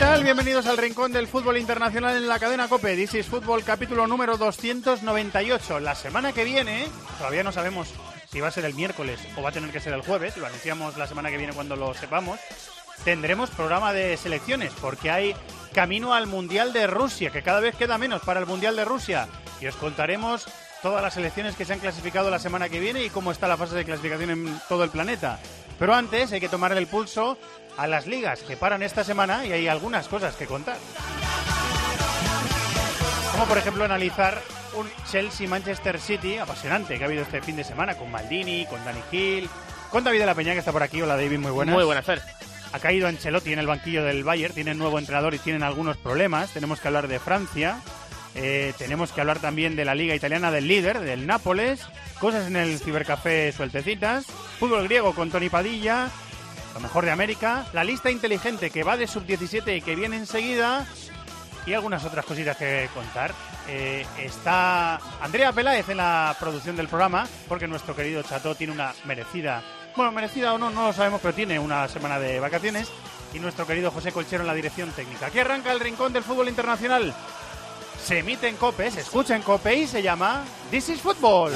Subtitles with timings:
[0.00, 0.24] tal?
[0.24, 2.96] Bienvenidos al Rincón del Fútbol Internacional en la cadena COPE.
[2.96, 5.78] This is Fútbol capítulo número 298.
[5.78, 6.86] La semana que viene,
[7.18, 7.88] todavía no sabemos
[8.32, 10.46] si va a ser el miércoles o va a tener que ser el jueves, lo
[10.46, 12.40] anunciamos la semana que viene cuando lo sepamos,
[13.04, 15.36] tendremos programa de selecciones porque hay
[15.74, 19.28] camino al Mundial de Rusia, que cada vez queda menos para el Mundial de Rusia.
[19.60, 20.46] Y os contaremos
[20.80, 23.58] todas las selecciones que se han clasificado la semana que viene y cómo está la
[23.58, 25.38] fase de clasificación en todo el planeta.
[25.78, 27.38] Pero antes hay que tomar el pulso
[27.80, 30.76] a las ligas que paran esta semana y hay algunas cosas que contar.
[33.32, 34.42] Como por ejemplo analizar
[34.74, 39.00] un Chelsea-Manchester City apasionante que ha habido este fin de semana con Maldini, con Dani
[39.10, 39.48] Gil,
[39.90, 41.00] con David de la Peña que está por aquí.
[41.00, 41.74] Hola David, muy buenas.
[41.74, 42.20] Muy buenas, Fer.
[42.70, 46.50] Ha caído Ancelotti en el banquillo del Bayern, tienen nuevo entrenador y tienen algunos problemas.
[46.50, 47.80] Tenemos que hablar de Francia,
[48.34, 51.80] eh, tenemos que hablar también de la Liga Italiana del líder, del Nápoles,
[52.20, 54.26] cosas en el cibercafé sueltecitas,
[54.58, 56.10] fútbol griego con Tony Padilla,
[56.74, 60.86] lo mejor de América, la lista inteligente que va de sub-17 y que viene enseguida,
[61.66, 63.32] y algunas otras cositas que contar.
[63.68, 68.94] Eh, está Andrea Peláez en la producción del programa, porque nuestro querido Chato tiene una
[69.04, 69.62] merecida,
[69.96, 72.90] bueno, merecida o no, no lo sabemos, pero tiene una semana de vacaciones,
[73.32, 75.26] y nuestro querido José Colchero en la dirección técnica.
[75.26, 77.14] Aquí arranca el rincón del fútbol internacional.
[78.04, 81.52] Se emite en COPE, se escucha en COPE y se llama This is Football.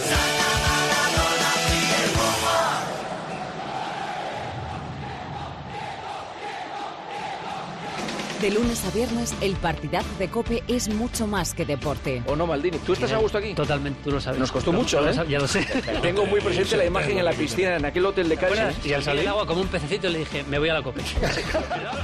[8.45, 12.23] De lunes a viernes, el partidazo de Cope es mucho más que deporte.
[12.27, 12.77] ¿O no, Maldini?
[12.77, 13.55] ¿Tú estás a gusto aquí?
[13.55, 14.39] Totalmente, tú lo sabes.
[14.39, 15.15] Nos costó mucho, ¿eh?
[15.31, 15.65] Ya lo sé.
[16.03, 18.85] Tengo muy presente la imagen en la piscina, en aquel hotel de Cádiz.
[18.85, 21.01] Y al salir el agua como un pececito le dije, me voy a la copa.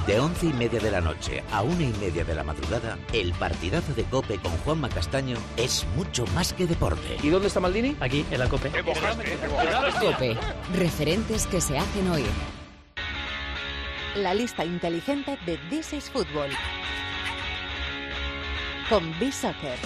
[0.06, 3.34] De once y media de la noche a una y media de la madrugada, el
[3.34, 7.18] partidazo de Cope con Juanma Castaño es mucho más que deporte.
[7.22, 7.96] ¿Y dónde está Maldini?
[8.00, 8.70] Aquí, en la cope.
[10.00, 10.38] Cope.
[10.74, 12.59] Referentes que se hacen oír.
[14.16, 16.50] La lista inteligente de This is Football.
[18.88, 19.78] Con B-Soccer.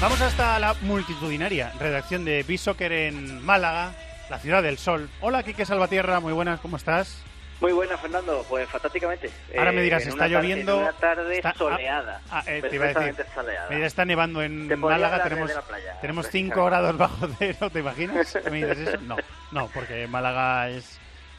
[0.00, 3.94] Vamos hasta la multitudinaria redacción de B-Soccer en Málaga,
[4.28, 5.08] la ciudad del sol.
[5.20, 7.22] Hola, Quique Salvatierra, muy buenas, ¿cómo estás?
[7.64, 8.44] Muy buena, Fernando.
[8.46, 9.30] Pues fantásticamente.
[9.56, 12.20] Ahora me Eh, dirás, en está lloviendo, en una tarde está- ah, soleada.
[12.30, 13.70] ah, eh, te iba a decir, soleada.
[13.70, 16.54] Me está nevando en Te Málaga, tenemos, playa, tenemos precisamente.
[16.54, 18.32] 5 grados bajo cero, ¿te imaginas?
[18.44, 18.98] ¿Que ¿Me dices eso?
[19.00, 19.16] No,
[19.52, 20.84] no, porque Málaga es,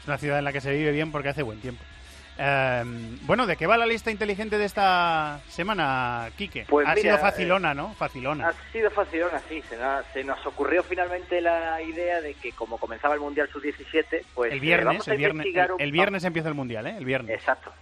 [0.00, 1.84] es una ciudad en la que se vive bien porque hace buen tiempo.
[2.38, 2.82] Eh,
[3.22, 6.66] bueno, ¿de qué va la lista inteligente de esta semana, Quique?
[6.68, 7.94] Pues ha mira, sido facilona, ¿no?
[7.94, 8.48] Facilona.
[8.48, 9.62] Ha sido fácil, así.
[9.62, 14.22] Se, na- se nos ocurrió finalmente la idea de que como comenzaba el Mundial Sub-17,
[14.34, 16.94] pues el eh, vamos a el viernes, el, un- el viernes empieza el mundial, ¿eh?
[16.98, 17.34] El viernes.
[17.38, 17.72] Exacto.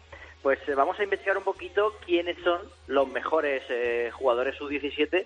[0.42, 5.24] Pues eh, vamos a investigar un poquito quiénes son los mejores eh, jugadores Sub-17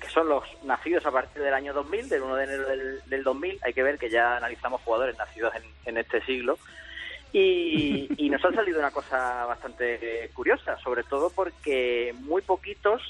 [0.00, 3.22] que son los nacidos a partir del año 2000, del 1 de enero del, del
[3.22, 3.58] 2000.
[3.62, 6.56] Hay que ver que ya analizamos jugadores nacidos en, en este siglo.
[7.32, 13.02] Y, nos ha salido una cosa bastante curiosa, sobre todo porque muy poquitos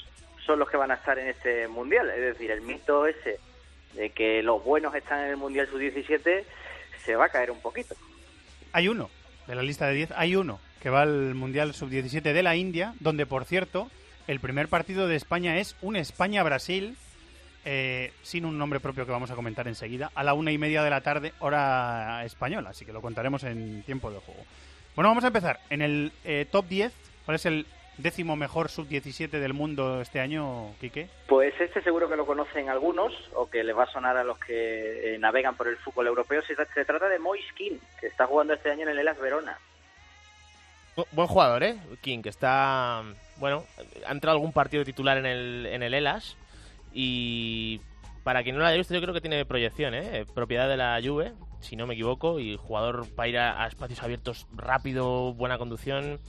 [0.45, 2.09] son los que van a estar en este mundial.
[2.09, 3.39] Es decir, el mito ese
[3.93, 6.43] de que los buenos están en el mundial sub-17
[7.03, 7.95] se va a caer un poquito.
[8.73, 9.09] Hay uno,
[9.47, 12.95] de la lista de 10, hay uno que va al Mundial Sub-17 de la India,
[12.99, 13.89] donde, por cierto,
[14.27, 16.95] el primer partido de España es un España-Brasil,
[17.65, 20.83] eh, sin un nombre propio que vamos a comentar enseguida, a la una y media
[20.83, 24.41] de la tarde, hora española, así que lo contaremos en tiempo de juego.
[24.95, 25.59] Bueno, vamos a empezar.
[25.69, 26.93] En el eh, top 10,
[27.25, 27.65] ¿cuál es el
[27.97, 31.07] décimo mejor Sub-17 del mundo este año, Quique?
[31.27, 34.37] Pues este seguro que lo conocen algunos o que les va a sonar a los
[34.39, 36.41] que eh, navegan por el fútbol europeo.
[36.41, 39.57] Se, se trata de Moiskin, que está jugando este año en el Elas Verona.
[40.95, 41.77] Bu- Buen jugador, ¿eh?
[42.01, 43.03] King, que está.
[43.37, 43.65] Bueno,
[44.07, 46.35] ha entrado algún partido titular en el, en el Elas.
[46.93, 47.81] Y
[48.23, 50.25] para quien no lo haya visto, yo creo que tiene proyección, ¿eh?
[50.33, 52.39] Propiedad de la Juve, si no me equivoco.
[52.39, 56.19] Y jugador para ir a, a espacios abiertos rápido, buena conducción.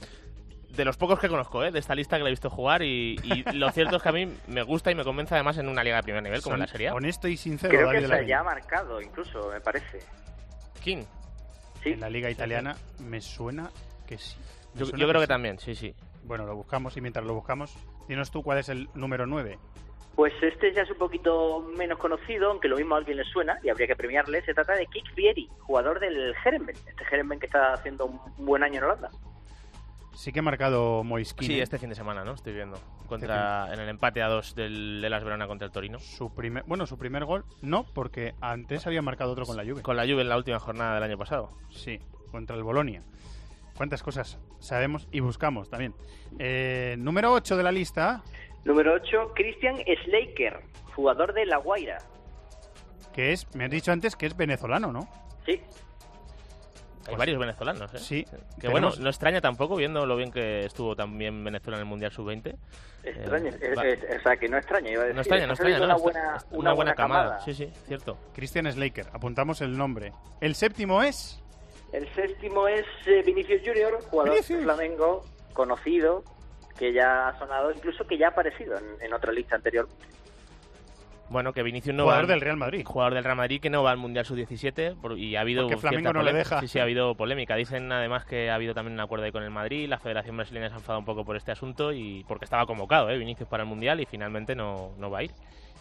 [0.69, 1.71] De los pocos que conozco, ¿eh?
[1.71, 2.81] De esta lista que le he visto jugar.
[2.81, 5.69] Y, y lo cierto es que a mí me gusta y me convence además en
[5.69, 6.95] una liga de primer nivel, como en la Serie A.
[6.95, 9.99] Honesto y sincero, Creo David que se ya ha marcado, incluso, me parece.
[10.83, 11.03] King.
[11.83, 11.89] Sí.
[11.89, 13.69] En la liga italiana me suena
[14.07, 14.37] que sí.
[14.75, 15.27] Yo, creo que sí.
[15.27, 15.93] también, sí, sí.
[16.23, 17.75] Bueno, lo buscamos y mientras lo buscamos,
[18.07, 19.59] dinos tú cuál es el número 9.
[20.15, 23.57] Pues este ya es un poquito menos conocido, aunque lo mismo a alguien le suena
[23.63, 24.43] y habría que premiarle.
[24.43, 26.75] Se trata de Kik Vieri, jugador del Herenben.
[26.75, 29.09] Este Herenben que está haciendo un buen año en Holanda.
[30.13, 31.47] Sí que ha marcado Moiskin.
[31.47, 32.33] Sí, este fin de semana, ¿no?
[32.33, 32.79] Estoy viendo.
[33.07, 35.99] Contra, en el empate a dos del, de las Verona contra el Torino.
[35.99, 39.81] Su primer, bueno, su primer gol no, porque antes había marcado otro con la Juve.
[39.81, 41.49] Con la Juve en la última jornada del año pasado.
[41.69, 41.99] Sí,
[42.31, 43.03] contra el Bolonia.
[43.75, 45.95] ¿Cuántas cosas sabemos y buscamos también?
[46.37, 48.23] Eh, número 8 de la lista,
[48.65, 50.59] Número 8, Christian Slaker,
[50.95, 51.97] jugador de La Guaira.
[53.13, 55.01] que es, me has dicho antes que es venezolano, ¿no?
[55.45, 55.61] Sí,
[57.07, 57.97] Hay varios venezolanos, ¿eh?
[57.99, 58.25] Sí.
[58.61, 62.11] Que bueno, no extraña tampoco, viendo lo bien que estuvo también Venezuela en el Mundial
[62.13, 62.55] Sub-20.
[63.03, 63.49] extraña.
[63.49, 65.15] Eh, va- eh, o sea, que no extraña, iba a decir.
[65.15, 67.41] No extraña, no extraña, no, Una buena, una buena camada.
[67.41, 68.17] Sí, sí, cierto.
[68.33, 70.13] Christian Slaker, apuntamos el nombre.
[70.39, 71.43] El séptimo es...
[71.91, 74.59] El séptimo es eh, Vinicius Junior, jugador Vinicius.
[74.59, 76.23] de Flamengo, conocido,
[76.77, 79.87] que ya ha sonado, incluso que ya ha aparecido en, en otra lista anterior.
[81.29, 82.27] Bueno, que Vinicius no Jugador va...
[82.33, 82.83] del Real Madrid.
[82.85, 85.77] Jugador del Real Madrid que no va al Mundial Sub-17 por- y ha habido Porque
[85.77, 86.59] Flamengo no le deja.
[86.59, 87.55] Sí, sí, ha habido polémica.
[87.55, 90.67] Dicen además que ha habido también un acuerdo ahí con el Madrid, la Federación Brasileña
[90.69, 93.17] se ha enfadado un poco por este asunto y porque estaba convocado, ¿eh?
[93.17, 95.31] Vinicius para el Mundial y finalmente no, no va a ir.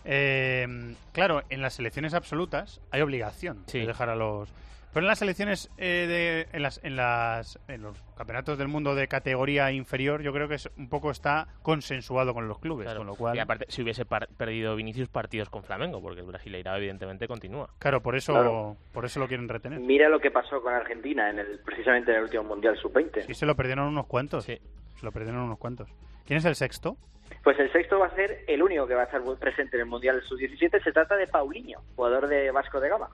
[0.04, 3.80] Eh, claro, en las selecciones absolutas hay obligación Sí.
[3.80, 4.48] de dejar a los...
[4.92, 8.94] Pero en las selecciones, eh, de, en, las, en, las, en los campeonatos del mundo
[8.94, 13.00] de categoría inferior, yo creo que es, un poco está consensuado con los clubes, Claro.
[13.00, 13.34] con lo cual...
[13.36, 17.70] Y aparte, si hubiese par- perdido Vinicius partidos con Flamengo, porque el Brasileirao evidentemente continúa.
[17.78, 18.76] Claro, por eso, Claro.
[18.92, 19.80] por eso lo quieren retener.
[19.80, 23.22] Mira lo que pasó con Argentina en el precisamente en el último Mundial Sub-20.
[23.26, 24.44] Sí, se lo perdieron unos cuantos.
[24.44, 24.58] Sí.
[24.96, 25.88] Se lo perdieron unos cuantos.
[26.26, 26.98] ¿Quién es el sexto?
[27.42, 29.86] Pues el sexto va a ser el único que va a estar presente en el
[29.88, 30.84] Mundial Sub-17.
[30.84, 33.08] Se trata de Paulinho, jugador de Vasco de Gama.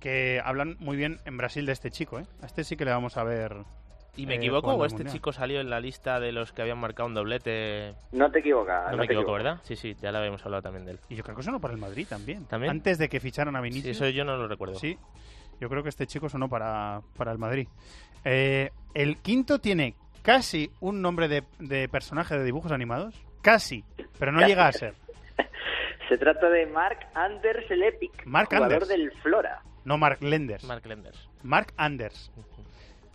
[0.00, 2.24] Que hablan muy bien en Brasil de este chico, ¿eh?
[2.42, 3.56] A este sí que le vamos a ver...
[4.16, 5.14] ¿Y me eh, equivoco o este Mundial.
[5.14, 7.94] chico salió en la lista de los que habían marcado un doblete?
[8.10, 8.86] No te equivocas.
[8.86, 9.32] No, no me te equivoco.
[9.34, 9.60] ¿verdad?
[9.62, 11.00] Sí, sí, ya lo habíamos hablado también de él.
[11.08, 12.44] Y yo creo que sonó para el Madrid también.
[12.46, 12.70] ¿También?
[12.72, 13.96] Antes de que ficharan a Sí, Vinicius.
[13.96, 14.74] eso yo no lo recuerdo.
[14.74, 14.98] Sí,
[15.60, 17.68] yo creo que este chico sonó para, para el Madrid.
[18.24, 23.14] Eh, el quinto tiene casi un nombre de, de personaje de dibujos animados.
[23.42, 23.84] Casi,
[24.18, 24.94] pero no llega a ser.
[26.10, 28.88] Se trata de Mark Anders Lepic, Mark jugador Anders.
[28.88, 29.62] del Flora.
[29.86, 30.64] No Mark Lenders.
[30.64, 31.28] Mark Lenders.
[31.42, 32.30] Mark Anders.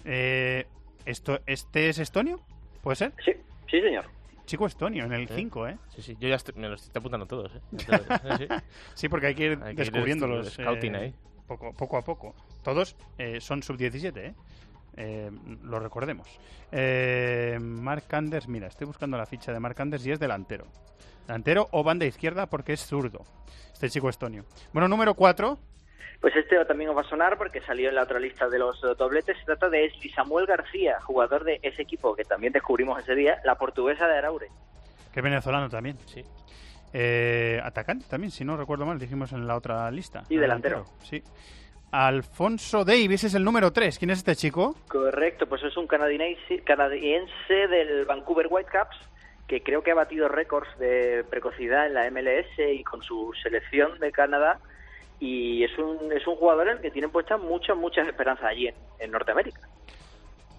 [0.06, 0.66] Eh,
[1.06, 2.40] esto, ¿Este es estonio?
[2.82, 3.14] ¿Puede ser?
[3.24, 3.34] Sí,
[3.70, 4.06] sí, señor.
[4.46, 5.34] Chico estonio, en el Sí.
[5.36, 5.78] 5, ¿eh?
[5.90, 7.60] Sí, sí, yo ya estoy- me los estoy apuntando todos, ¿eh?
[7.72, 8.50] Entonces,
[8.94, 10.54] sí, porque hay que ir Hay que ir descubriéndolos.
[10.54, 11.14] scouting eh, ahí.
[11.48, 12.34] Poco, poco a poco.
[12.64, 14.34] Todos eh, son sub-17, ¿eh?
[14.98, 15.30] Eh,
[15.64, 16.28] lo recordemos.
[16.72, 20.66] Eh, Mark Anders, mira, estoy buscando la ficha de Mark Anders y es delantero.
[21.28, 23.24] Delantero o banda izquierda porque es zurdo.
[23.74, 24.46] Este chico estonio.
[24.74, 25.58] Bueno, número 4.
[26.22, 28.80] Pues este también os va a sonar porque salió en la otra lista de los
[28.98, 29.38] dobletes.
[29.38, 33.40] Se trata de Esli Samuel García, jugador de ese equipo que también descubrimos ese día,
[33.44, 34.48] la portuguesa de Araure.
[35.14, 35.98] que es venezolano también.
[36.06, 36.24] Sí.
[36.94, 40.24] Eh, atacante también, si no recuerdo mal, dijimos en la otra lista.
[40.26, 40.86] Sí, delantero.
[41.04, 41.22] Sí.
[41.92, 44.00] Alfonso Davis es el número 3.
[44.00, 44.76] ¿Quién es este chico?
[44.88, 48.98] Correcto, pues es un canadiense, canadiense del Vancouver Whitecaps
[49.48, 54.00] que creo que ha batido récords de precocidad en la MLS y con su selección
[54.00, 54.60] de Canadá
[55.20, 58.68] y es un, es un jugador en el que tienen puestas muchas, muchas esperanzas allí
[58.68, 59.62] en, en Norteamérica.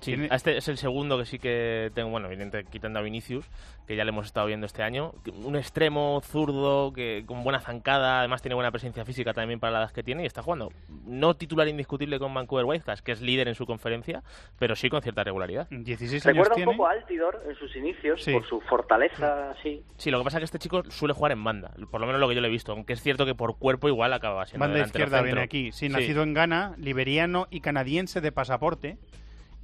[0.07, 3.45] Sí, Tiene- este es el segundo que sí que tengo, bueno, evidentemente quitando a Vinicius,
[3.87, 5.13] que ya le hemos estado viendo este año.
[5.45, 9.79] Un extremo zurdo, que con buena zancada, además tiene buena presencia física también para la
[9.85, 10.71] edad que tiene y está jugando.
[11.07, 14.23] No titular indiscutible con Vancouver Whitecaps, que es líder en su conferencia,
[14.59, 15.67] pero sí con cierta regularidad.
[15.71, 18.33] 16 años Recuerda un poco a Altidor en sus inicios Sí.
[18.33, 19.83] por su fortaleza, sí.
[19.97, 22.21] Sí, lo que pasa es que este chico suele jugar en banda, por lo menos
[22.21, 24.67] lo que yo le he visto, aunque es cierto que por cuerpo igual acaba siendo
[24.67, 25.73] Banda izquierda viene aquí.
[25.73, 25.93] Sí, Sí.
[25.93, 28.99] nacido en Ghana, liberiano y canadiense de pasaporte.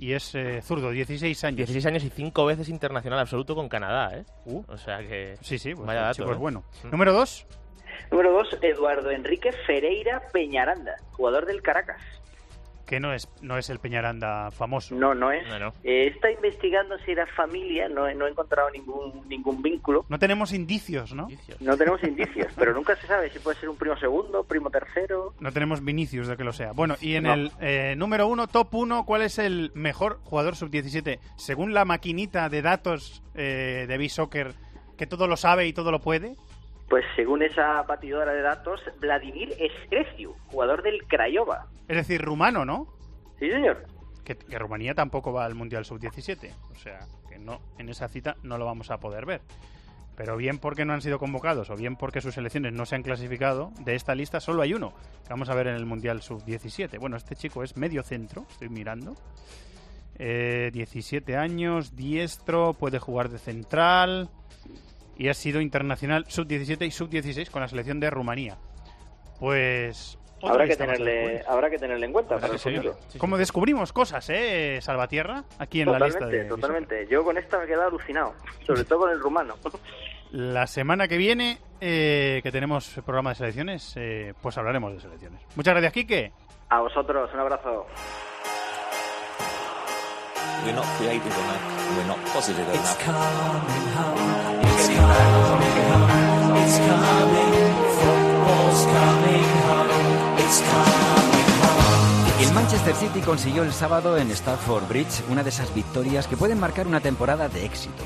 [0.02, 1.58] Y es eh, zurdo, 16 años.
[1.58, 4.24] 16 años y 5 veces internacional absoluto con Canadá, ¿eh?
[4.46, 4.64] Uh.
[4.66, 5.36] O sea que...
[5.42, 6.34] Sí, sí, pues Vaya el dato, ¿eh?
[6.34, 6.64] bueno.
[6.82, 6.90] Mm.
[6.90, 7.46] Número 2.
[8.10, 12.02] Número dos, Eduardo Enrique Ferreira Peñaranda, jugador del Caracas.
[12.92, 14.94] Que no es, no es el Peñaranda famoso.
[14.94, 15.48] No, no es.
[15.48, 15.72] No, no.
[15.82, 20.04] Eh, está investigando si era familia, no, he- no he encontrado ningún, ningún vínculo.
[20.10, 21.22] No tenemos indicios, ¿no?
[21.22, 21.58] Indicios.
[21.62, 25.32] No tenemos indicios, pero nunca se sabe si puede ser un primo segundo, primo tercero.
[25.40, 26.72] No tenemos Vinicius de que lo sea.
[26.72, 27.32] Bueno, y en No.
[27.32, 31.18] el eh, número uno, top 1, ¿cuál es el mejor jugador sub-17?
[31.38, 34.52] Según la maquinita de datos eh, de B-Soccer,
[34.98, 36.36] que todo lo sabe y todo lo puede.
[36.92, 41.68] Pues según esa batidora de datos, Vladimir Escreciu, jugador del Craiova.
[41.88, 42.86] Es decir, rumano, ¿no?
[43.38, 43.86] Sí, señor.
[44.22, 46.54] Que, que Rumanía tampoco va al Mundial Sub-17.
[46.70, 46.98] O sea,
[47.30, 49.40] que no en esa cita no lo vamos a poder ver.
[50.16, 53.02] Pero bien porque no han sido convocados o bien porque sus selecciones no se han
[53.02, 54.92] clasificado, de esta lista solo hay uno
[55.24, 56.98] que vamos a ver en el Mundial Sub-17.
[57.00, 59.14] Bueno, este chico es medio centro, estoy mirando.
[60.18, 64.28] Eh, 17 años, diestro, puede jugar de central
[65.16, 68.56] y ha sido internacional sub-17 y sub-16 con la selección de Rumanía.
[69.38, 70.18] Pues...
[70.44, 72.36] Habrá que, tenerle, habrá que tenerle en cuenta.
[72.36, 73.16] para el Sí.
[73.16, 74.80] Como descubrimos cosas, ¿eh?
[74.82, 76.48] Salvatierra, aquí en la lista Totalmente, de...
[76.48, 77.06] totalmente.
[77.08, 78.34] Yo con esta me he quedado alucinado,
[78.66, 79.54] sobre todo con el rumano.
[80.32, 85.42] La semana que viene, eh, que tenemos programa de selecciones, eh, pues hablaremos de selecciones.
[85.54, 86.32] Muchas gracias, Quique.
[86.70, 87.86] A vosotros, un abrazo.
[90.64, 91.96] We're not creative enough.
[91.98, 94.61] We're not positive enough.
[102.40, 106.58] El Manchester City consiguió el sábado en Stamford Bridge una de esas victorias que pueden
[106.60, 108.02] marcar una temporada de éxito.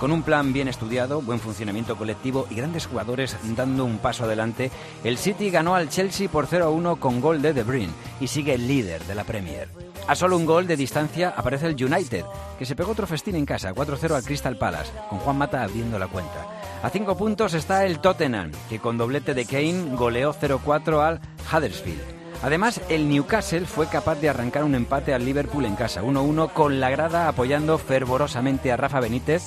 [0.00, 4.70] Con un plan bien estudiado, buen funcionamiento colectivo y grandes jugadores dando un paso adelante,
[5.04, 8.66] el City ganó al Chelsea por 0-1 con gol de De Bruyne y sigue el
[8.66, 9.68] líder de la Premier.
[10.08, 12.24] A solo un gol de distancia aparece el United,
[12.58, 15.98] que se pegó otro festín en casa, 4-0 al Crystal Palace, con Juan Mata abriendo
[15.98, 16.46] la cuenta.
[16.82, 21.20] A cinco puntos está el Tottenham, que con doblete de Kane goleó 0-4 al
[21.52, 22.20] Huddersfield.
[22.42, 26.80] Además, el Newcastle fue capaz de arrancar un empate al Liverpool en casa, 1-1, con
[26.80, 29.42] la grada apoyando fervorosamente a Rafa Benítez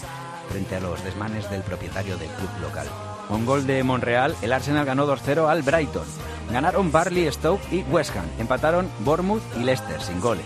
[0.53, 2.85] frente a los desmanes del propietario del club local.
[3.27, 6.05] Con gol de Monreal, el Arsenal ganó 2-0 al Brighton.
[6.51, 8.25] Ganaron Barley, Stoke y West Ham.
[8.37, 10.45] Empataron Bournemouth y Leicester sin goles.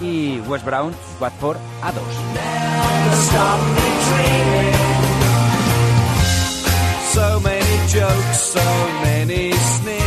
[0.00, 2.02] Y West Brown, Watford a 2.
[7.12, 8.60] So many jokes, so
[9.04, 10.03] many sneers.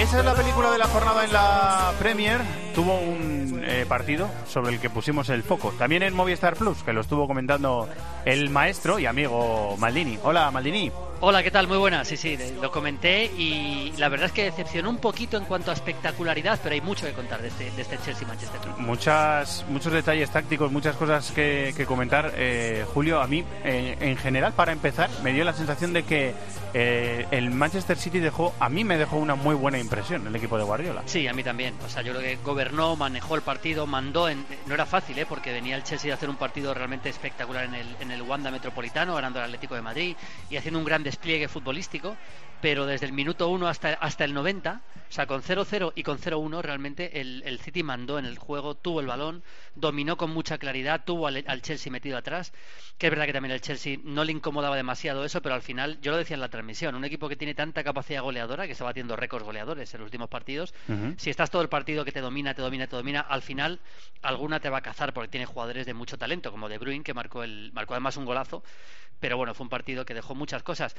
[0.00, 2.40] Esa es la película de la jornada en la Premier.
[2.74, 5.74] Tuvo un eh, partido sobre el que pusimos el foco.
[5.78, 7.86] También en Movistar Plus, que lo estuvo comentando
[8.24, 10.18] el maestro y amigo Maldini.
[10.22, 10.90] Hola, Maldini.
[11.22, 11.68] Hola, ¿qué tal?
[11.68, 12.02] Muy buena.
[12.06, 15.74] Sí, sí, lo comenté y la verdad es que decepcionó un poquito en cuanto a
[15.74, 18.58] espectacularidad, pero hay mucho que contar de este, de este Chelsea-Manchester.
[18.78, 22.32] Muchas, muchos detalles tácticos, muchas cosas que, que comentar.
[22.36, 26.32] Eh, Julio, a mí, eh, en general, para empezar, me dio la sensación de que
[26.72, 30.56] eh, el Manchester City dejó, a mí me dejó una muy buena impresión el equipo
[30.56, 31.02] de Guardiola.
[31.04, 31.74] Sí, a mí también.
[31.84, 34.26] O sea, yo creo que gobernó, manejó el partido, mandó.
[34.30, 34.46] En...
[34.66, 35.26] No era fácil, ¿eh?
[35.26, 38.50] Porque venía el Chelsea a hacer un partido realmente espectacular en el, en el Wanda
[38.50, 40.16] Metropolitano, ganando al Atlético de Madrid
[40.48, 42.16] y haciendo un gran despliegue futbolístico.
[42.60, 46.18] Pero desde el minuto 1 hasta, hasta el 90, o sea, con 0-0 y con
[46.18, 49.42] 0-1, realmente el, el, City mandó en el juego, tuvo el balón,
[49.74, 52.52] dominó con mucha claridad, tuvo al, al, Chelsea metido atrás.
[52.98, 55.98] Que es verdad que también el Chelsea no le incomodaba demasiado eso, pero al final,
[56.02, 58.86] yo lo decía en la transmisión, un equipo que tiene tanta capacidad goleadora, que va
[58.86, 61.18] batiendo récords goleadores en los últimos partidos, uh -huh.
[61.18, 63.80] si estás todo el partido que te domina, te domina, te domina, al final
[64.20, 67.14] alguna te va a cazar porque tiene jugadores de mucho talento, como De Bruyne, que
[67.14, 68.62] marcó, el, marcó además un golazo.
[69.20, 70.96] Pero bueno, fue un partido que dejó muchas cosas.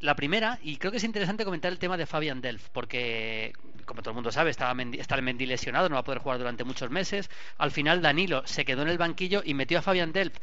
[0.00, 3.52] La primera, y creo que es interesante comentar el tema de Fabian Delf, porque,
[3.86, 6.20] como todo el mundo sabe, estaba Mendy, está el Mendy lesionado, no va a poder
[6.20, 7.30] jugar durante muchos meses.
[7.56, 10.34] Al final, Danilo se quedó en el banquillo y metió a Fabian Delf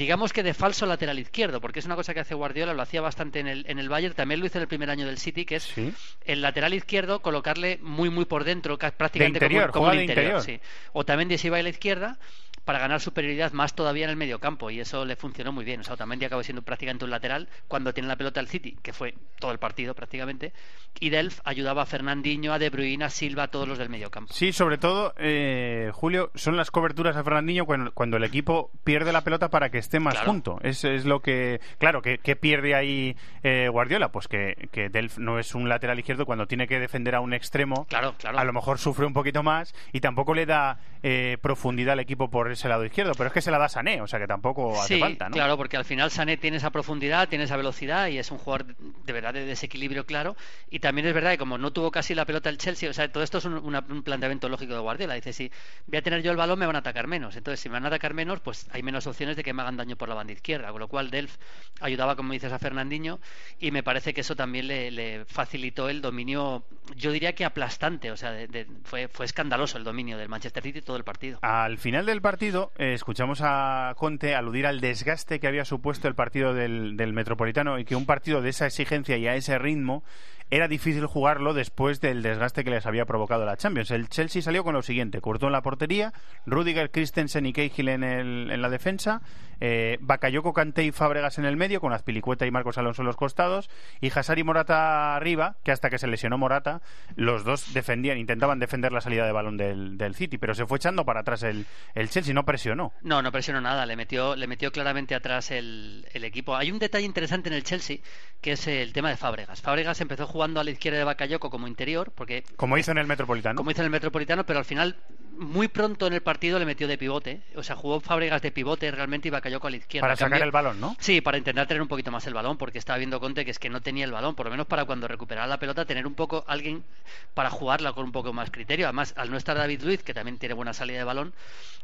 [0.00, 3.02] digamos que de falso lateral izquierdo, porque es una cosa que hace Guardiola, lo hacía
[3.02, 5.44] bastante en el, en el Bayern, también lo hizo en el primer año del City,
[5.44, 5.92] que es ¿Sí?
[6.24, 10.38] el lateral izquierdo, colocarle muy, muy por dentro, prácticamente de interior, como, como el interior.
[10.38, 10.60] interior.
[10.62, 10.68] Sí.
[10.94, 12.18] O también de si iba a la izquierda,
[12.64, 15.80] para ganar superioridad más todavía en el medio campo y eso le funcionó muy bien.
[15.80, 18.92] O sea, Otamendi acabó siendo prácticamente un lateral cuando tiene la pelota al City, que
[18.92, 20.52] fue todo el partido prácticamente,
[20.98, 24.10] y Delf ayudaba a Fernandinho, a De Bruyne, a Silva, a todos los del medio
[24.10, 24.32] campo.
[24.32, 29.12] Sí, sobre todo, eh, Julio, son las coberturas a Fernandinho cuando, cuando, el equipo pierde
[29.12, 30.30] la pelota para que esté más claro.
[30.30, 30.58] junto.
[30.62, 35.18] Es, es lo que, claro, que, que pierde ahí eh, Guardiola, pues que, que, Delf
[35.18, 37.86] no es un lateral izquierdo cuando tiene que defender a un extremo.
[37.86, 38.38] Claro, claro.
[38.38, 42.30] A lo mejor sufre un poquito más y tampoco le da eh, profundidad al equipo
[42.30, 44.80] por ese lado izquierdo, pero es que se la da Sané, o sea que tampoco
[44.80, 45.34] hace sí, falta, ¿no?
[45.34, 48.74] claro, porque al final Sané tiene esa profundidad, tiene esa velocidad y es un jugador
[48.76, 50.36] de verdad de desequilibrio claro.
[50.70, 53.10] Y también es verdad que como no tuvo casi la pelota el Chelsea, o sea,
[53.10, 55.14] todo esto es un, una, un planteamiento lógico de Guardiola.
[55.14, 55.50] Dice, si
[55.86, 57.36] voy a tener yo el balón, me van a atacar menos.
[57.36, 59.76] Entonces, si me van a atacar menos, pues hay menos opciones de que me hagan
[59.76, 60.70] daño por la banda izquierda.
[60.70, 61.36] Con lo cual, Delf
[61.80, 63.20] ayudaba, como dices, a Fernandinho
[63.58, 66.64] y me parece que eso también le, le facilitó el dominio,
[66.96, 68.10] yo diría que aplastante.
[68.10, 71.38] O sea, de, de, fue, fue escandaloso el dominio del Manchester City todo el partido.
[71.42, 76.14] Al final del partido, eh, escuchamos a Conte aludir al desgaste que había supuesto el
[76.14, 80.02] partido del, del Metropolitano y que un partido de esa exigencia y a ese ritmo
[80.48, 83.90] era difícil jugarlo después del desgaste que les había provocado la Champions.
[83.90, 86.14] El Chelsea salió con lo siguiente: Courtois en la portería,
[86.46, 89.20] Rudiger, Christensen y Cahill en, el, en la defensa,
[89.60, 93.16] eh, Bakayoko, Kanté y Fábregas en el medio, con Azpilicueta y Marcos Alonso en los
[93.16, 96.82] costados, y Hazard y Morata arriba, que hasta que se lesionó Morata,
[97.16, 100.78] los dos defendían, intentaban defender la salida de balón del, del City, pero se fue
[100.78, 102.92] echando para atrás el, el, Chelsea, no presionó.
[103.02, 106.56] No, no presionó nada, le metió, le metió claramente atrás el, el equipo.
[106.56, 107.98] Hay un detalle interesante en el Chelsea,
[108.40, 109.60] que es el tema de Fábregas.
[109.60, 113.06] Fábregas empezó jugando a la izquierda de Bakayoko como interior, porque como hizo en el
[113.06, 113.56] Metropolitano.
[113.56, 114.96] Como hizo en el Metropolitano, pero al final
[115.40, 118.90] muy pronto en el partido le metió de pivote, o sea, jugó Fábregas de pivote
[118.90, 120.04] realmente y Bakayoko a la izquierda.
[120.04, 120.94] Para sacar el balón, ¿no?
[121.00, 123.58] Sí, para intentar tener un poquito más el balón, porque estaba viendo Conte que es
[123.58, 126.14] que no tenía el balón, por lo menos para cuando recuperara la pelota tener un
[126.14, 126.84] poco alguien
[127.32, 128.86] para jugarla con un poco más criterio.
[128.86, 131.32] Además, al no estar David Luiz, que también tiene buena salida de balón,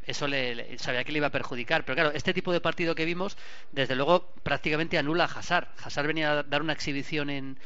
[0.05, 1.83] eso le, sabía que le iba a perjudicar.
[1.83, 3.37] Pero claro, este tipo de partido que vimos,
[3.71, 5.67] desde luego prácticamente anula a Hazard.
[5.83, 7.57] Hazard venía a dar una exhibición en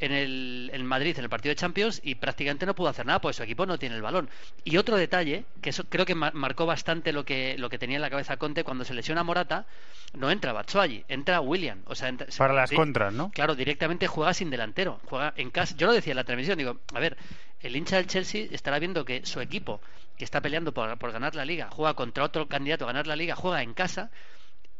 [0.00, 3.36] en el Madrid en el partido de Champions y prácticamente no pudo hacer nada porque
[3.36, 4.28] su equipo no tiene el balón.
[4.64, 8.02] Y otro detalle, que eso creo que marcó bastante lo que, lo que tenía en
[8.02, 9.66] la cabeza Conte cuando se lesiona Morata,
[10.14, 11.82] no entra Batshuayi, entra William.
[11.86, 13.30] O sea, Para las contras, ¿no?
[13.30, 15.00] Claro, directamente juega sin delantero.
[15.06, 15.74] Juega en casa.
[15.76, 17.16] Yo lo decía en la transmisión, digo, a ver,
[17.60, 19.80] el hincha del Chelsea estará viendo que su equipo,
[20.16, 23.16] que está peleando por, por ganar la liga, juega contra otro candidato a ganar la
[23.16, 24.10] liga, juega en casa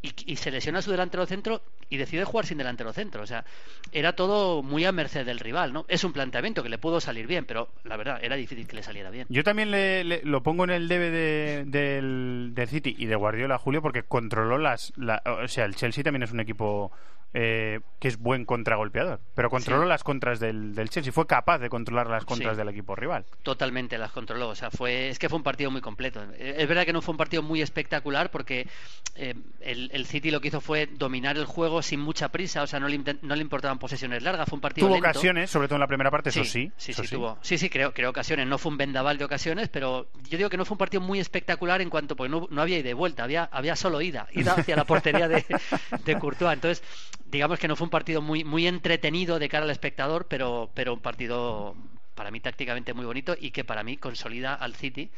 [0.03, 3.23] y, se lesiona su delantero centro y decide jugar sin delantero centro.
[3.23, 3.45] O sea,
[3.93, 5.85] era todo muy a merced del rival, ¿no?
[5.89, 8.83] Es un planteamiento que le pudo salir bien, pero la verdad, era difícil que le
[8.83, 9.27] saliera bien.
[9.29, 13.59] Yo también le, lo pongo en el debe de, del, del, City y de Guardiola,
[13.59, 14.93] Julio, porque controló las...
[14.97, 16.93] o sea, el Chelsea también es un equipo
[17.33, 21.69] eh, que es buen contragolpeador, pero controló las contras del, del, Chelsea, fue capaz de
[21.69, 23.25] controlar las contras del equipo rival.
[23.43, 26.21] Totalmente las controló, o sea, fue es que fue un partido muy completo.
[26.37, 28.67] Es verdad que no fue un partido muy espectacular porque
[29.15, 32.81] eh, el, City lo que hizo fue dominar el juego sin mucha prisa, o sea,
[32.81, 35.81] no le, no le importaban posesiones largas, fue un partido Tuvo ocasiones, sobre todo en
[35.81, 36.73] la primera parte, sí, eso sí.
[36.77, 37.39] Sí, sí, tuvo.
[37.43, 40.57] Sí, sí, creo, creo ocasiones, no fue un vendaval de ocasiones, pero yo digo que
[40.57, 43.23] no fue un partido muy espectacular en cuanto, porque no, no había ida y vuelta,
[43.23, 45.45] había, había solo ida, ida hacia la portería de,
[46.05, 46.55] de Courtois.
[46.55, 46.83] Entonces,
[47.31, 50.95] digamos que no fue un partido muy, muy entretenido de cara al espectador, pero, pero
[50.95, 51.77] un partido
[52.15, 55.11] para mí tácticamente muy bonito y que para mí consolida al City.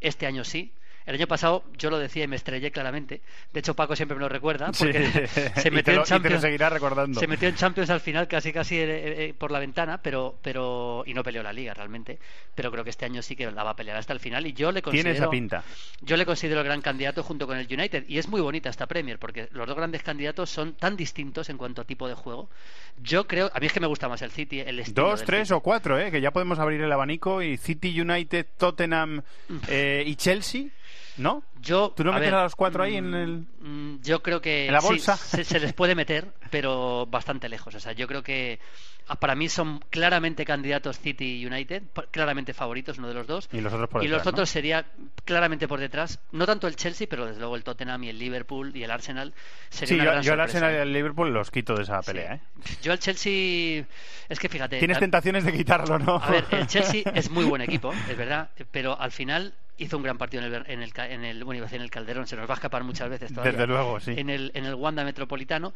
[0.00, 0.72] Este año sí,
[1.08, 3.22] el año pasado yo lo decía y me estrellé claramente.
[3.50, 6.42] De hecho, Paco siempre me lo recuerda porque se metió en Champions.
[6.42, 7.18] recordando.
[7.18, 11.04] Se metió en Champions al final casi casi eh, eh, por la ventana, pero pero
[11.06, 12.18] y no peleó la liga realmente.
[12.54, 14.52] Pero creo que este año sí que la va a pelear hasta el final y
[14.52, 15.04] yo le considero.
[15.04, 15.64] Tiene esa pinta.
[16.02, 18.86] Yo le considero el gran candidato junto con el United y es muy bonita esta
[18.86, 22.50] Premier porque los dos grandes candidatos son tan distintos en cuanto a tipo de juego.
[23.00, 25.50] Yo creo, a mí es que me gusta más el City, el estilo Dos, tres
[25.52, 26.10] o cuatro, ¿eh?
[26.10, 29.22] que ya podemos abrir el abanico y City, United, Tottenham
[29.68, 30.66] eh, y Chelsea.
[31.18, 31.42] ¿No?
[31.60, 33.46] Yo, ¿Tú no metes a los cuatro ahí en el...
[33.60, 34.66] Mm, yo creo que...
[34.66, 35.16] ¿En la bolsa?
[35.16, 37.74] se, les puede meter, pero bastante lejos.
[37.74, 38.60] O sea, yo creo que
[39.08, 43.48] ah, para mí son claramente candidatos City y United, claramente favoritos, uno de los dos.
[43.52, 44.86] Y los otros por Y los otros sería
[45.24, 46.20] claramente por detrás.
[46.30, 49.34] No tanto el Chelsea, pero desde luego el Tottenham y el Liverpool y el Arsenal.
[49.68, 52.40] Sería sí, yo, yo el Arsenal y el Liverpool los quito de esa pelea, ¿eh?
[52.82, 53.84] Yo el Chelsea...
[54.28, 54.78] Es que fíjate...
[54.78, 56.16] Tienes tentaciones de quitarlo, ¿no?
[56.16, 60.02] A ver, el Chelsea es muy buen equipo, es verdad, pero al final hizo un
[60.02, 62.56] gran partido en el, en el, en el, en el Calderón, se nos va a
[62.56, 63.52] escapar muchas veces todavía.
[63.52, 64.14] Desde luego, sí.
[64.16, 65.72] En el, en el Wanda Metropolitano.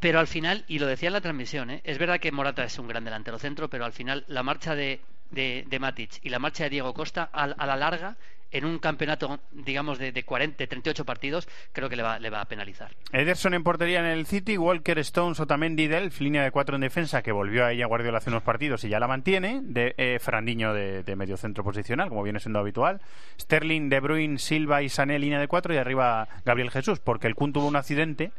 [0.00, 1.80] Pero al final, y lo decía en la transmisión, ¿eh?
[1.84, 5.00] es verdad que Morata es un gran delantero centro, pero al final la marcha de,
[5.30, 8.16] de, Matic y la marcha de Diego Costa a, a la larga
[8.50, 12.40] en un campeonato, digamos, de, de 40, 38 partidos, creo que le va, le va
[12.40, 12.90] a penalizar.
[13.12, 17.22] Ederson en portería en el City, Walker, Stones, Otamendi, Delf, línea de cuatro en defensa,
[17.22, 20.72] que volvió a ella Guardiola hace unos partidos y ya la mantiene, de eh, Frandiño
[20.72, 23.00] de, de, medio centro posicional, como viene siendo habitual,
[23.38, 27.34] Sterling, De Bruyne, Silva y Sané, línea de cuatro, y arriba Gabriel Jesús, porque el
[27.34, 28.32] Kun tuvo un accidente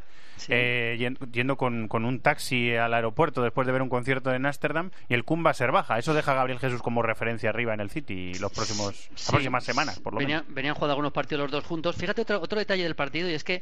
[0.47, 4.91] eh, yendo con, con, un taxi al aeropuerto después de ver un concierto en Ámsterdam
[5.07, 5.97] y el Kun va a ser baja.
[5.97, 9.63] Eso deja a Gabriel Jesús como referencia arriba en el City los próximos, las próximas
[9.63, 10.43] semanas, por lo menos.
[10.47, 11.95] Venían jugando algunos partidos los dos juntos.
[11.95, 13.61] Fíjate otro, otro detalle del partido y es que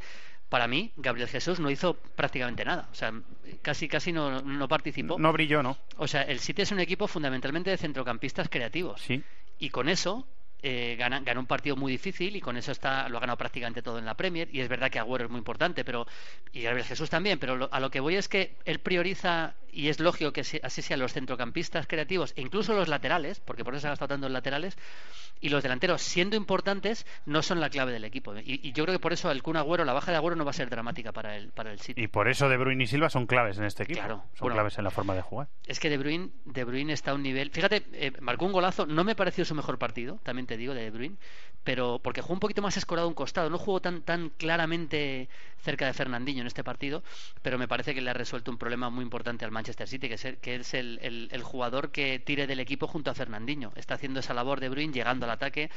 [0.50, 2.88] para mí Gabriel Jesús no hizo prácticamente nada.
[2.92, 3.14] O sea,
[3.62, 5.18] casi casi no, no participó.
[5.20, 5.78] No brilló, ¿no?
[5.98, 9.02] O sea, el City es un equipo fundamentalmente de centrocampistas creativos.
[9.02, 9.24] Sí.
[9.60, 10.28] Y con eso
[10.64, 14.00] eh, gana, un partido muy difícil y con eso está lo ha ganado prácticamente todo
[14.00, 16.08] en la Premier y es verdad que Agüero es muy importante pero
[16.52, 20.00] y Gabriel Jesús también pero a lo que voy es que él prioriza y es
[20.00, 23.88] lógico que así sean los centrocampistas creativos e incluso los laterales porque por eso se
[23.88, 24.78] ha gastado tanto en laterales
[25.42, 28.34] y los delanteros siendo importantes no son la clave del equipo.
[28.38, 30.52] Y, yo creo que por eso el Kun Agüero la baja de Agüero no va
[30.52, 32.02] a ser dramática para el para el City.
[32.02, 34.00] Y por eso De Bruyne y Silva son claves en este equipo.
[34.00, 35.48] Claro, son claves en la forma de jugar.
[35.66, 38.86] es que De Bruyne De Bruyne está a un nivel fíjate eh, marcó un golazo
[38.86, 41.18] no me pareció su mejor partido también te digo de De Bruyne
[41.68, 45.28] pero porque jugó un poquito más escorado un costado, no jugó tan tan claramente
[45.62, 47.04] cerca de Fernandinho en este partido,
[47.42, 50.14] pero me parece que le ha resuelto un problema muy importante al Manchester City, que
[50.14, 53.74] es el, que es el, el, jugador que tire del equipo junto a Fernandinho.
[53.76, 55.70] Está haciendo esa labor de Bruin, llegando al ataque.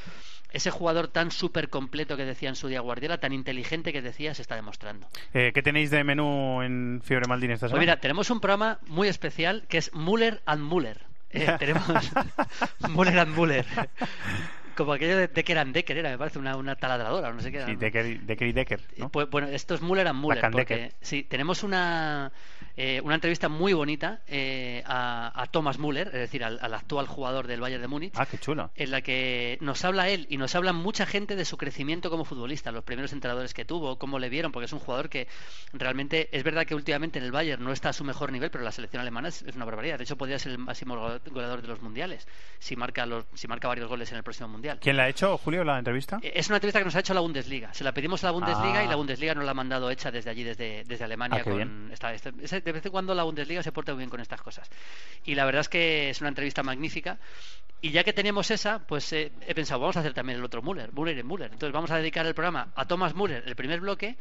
[0.52, 4.33] Ese jugador tan súper completo que decía en su día Guardiola, tan inteligente que decía,
[4.33, 5.09] se está demostrando.
[5.35, 7.80] Eh, ¿Qué tenéis de menú en Fiebre Maldini esta pues semana?
[7.80, 11.00] Pues mira, tenemos un programa muy especial que es Muller and Muller.
[11.30, 12.12] Eh, tenemos
[12.90, 13.66] Muller and Muller
[14.81, 17.59] como aquello de Decker and Decker era, me parece, una, una taladradora, no sé qué
[17.59, 17.66] era.
[17.66, 19.11] Sí, Decker, Decker y Decker, ¿no?
[19.11, 22.33] Pues, bueno, esto es Muller and Muller, porque sí, tenemos una
[22.83, 27.61] eh, una entrevista muy bonita eh, a, Thomas Müller, es decir, al, actual jugador del
[27.61, 28.14] Bayern de Múnich.
[28.16, 28.71] Ah, qué chulo.
[28.75, 32.25] En la que nos habla él y nos habla mucha gente de su crecimiento como
[32.25, 35.29] futbolista, los primeros entrenadores que tuvo, cómo le vieron, porque es un jugador que
[35.75, 38.64] realmente es verdad que últimamente en el Bayern no está a su mejor nivel, pero
[38.64, 39.99] la selección alemana es, una barbaridad.
[39.99, 40.97] De hecho, podría ser el máximo
[41.31, 42.27] goleador de los mundiales
[42.59, 44.79] si marca, los, si marca varios goles en el próximo mundial.
[44.81, 46.19] ¿Quién la ha hecho, Julio, la entrevista?
[46.23, 47.75] Eh, es una entrevista que nos ha hecho la Bundesliga.
[47.75, 48.97] Se la pedimos a la Bundesliga y la ah.
[48.97, 51.40] Bundesliga nos la ha mandado hecha desde allí, desde, desde Alemania.
[51.40, 51.90] Ah, con,
[52.70, 54.70] de vez en cuando la Bundesliga se porta muy bien con estas cosas.
[55.24, 57.18] Y la verdad es que es una entrevista magnífica.
[57.83, 60.62] Y ya que tenemos esa, pues eh, he pensado, vamos a hacer también el otro
[60.62, 61.50] Müller, Müller y Müller.
[61.52, 64.16] Entonces vamos a dedicar el programa a Thomas Müller, el primer bloque,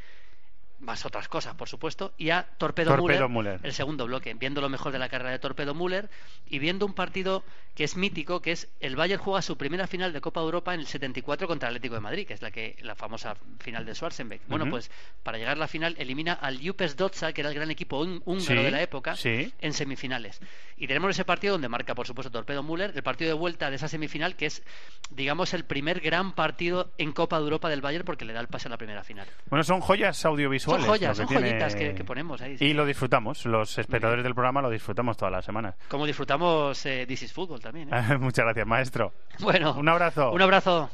[0.79, 2.95] más otras cosas, por supuesto, y a Torpedo,
[3.29, 6.09] Müller, el segundo bloque, viendo lo mejor de la carrera de Torpedo Müller
[6.47, 7.43] y viendo un partido
[7.75, 10.81] que es mítico, que es el Bayern juega su primera final de Copa Europa en
[10.81, 13.95] el 74 contra el Atlético de Madrid, que es la que la famosa final de
[13.95, 14.41] Schwarzenbeck.
[14.47, 14.91] Bueno, pues
[15.23, 18.63] para llegar a la final elimina al Jupes Dotza, que era el gran equipo húngaro
[18.63, 20.41] de la época, en semifinales.
[20.77, 23.75] Y tenemos ese partido donde marca, por supuesto, Torpedo Müller, el partido de vuelta de
[23.75, 24.63] esa semifinal, que es,
[25.11, 28.47] digamos, el primer gran partido en Copa de Europa del Bayern porque le da el
[28.47, 29.27] pase a la primera final.
[29.49, 32.57] Bueno, son joyas audiovisuales son joyas, son joyitas que, ponemos ahí.
[32.59, 35.75] Y lo disfrutamos, los espectadores del programa lo disfrutamos todas las semanas.
[35.87, 37.89] Como disfrutamos eh, This is Football también.
[37.93, 38.17] ¿eh?
[38.19, 39.13] Muchas gracias, maestro.
[39.39, 40.31] Bueno, un abrazo.
[40.31, 40.89] Un abrazo.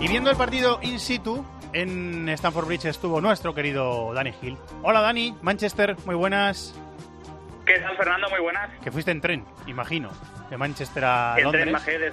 [0.00, 4.56] Y viendo el partido in situ, en Stanford Bridge estuvo nuestro querido Dani Hill.
[4.82, 6.74] Hola Dani, Manchester, muy buenas.
[7.68, 8.30] ¿Qué tal, Fernando?
[8.30, 8.70] Muy buenas.
[8.82, 10.10] Que fuiste en tren, imagino,
[10.48, 11.68] de Manchester a Londres.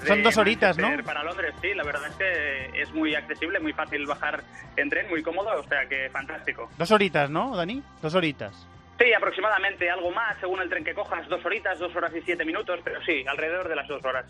[0.05, 0.89] Son dos horitas, ¿no?
[1.05, 1.73] Para Londres, sí.
[1.73, 4.43] La verdad es que es muy accesible, muy fácil bajar
[4.75, 6.69] en tren, muy cómodo, o sea que fantástico.
[6.77, 7.81] Dos horitas, ¿no, Dani?
[8.01, 8.67] Dos horitas.
[8.99, 12.43] Sí, aproximadamente, algo más, según el tren que cojas, dos horitas, dos horas y siete
[12.43, 14.25] minutos, pero sí, alrededor de las dos horas.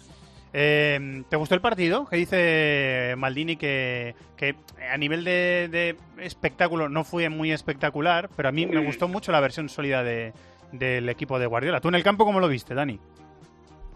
[0.53, 2.05] Eh, ¿Te gustó el partido?
[2.07, 4.55] Que dice Maldini que, que
[4.89, 9.31] a nivel de, de, espectáculo no fue muy espectacular, pero a mí me gustó mucho
[9.31, 10.33] la versión sólida de,
[10.77, 11.81] del equipo de Guardiola.
[11.81, 12.99] ¿Tú en el campo cómo lo viste, Dani?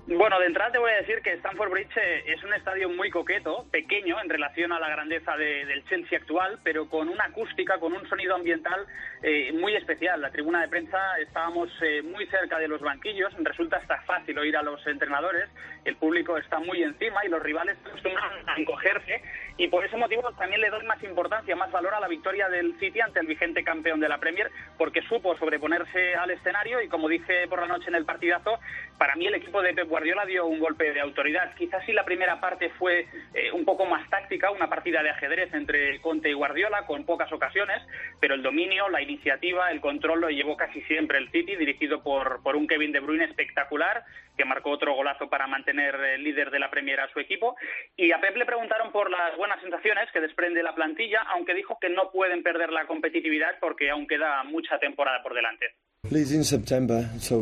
[0.08, 3.12] Bueno, de entrada te voy a decir que Stamford Bridge eh, es un estadio muy
[3.12, 7.94] coqueto, pequeño en relación a la grandeza del Chelsea actual, pero con una acústica, con
[7.94, 8.88] un sonido ambiental
[9.22, 10.20] eh, muy especial.
[10.20, 14.58] La tribuna de prensa estábamos eh, muy cerca de los banquillos, resulta hasta fácil oír
[14.58, 15.48] a los entrenadores,
[15.86, 19.22] el público está muy encima y los rivales acostumbran a encogerse
[19.58, 22.80] y por ese motivo también le doy más importancia, más valor a la victoria del
[22.80, 27.10] City ante el vigente campeón de la Premier, porque supo sobreponerse al escenario y como
[27.10, 28.58] dije por la noche en el partidazo,
[28.98, 31.54] para mí el equipo de Pep Guardiola dio un golpe de autoridad.
[31.56, 35.54] Quizás si la primera parte fue eh, un poco más táctica, una partida de ajedrez
[35.54, 37.82] entre Conte y Guardiola, con pocas ocasiones,
[38.22, 42.42] pero el dominio, la iniciativa, el control lo llevó casi siempre el City, dirigido por,
[42.44, 44.06] por un Kevin De Bruyne espectacular,
[44.39, 47.58] que marcó otro golazo para mantener el líder de la Premier a su equipo.
[47.97, 51.78] Y a Pep le preguntaron por las buenas sensaciones que desprende la plantilla, aunque dijo
[51.82, 55.65] que no pueden perder la competitividad porque aún queda mucha temporada por delante.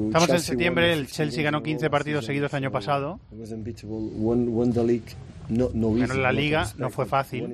[0.08, 3.20] Estamos en septiembre, el Chelsea ganó 15 partidos seguidos el año pasado.
[5.50, 7.48] Ganó la liga, no fue fácil.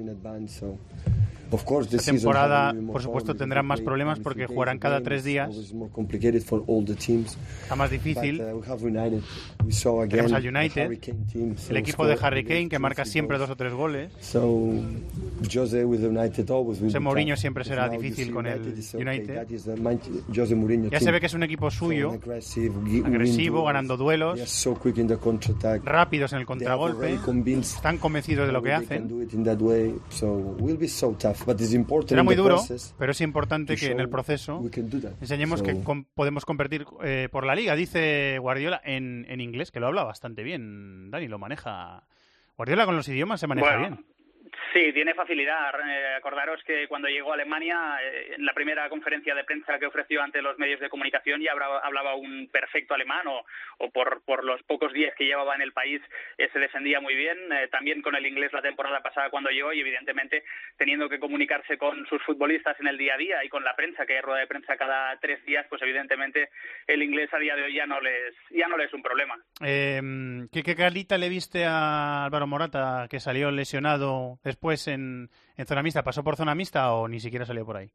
[1.97, 5.49] Esta temporada, por supuesto, tendrán más problemas porque jugarán cada tres días.
[7.63, 8.41] Está más difícil.
[8.41, 8.61] Uh,
[10.07, 10.91] Tenemos al United,
[11.69, 14.11] el equipo de Harry Kane que marca siempre dos o tres goles.
[16.87, 18.61] José Mourinho siempre será difícil con el
[18.95, 19.47] United.
[20.91, 22.11] Ya se ve que es un equipo suyo,
[23.05, 24.39] agresivo, ganando duelos,
[25.85, 27.17] rápidos en el contragolpe,
[27.75, 29.07] están convencidos de lo que hacen.
[32.09, 32.61] Será muy duro,
[32.97, 34.59] pero es importante que en el proceso
[35.21, 35.75] enseñemos que
[36.15, 37.75] podemos competir eh, por la liga.
[37.75, 41.11] Dice Guardiola en, en inglés, que lo habla bastante bien.
[41.11, 42.03] Dani, lo maneja.
[42.55, 44.05] Guardiola con los idiomas se maneja bien.
[44.73, 45.71] Sí, tiene facilidad.
[45.87, 49.85] Eh, acordaros que cuando llegó a Alemania, eh, en la primera conferencia de prensa que
[49.85, 54.61] ofreció ante los medios de comunicación, ya hablaba, un perfecto alemán o, por, por, los
[54.63, 56.01] pocos días que llevaba en el país
[56.37, 57.37] eh, se defendía muy bien.
[57.71, 60.43] también con el inglés la temporada pasada cuando llegó y evidentemente
[60.77, 64.05] teniendo que comunicarse con sus futbolistas en el día a día y con la prensa,
[64.05, 66.49] que hay rueda de prensa cada tres días, pues evidentemente
[66.87, 69.35] el inglés a día de hoy ya no les, ya no les es un problema.
[69.59, 74.39] ¿qué, ¿Qué calita le viste a Álvaro Morata que salió lesionado?
[74.71, 76.03] En, en zona mixta?
[76.03, 77.91] ¿Pasó por zona mixta o ni siquiera salió por ahí?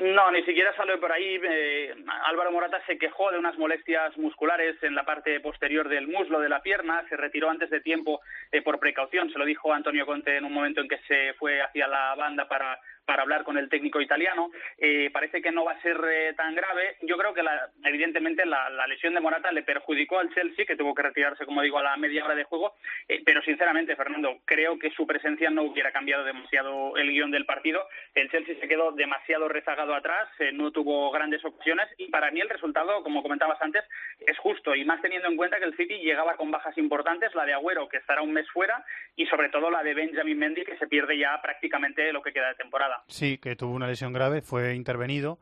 [0.00, 1.40] No, ni siquiera salió por ahí.
[1.40, 1.94] Eh,
[2.26, 6.48] Álvaro Morata se quejó de unas molestias musculares en la parte posterior del muslo de
[6.48, 10.36] la pierna, se retiró antes de tiempo eh, por precaución, se lo dijo Antonio Conte
[10.36, 13.68] en un momento en que se fue hacia la banda para para hablar con el
[13.68, 14.50] técnico italiano.
[14.78, 16.96] Eh, parece que no va a ser eh, tan grave.
[17.02, 20.94] Yo creo que la, evidentemente la, lesión de Morata le perjudicó al Chelsea, que tuvo
[20.94, 22.74] que retirarse, como digo, a la media hora de juego.
[23.08, 27.46] Eh, pero sinceramente, Fernando, creo que su presencia no hubiera cambiado demasiado el guion del
[27.46, 27.86] partido.
[28.14, 32.48] El Chelsea se quedó demasiado rezagado atrás, no tuvo grandes opciones y para mí el
[32.48, 33.84] resultado, como comentabas antes,
[34.20, 37.44] es justo y más teniendo en cuenta que el City llegaba con bajas importantes, la
[37.44, 38.84] de Agüero, que estará un mes fuera,
[39.16, 42.48] y sobre todo la de Benjamin Mendy, que se pierde ya prácticamente lo que queda
[42.48, 42.93] de temporada.
[43.08, 45.38] Sí, que tuvo una lesión grave, fue intervenido.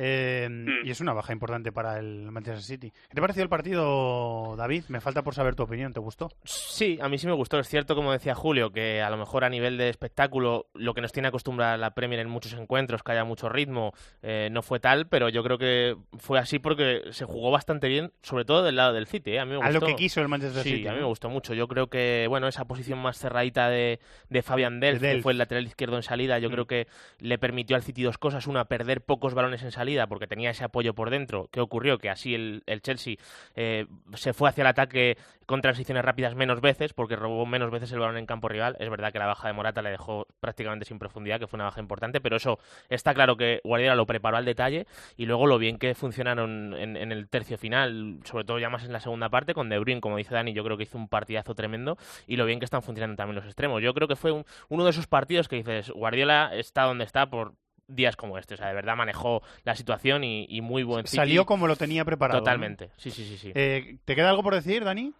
[0.00, 0.86] Eh, mm.
[0.86, 2.90] Y es una baja importante para el Manchester City.
[2.90, 4.84] ¿Qué te pareció el partido, David?
[4.88, 5.92] Me falta por saber tu opinión.
[5.92, 6.30] ¿Te gustó?
[6.44, 7.58] Sí, a mí sí me gustó.
[7.58, 11.00] Es cierto, como decía Julio, que a lo mejor a nivel de espectáculo, lo que
[11.00, 14.78] nos tiene acostumbrada la Premier en muchos encuentros, que haya mucho ritmo, eh, no fue
[14.78, 18.76] tal, pero yo creo que fue así porque se jugó bastante bien, sobre todo del
[18.76, 19.32] lado del City.
[19.32, 19.40] ¿eh?
[19.40, 19.68] A, mí me gustó.
[19.68, 20.82] a lo que quiso el Manchester City.
[20.82, 21.54] Sí, a mí me gustó mucho.
[21.54, 25.38] Yo creo que, bueno, esa posición más cerradita de, de Fabian Delph, que fue el
[25.38, 26.52] lateral izquierdo en salida, yo mm.
[26.52, 26.86] creo que
[27.18, 28.46] le permitió al City dos cosas.
[28.46, 31.48] Una, perder pocos balones en salida, porque tenía ese apoyo por dentro.
[31.50, 31.98] ¿Qué ocurrió?
[31.98, 33.16] Que así el, Chelsea
[33.54, 35.16] eh, se fue hacia el ataque
[35.48, 38.76] con transiciones rápidas menos veces, porque robó menos veces el balón en campo rival.
[38.80, 41.64] Es verdad que la baja de Morata le dejó prácticamente sin profundidad, que fue una
[41.64, 42.58] baja importante, pero eso
[42.90, 46.96] está claro que Guardiola lo preparó al detalle y luego lo bien que funcionaron en,
[46.96, 50.18] el tercio final, sobre todo ya más en la segunda parte, con De Bruyne, como
[50.18, 51.96] dice Dani, yo creo que hizo un partidazo tremendo
[52.26, 53.82] y lo bien que están funcionando también los extremos.
[53.82, 57.54] Yo creo que fue uno de esos partidos que dices, Guardiola está donde está por,
[57.88, 58.54] días como este.
[58.54, 62.40] O sea, de verdad manejó la situación y, muy buen Salió como lo tenía preparado.
[62.40, 62.90] Totalmente.
[62.96, 63.36] Sí, sí, sí.
[63.36, 63.52] sí.
[63.54, 65.12] Eh, ¿Te queda algo por decir, Dani?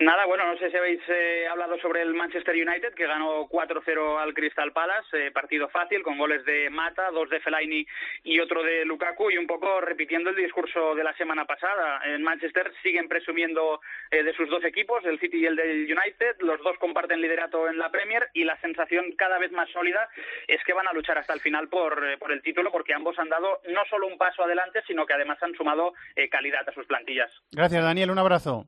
[0.00, 4.18] Nada, bueno, no sé si habéis eh, hablado sobre el Manchester United, que ganó 4-0
[4.18, 7.86] al Crystal Palace, eh, partido fácil, con goles de Mata, dos de Fellaini
[8.24, 12.00] y otro de Lukaku, y un poco repitiendo el discurso de la semana pasada.
[12.06, 16.62] En Manchester siguen presumiendo eh, de sus dos equipos, el City y el United, los
[16.62, 20.08] dos comparten liderato en la Premier, y la sensación cada vez más sólida
[20.48, 23.28] es que van a luchar hasta el final por, por el título, porque ambos han
[23.28, 25.92] dado no solo un paso adelante, sino que además han sumado
[26.30, 27.30] calidad a sus plantillas.
[27.52, 28.64] Gracias, Daniel, un abrazo.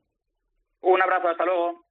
[0.83, 1.83] Un abrazo, hasta luego.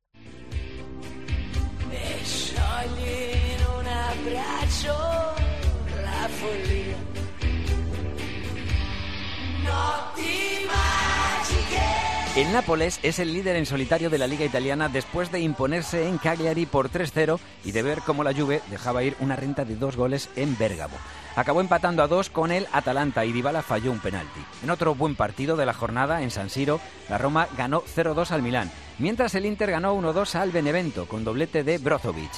[12.34, 16.16] El Nápoles es el líder en solitario de la liga italiana después de imponerse en
[16.16, 19.96] Cagliari por 3-0 y de ver cómo la Juve dejaba ir una renta de dos
[19.96, 20.96] goles en Bérgamo.
[21.36, 24.40] Acabó empatando a dos con el Atalanta y Dybala falló un penalti.
[24.62, 28.40] En otro buen partido de la jornada en San Siro, la Roma ganó 0-2 al
[28.40, 32.32] Milán, mientras el Inter ganó 1-2 al Benevento con doblete de Brozovic.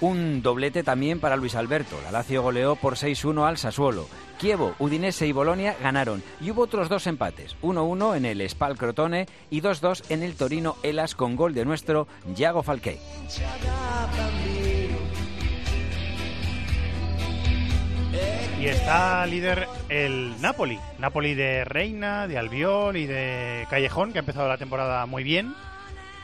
[0.00, 1.96] Un doblete también para Luis Alberto.
[2.02, 4.08] La Lazio goleó por 6-1 al Sassuolo.
[4.38, 9.26] Chievo, Udinese y Bolonia ganaron y hubo otros dos empates, 1-1 en el Spal Crotone
[9.48, 12.98] y 2-2 en el Torino Elas con gol de nuestro Yago Falqué.
[18.60, 24.20] Y está líder el Napoli, Napoli de Reina, de Albiol y de Callejón, que ha
[24.20, 25.54] empezado la temporada muy bien.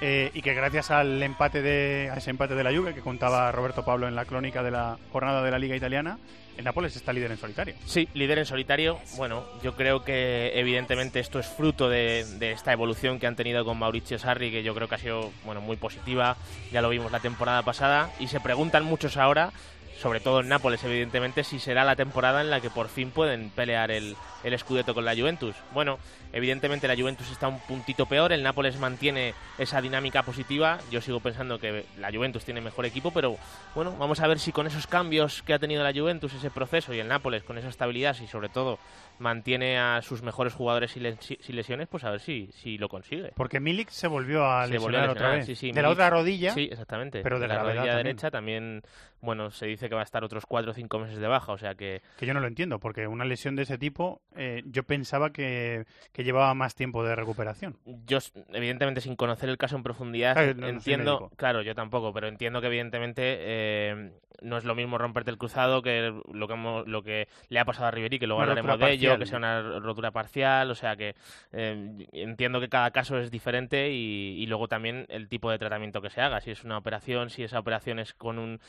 [0.01, 3.85] Eh, y que gracias al empate de, ese empate de la Juve que contaba Roberto
[3.85, 6.19] Pablo en la crónica de la jornada de la Liga Italiana,
[6.57, 7.75] el Nápoles está líder en solitario.
[7.87, 8.99] Sí, líder en solitario.
[9.17, 13.79] Bueno, yo creo que evidentemente esto es fruto de, esta evolución que han tenido con
[13.79, 16.37] Mauricio Sarri, que yo creo que ha sido bueno muy positiva.
[16.73, 19.53] Ya lo vimos la temporada pasada y se preguntan muchos ahora
[20.01, 23.51] sobre todo en Nápoles, evidentemente, si será la temporada en la que por fin pueden
[23.51, 25.55] pelear el, el Scudetto con la Juventus.
[25.75, 25.99] Bueno,
[26.33, 30.79] evidentemente la Juventus está un puntito peor, el Nápoles mantiene esa dinámica positiva.
[30.91, 33.37] Yo sigo pensando que la Juventus tiene mejor equipo, pero
[33.75, 36.95] bueno, vamos a ver si con esos cambios que ha tenido la Juventus, ese proceso
[36.95, 38.79] y el Nápoles con esa estabilidad y sobre todo
[39.21, 43.33] mantiene a sus mejores jugadores sin lesiones, pues a ver si, si lo consigue.
[43.37, 45.47] Porque Milik se volvió a lesionar, otra vez.
[45.47, 46.53] de la otra rodilla.
[46.53, 47.23] Sí, exactamente.
[47.23, 48.83] Pero de, la, rodilla derecha también,
[49.21, 51.59] bueno, se dice que va a estar otros cuatro o cinco meses de baja, o
[51.59, 52.01] sea que...
[52.19, 55.85] Que yo no lo entiendo, porque una lesión de ese tipo eh, yo pensaba que,
[56.17, 57.77] llevaba más tiempo de recuperación.
[58.07, 58.19] Yo,
[58.53, 63.21] evidentemente, sin conocer el caso en profundidad, entiendo, claro, yo tampoco, pero entiendo que evidentemente
[63.25, 67.65] eh, no es lo mismo romperte el cruzado que lo que, lo que le ha
[67.65, 70.97] pasado a Ribery, que luego hablaremos de ello, que sea una rotura parcial, o sea
[70.97, 71.15] que
[71.53, 76.11] eh, entiendo que cada caso es diferente y, luego también el tipo de tratamiento que
[76.11, 78.61] se haga, si es una operación, si esa operación es con un,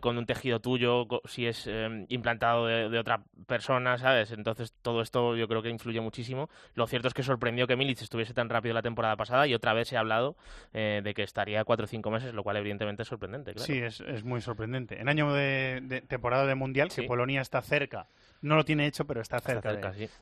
[0.00, 1.70] con un tejido tuyo, si es
[2.08, 4.32] implantado de, de otra persona, ¿sabes?
[4.32, 6.48] Entonces todo esto yo creo que influye muchísimo.
[6.74, 9.72] Lo cierto es que sorprendió que Milic estuviese tan rápido la temporada pasada y otra
[9.72, 10.36] vez se ha hablado
[10.72, 13.52] eh, de que estaría cuatro o cinco meses, lo cual evidentemente es sorprendente.
[13.56, 15.00] Sí, es, muy sorprendente.
[15.00, 18.06] En año de, temporada de Mundial, que Polonia está cerca
[18.42, 19.72] no lo tiene hecho, pero está cerca,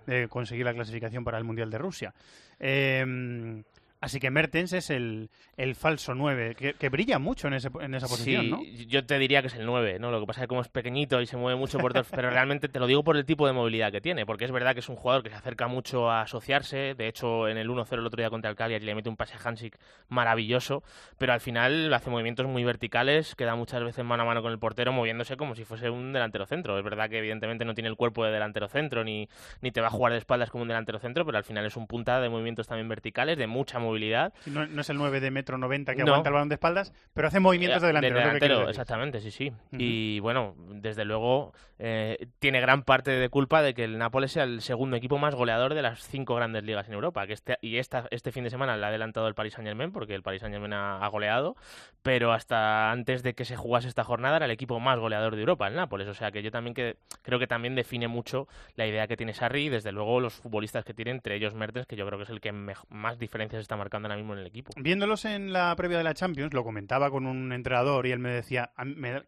[0.07, 2.15] de, conseguir la clasificación para el Mundial de Rusia.
[2.59, 3.63] Eh,
[4.01, 7.95] Así que Mertens es el, el falso 9, que, que brilla mucho en, ese, en
[7.95, 8.63] esa posición, sí, ¿no?
[8.89, 10.11] yo te diría que es el 9, ¿no?
[10.11, 12.31] Lo que pasa es que como es pequeñito y se mueve mucho por todos, pero
[12.31, 14.81] realmente te lo digo por el tipo de movilidad que tiene, porque es verdad que
[14.81, 18.07] es un jugador que se acerca mucho a asociarse, de hecho en el 1-0 el
[18.07, 19.79] otro día contra el Cagliari le mete un pase a Hansik
[20.09, 20.83] maravilloso,
[21.19, 24.59] pero al final hace movimientos muy verticales, queda muchas veces mano a mano con el
[24.59, 26.79] portero moviéndose como si fuese un delantero centro.
[26.79, 29.29] Es verdad que evidentemente no tiene el cuerpo de delantero centro ni,
[29.61, 31.77] ni te va a jugar de espaldas como un delantero centro, pero al final es
[31.77, 34.33] un punta de movimientos también verticales, de mucha movilidad.
[34.47, 36.13] No, no es el 9 de metro 90 que No.
[36.13, 38.19] aguanta el balón de espaldas, pero hace movimientos de delantero.
[38.19, 39.49] es lo que exactamente, sí, sí.
[39.49, 39.77] Ujú.
[39.79, 44.45] Y bueno, desde luego eh, tiene gran parte de culpa de que el Nápoles sea
[44.45, 47.27] el segundo equipo más goleador de las cinco grandes ligas en Europa.
[47.27, 49.93] Que este, y esta, este fin de semana le ha adelantado el Paris Saint Germain,
[49.93, 51.57] porque el Paris Saint Germain ha, ha goleado,
[52.03, 55.41] pero hasta antes de que se jugase esta jornada era el equipo más goleador de
[55.41, 56.09] Europa, el Nápoles.
[56.09, 59.35] O sea que yo también que, creo que también define mucho la idea que tiene
[59.35, 62.25] Sarri y desde luego los futbolistas que tiene, entre ellos Mertens, que yo creo que
[62.25, 64.73] es el que más diferencias está marcando ahora mismo en el equipo.
[64.77, 68.31] Viéndolos en la previa de la Champions, lo comentaba con un entrenador y él me
[68.31, 68.73] decía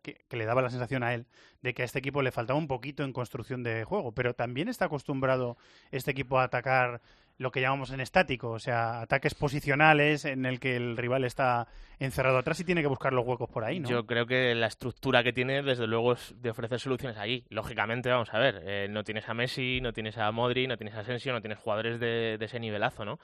[0.02, 1.26] que, que le daba la sensación a él
[1.62, 4.68] de que a este equipo le faltaba un poquito en construcción de juego, pero también
[4.68, 5.56] está acostumbrado
[5.90, 7.00] este equipo a atacar
[7.38, 11.68] lo que llamamos en estático, o sea, ataques posicionales en el que el rival está
[12.00, 13.88] encerrado atrás y tiene que buscar los huecos por ahí, ¿no?
[13.88, 17.44] Yo creo que la estructura que tiene, desde luego, es de ofrecer soluciones allí.
[17.48, 20.94] Lógicamente, vamos a ver, eh, no tienes a Messi, no tienes a Modri, no tienes
[20.96, 23.18] a Asensio, no tienes jugadores de, de ese nivelazo, ¿no?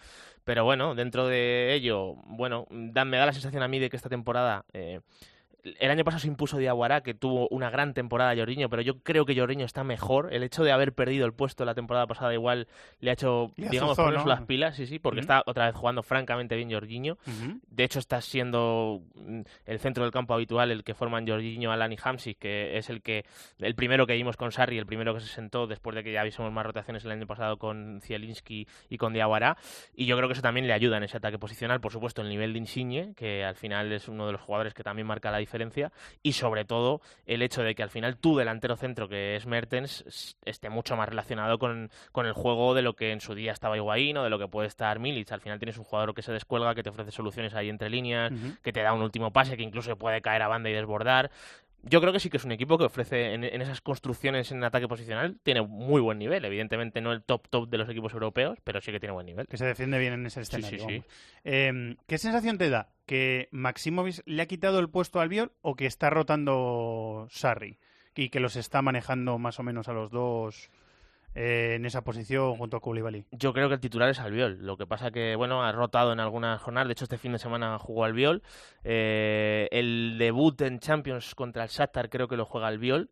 [0.45, 3.97] Pero bueno, dentro de ello, bueno, da- me da la sensación a mí de que
[3.97, 4.65] esta temporada...
[4.73, 5.01] eh,
[5.65, 9.25] el año pasado se impuso Diaguará, que tuvo una gran temporada Jorginho, pero yo creo
[9.25, 10.33] que Jorginho está mejor.
[10.33, 12.69] El hecho de haber perdido el puesto la temporada pasada igual
[13.01, 14.31] le ha hecho, Le digamos, azuzó, ponerse ¿no?
[14.35, 15.23] las pilas, sí, sí, porque Ujú.
[15.25, 17.15] está otra vez jugando francamente bien Jorginho.
[17.27, 17.61] Ujú.
[17.67, 21.93] De hecho, está siendo mm, el centro del campo habitual el que forman Jorginho, Alan
[21.93, 23.25] y Hamsik, que es el que
[23.59, 26.23] el primero que vimos con Sarri, el primero que se sentó después de que ya
[26.25, 29.57] vimos más rotaciones el año pasado con Zielinski y con Diawara.
[29.95, 31.81] Y yo creo que eso también le ayuda en ese ataque posicional.
[31.81, 34.83] Por supuesto, el nivel de Insigne, que al final es uno de los jugadores que
[34.83, 35.54] también marca la diferencia.
[36.23, 40.37] Y sobre todo, el hecho de que al final tu delantero centro, que es Mertens,
[40.45, 43.77] esté mucho más relacionado con, con el juego de lo que en su día estaba
[43.77, 45.31] Higuaín o de lo que puede estar Milic.
[45.33, 48.33] Al final tienes un jugador que se descuelga, que te ofrece soluciones ahí entre líneas,
[48.63, 51.31] que te da un último pase, que incluso puede caer a banda y desbordar.
[51.87, 54.65] Yo creo que sí que es un equipo que ofrece en, en esas construcciones en
[54.65, 56.45] ataque posicional, tiene muy buen nivel.
[56.45, 59.47] Evidentemente no el top top de los equipos europeos, pero sí que tiene buen nivel.
[59.47, 60.79] que se defiende bien en ese escenario.
[60.79, 61.03] sí, sí.
[61.45, 62.89] Eh, ¿Qué sensación te da?
[63.07, 67.79] ¿Que Maximovic le ha quitado el puesto al Biol o que está rotando Sarri?
[68.17, 70.71] Y que los está manejando más o menos a los dos
[71.35, 73.25] eh, en esa posición junto a Koulibaly.
[73.33, 74.59] Yo creo que el titular es Albiol.
[74.61, 76.89] Lo que pasa que, bueno, ha rotado en algunas jornadas.
[76.89, 78.43] De hecho, este fin de semana jugó Albiol.
[78.85, 83.11] Eh, el debut en Champions contra el Shakhtar creo que lo juega Albiol.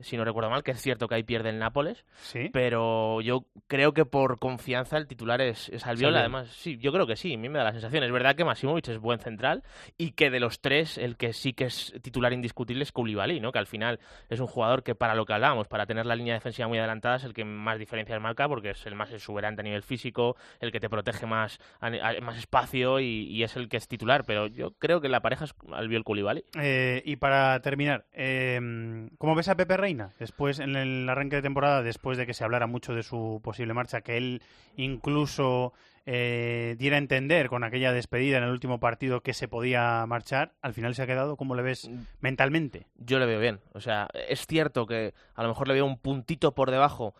[0.00, 2.04] Si no recuerdo mal, que es cierto que ahí pierde el Nápoles.
[2.22, 2.50] Sí.
[2.52, 6.08] Pero yo creo que por confianza el titular es, es Albiol.
[6.14, 6.16] Albiol.
[6.20, 7.34] Además, sí, yo creo que sí.
[7.34, 8.04] A mí me da la sensación.
[8.04, 9.62] Es verdad que Masimovic es buen central
[9.96, 13.50] y que de los tres, el que sí que es titular indiscutible es Koulibaly, ¿no?
[13.52, 16.34] Que al final es un jugador que para lo que hablábamos, para tener la línea
[16.34, 19.64] defensiva muy adelantada, es el que más diferencias marca porque es el más exuberante a
[19.64, 23.68] nivel físico, el que te protege más, a- a- más espacio y, y es el
[23.68, 24.24] que es titular.
[24.24, 26.44] Pero yo creo que la pareja es Albiol-Koulibaly.
[26.60, 30.12] Eh, y para terminar, eh, ¿cómo ves a Pepe Reina?
[30.18, 33.72] Después, en el arranque de temporada, después de que se hablara mucho de su posible
[33.72, 34.42] marcha, que él
[34.76, 35.72] incluso
[36.04, 40.52] eh, diera a entender con aquella despedida en el último partido que se podía marchar,
[40.60, 42.86] al final se ha quedado, ¿cómo le ves mentalmente?
[42.98, 43.60] yo le veo bien.
[43.72, 47.14] O sea, es cierto que a lo mejor le veo un puntito por debajo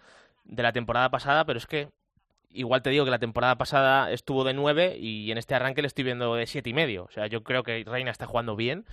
[0.44, 1.88] de la temporada pasada, pero es que
[2.50, 5.88] igual te digo que la temporada pasada estuvo de 9 y en este arranque le
[5.88, 7.04] estoy viendo de siete y medio.
[7.04, 8.84] O sea, yo creo que Reina está jugando bien.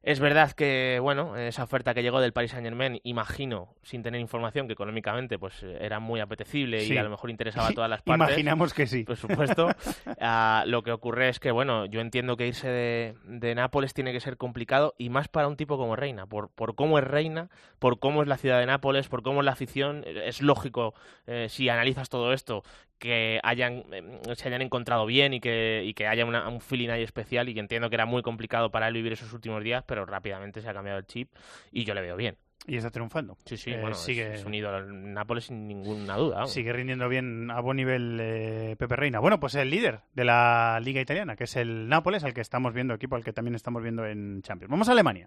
[0.00, 4.20] Es verdad que, bueno, esa oferta que llegó del Paris Saint Germain, imagino, sin tener
[4.20, 6.94] información, que económicamente pues era muy apetecible Sí.
[6.94, 8.28] y a lo mejor interesaba a todas las partes.
[8.28, 9.04] Imaginamos que sí.
[9.04, 9.68] Por supuesto.
[10.20, 14.12] Ah, lo que ocurre es que, bueno, yo entiendo que irse de, de Nápoles tiene
[14.12, 17.50] que ser complicado y más para un tipo como Reina, por, por cómo es Reina,
[17.78, 20.04] por cómo es la ciudad de Nápoles, por cómo es la afición.
[20.06, 20.94] Es lógico,
[21.26, 22.62] eh, si analizas todo esto,
[22.98, 24.02] que hayan eh,
[24.36, 27.54] se hayan encontrado bien y que, y que haya una- un feeling ahí especial y
[27.54, 30.68] que entiendo que era muy complicado para él vivir esos últimos días, pero rápidamente se
[30.68, 31.30] ha cambiado el chip
[31.72, 32.36] y yo le veo bien.
[32.66, 33.38] Y está triunfando.
[33.46, 36.36] Sí, sí, Eh, bueno, sigue- es, un ídolo en Nápoles sin ninguna duda.
[36.36, 36.52] vamos.
[36.52, 39.20] Sigue rindiendo bien a buen nivel eh, Pepe Reina.
[39.20, 42.74] Bueno, pues el líder de la Liga Italiana, que es el Nápoles, al que estamos
[42.74, 44.70] viendo, equipo al que también estamos viendo en Champions.
[44.70, 45.24] Vamos a Alemania.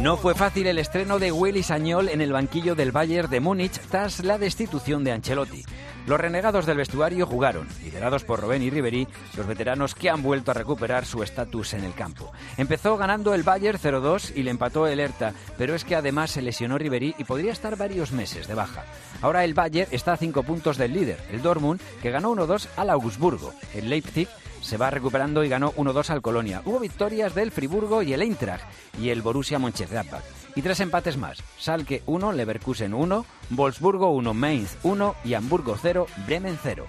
[0.00, 3.78] No fue fácil el estreno de Willy Sañol en el banquillo del Bayern de Múnich
[3.90, 5.64] tras la destitución de Ancelotti.
[6.08, 9.06] Los renegados del vestuario jugaron, liderados por Robben y Ribery,
[9.36, 12.32] los veteranos que han vuelto a recuperar su estatus en el campo.
[12.56, 16.40] Empezó ganando el Bayern 0-2 y le empató el Hertha, pero es que además se
[16.40, 18.86] lesionó Ribery y podría estar varios meses de baja.
[19.20, 22.88] Ahora el Bayern está a cinco puntos del líder, el Dortmund, que ganó 1-2 al
[22.88, 23.52] Augsburgo.
[23.74, 24.28] El Leipzig
[24.68, 26.60] se va recuperando y ganó 1-2 al Colonia.
[26.66, 28.64] Hubo victorias del Friburgo y el Eintracht
[29.00, 30.22] y el Borussia Mönchengladbach.
[30.56, 31.42] Y tres empates más.
[31.56, 36.84] Salke 1, Leverkusen 1, Wolfsburgo 1, Mainz 1 y Hamburgo 0, Bremen 0.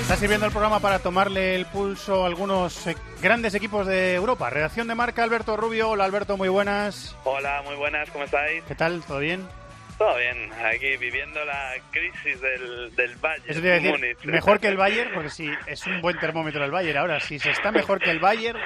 [0.00, 4.48] Está sirviendo el programa para tomarle el pulso a algunos eh, grandes equipos de Europa.
[4.48, 5.90] Redacción de marca, Alberto Rubio.
[5.90, 7.14] Hola Alberto, muy buenas.
[7.24, 8.64] Hola, muy buenas, ¿cómo estáis?
[8.64, 9.02] ¿Qué tal?
[9.02, 9.46] ¿Todo bien?
[10.00, 13.44] Todo bien, aquí viviendo la crisis del, del Bayern.
[13.46, 14.24] Eso te iba a decir, Múnich.
[14.24, 16.96] mejor que el Bayern, porque si es un buen termómetro el Bayern.
[16.96, 18.58] Ahora, si se está mejor que el Bayern,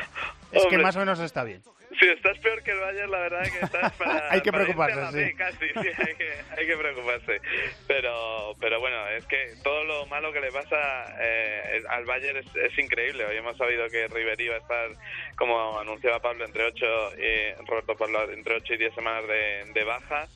[0.53, 1.61] es que más o menos está bien.
[1.99, 4.31] Si estás peor que el Bayern, la verdad que estás para...
[4.31, 5.19] Hay que para preocuparse, irte a la sí.
[5.19, 7.41] B, casi, sí, hay que, hay que preocuparse.
[7.89, 10.77] Pero, pero bueno, es que todo lo malo que le pasa
[11.21, 13.25] eh, al Bayern es, es increíble.
[13.27, 14.89] Hoy hemos sabido que Ribery va a estar,
[15.37, 16.87] como anunciaba Pablo, entre 8,
[17.19, 20.27] eh, Roberto Pablo, entre 8 y 10 semanas de, de baja.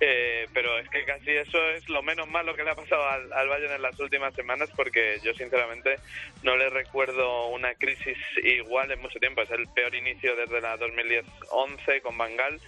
[0.00, 3.32] Eh, pero es que casi eso es lo menos malo que le ha pasado al,
[3.32, 5.96] al Bayern en las últimas semanas porque yo sinceramente
[6.42, 9.40] no le recuerdo una crisis igual en mucho tiempo.
[9.42, 12.60] Es el peor inicio desde la 2010-11 con Bangal,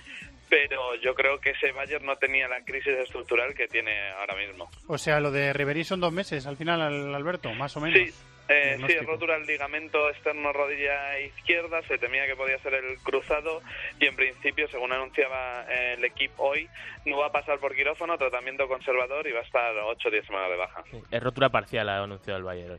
[0.48, 4.70] pero yo creo que ese Bayern no tenía la crisis estructural que tiene ahora mismo.
[4.86, 7.98] O sea, lo de Ribery son dos meses al final, Al- Alberto, más o menos.
[7.98, 8.14] Sí,
[8.48, 13.62] eh, sí, rotura del ligamento externo rodilla izquierda, se temía que podía ser el cruzado
[14.00, 16.68] y en principio, según anunciaba eh, el equipo hoy,
[17.04, 20.26] no va a pasar por quirófano, tratamiento conservador y va a estar 8 o 10
[20.26, 20.84] semanas de baja.
[21.10, 22.72] Es rotura parcial, ha anunciado el Bayern.
[22.72, 22.78] hoy.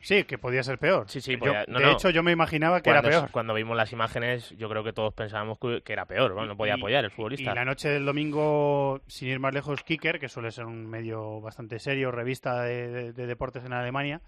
[0.00, 1.08] Sí, que podía ser peor.
[1.10, 1.90] Sí, sí, Yo- podía- no, de no.
[1.92, 3.30] hecho, yo me imaginaba que Cuando, era peor.
[3.32, 6.34] Cuando vimos las imágenes, yo creo que todos pensábamos que, era peor.
[6.34, 7.52] Bueno, no podía Y- apoyar el Y futbolista.
[7.52, 11.80] la noche del domingo, sin ir más lejos, Kicker, que suele ser un medio bastante
[11.80, 14.20] serio, revista de, de- de deportes en Alemania,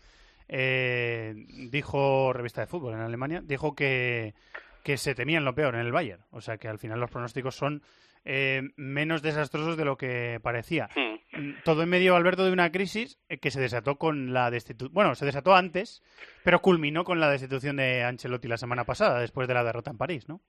[0.53, 4.34] eh, dijo, revista de fútbol en Alemania, dijo que,
[4.82, 6.24] que se temían lo peor en el Bayern.
[6.30, 7.82] O sea que al final los pronósticos son
[8.24, 10.88] eh, menos desastrosos de lo que parecía.
[10.96, 14.92] Mm, Todo en medio, Alberto, de una crisis eh, que se desató con la destitución.
[14.92, 16.03] Bueno, se desató antes,
[16.42, 19.98] pero culminó con la destitución de Ancelotti la semana pasada, después de la derrota en
[19.98, 20.42] París, ¿no?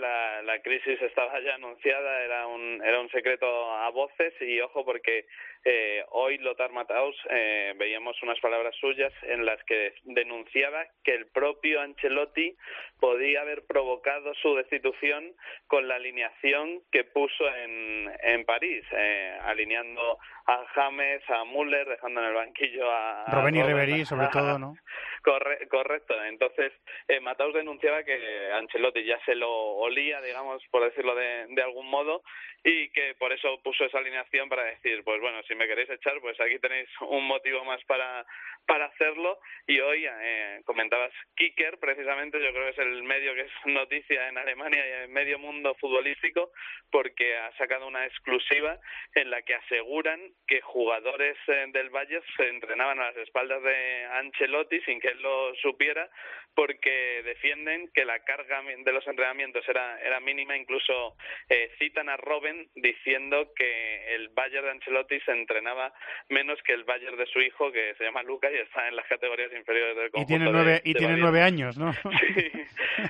[0.00, 4.84] La, la crisis estaba ya anunciada, era un, era un secreto a voces y ojo
[4.84, 5.26] porque
[5.64, 11.26] eh, hoy Lothar Matthaus eh, veíamos unas palabras suyas en las que denunciaba que el
[11.26, 12.56] propio Ancelotti
[12.98, 15.32] podía haber provocado su destitución
[15.66, 22.20] con la alineación que puso en, en París, eh, alineando a James, a Müller, dejando
[22.20, 24.76] en el banquillo a, Robben y Ribery, sobre todo, ¿no?
[25.22, 26.14] Corre- correcto.
[26.24, 26.72] Entonces,
[27.08, 32.22] eh, Mataus denunciaba que Ancelotti ya se lo olía, digamos, por decirlo de, algún modo,
[32.64, 36.18] y que por eso puso esa alineación para decir, pues bueno, si me queréis echar,
[36.20, 38.24] pues aquí tenéis un motivo más para,
[38.66, 39.38] para hacerlo.
[39.66, 44.28] Y hoy eh, comentabas Kicker, precisamente, yo creo que es el medio que es noticia
[44.28, 46.50] en Alemania y en medio mundo futbolístico,
[46.90, 48.78] porque ha sacado una exclusiva
[49.14, 54.04] en la que aseguran que jugadores eh, del Bayern se entrenaban a las espaldas de
[54.12, 56.08] Ancelotti sin que él lo supiera,
[56.54, 61.16] porque defienden que la carga de los entrenamientos era, era mínima, incluso
[61.48, 65.92] eh, citan a Robben diciendo que el Bayern de Ancelotti se entrenaba
[66.28, 69.06] menos que el Bayern de su hijo, que se llama Luca y está en las
[69.06, 71.92] categorías inferiores del Y conjunto tiene de- nueve, y de tiene nueve años, ¿no?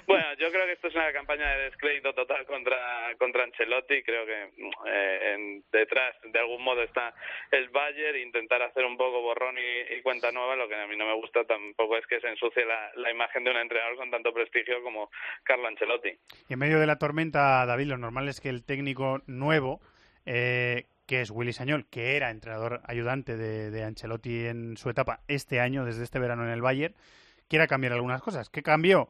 [0.06, 2.76] Bueno, yo creo que esto es una campaña de descrédito total contra
[3.18, 4.02] contra Ancelotti.
[4.02, 4.50] Creo que
[4.86, 7.12] eh, en- detrás, de algún modo, está
[7.50, 8.16] el Bayern.
[8.18, 10.54] Intentar hacer un poco borrón y, y cuenta nueva.
[10.56, 13.44] Lo que a mí no me gusta tampoco es que se ensucie la, la imagen
[13.44, 15.10] de un entrenador con tanto prestigio como
[15.42, 16.10] Carlo Ancelotti.
[16.48, 19.80] Y en medio de la tormenta, David, lo normal es que el técnico nuevo,
[20.26, 25.20] eh, que es Willy Sañol, que era entrenador ayudante de, de Ancelotti en su etapa
[25.28, 26.94] este año, desde este verano en el Bayern,
[27.48, 28.48] quiera cambiar algunas cosas.
[28.48, 29.08] ¿Qué cambió?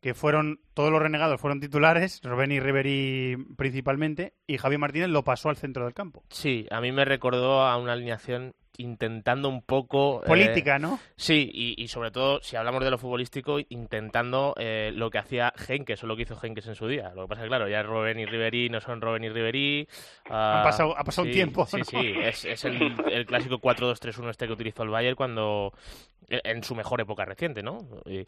[0.00, 5.24] Que fueron, todos los renegados fueron titulares, Robben y Ribery principalmente, y Javier Martínez lo
[5.24, 6.22] pasó al centro del campo.
[6.30, 10.22] Sí, a mí me recordó a una alineación intentando un poco...
[10.24, 10.98] eh, Política, ¿no?
[11.16, 15.52] Sí, y, y sobre todo, si hablamos de lo futbolístico, intentando eh, lo que hacía
[15.68, 17.12] Henkes o lo que hizo Henkes en su día.
[17.14, 19.88] Lo que pasa es que, claro, ya Robben y Ribery no son Robben y Ribery.
[20.28, 21.84] ah, Han pasado- ha pasado un sí, tiempo, Sí, ¿no?
[21.84, 25.72] sí, es, es el, el clásico 4-2-3-1 este que utilizó el Bayern cuando...
[26.28, 27.78] en su mejor época reciente, ¿no?
[28.06, 28.24] Y,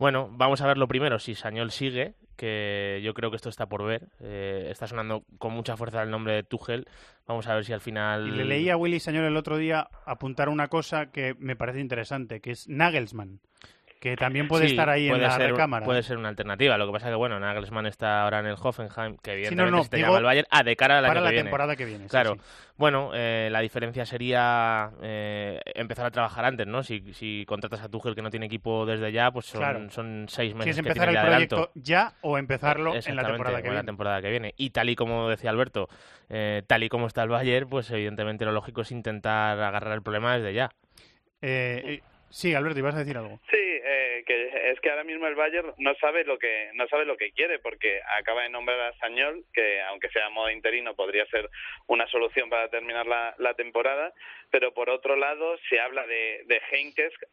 [0.00, 3.68] bueno, vamos a ver lo primero, si Sañol sigue, que yo creo que esto está
[3.68, 4.08] por ver.
[4.18, 6.86] Eh, está sonando con mucha fuerza el nombre de Tuchel.
[7.26, 8.26] Vamos a ver si al final...
[8.26, 11.80] Y le leí a Willy Sañol el otro día apuntar una cosa que me parece
[11.80, 13.40] interesante, que es Nagelsmann.
[14.00, 15.84] Que también puede Sí, estar ahí en la ser, recámara.
[15.84, 16.78] Puede ser una alternativa.
[16.78, 19.76] Lo que pasa que, bueno, Nagelsmann está ahora en el Hoffenheim, que Sí, evidentemente no,
[19.76, 20.46] no, se te digo llama el Bayern.
[20.50, 21.42] Ah, de cara para año la que viene.
[21.44, 22.34] temporada que viene, sí, Claro.
[22.34, 22.40] sí.
[22.78, 26.82] Bueno, eh, la diferencia sería eh, empezar a trabajar antes, ¿no?
[26.82, 29.90] Si, si contratas a Tuchel que no tiene equipo desde ya, pues son, Claro.
[29.90, 31.72] son seis Si meses es que empezar el tiene proyecto adelanto.
[31.74, 33.22] ya o empezarlo en la
[33.62, 34.54] que la temporada que viene.
[34.56, 35.90] Y tal y como decía Alberto,
[36.30, 40.02] eh, tal y como está el Bayern, pues evidentemente lo lógico es intentar agarrar el
[40.02, 40.70] problema desde ya.
[41.42, 43.40] Eh, eh, sí, Alberto, ibas a decir algo.
[43.50, 43.56] Sí,
[43.90, 47.16] eh, que es que ahora mismo el Bayern no sabe lo que no sabe lo
[47.16, 51.48] que quiere porque acaba de nombrar a Sañol que aunque sea modo interino podría ser
[51.86, 54.12] una solución para terminar la, la temporada,
[54.50, 56.60] pero por otro lado se habla de, de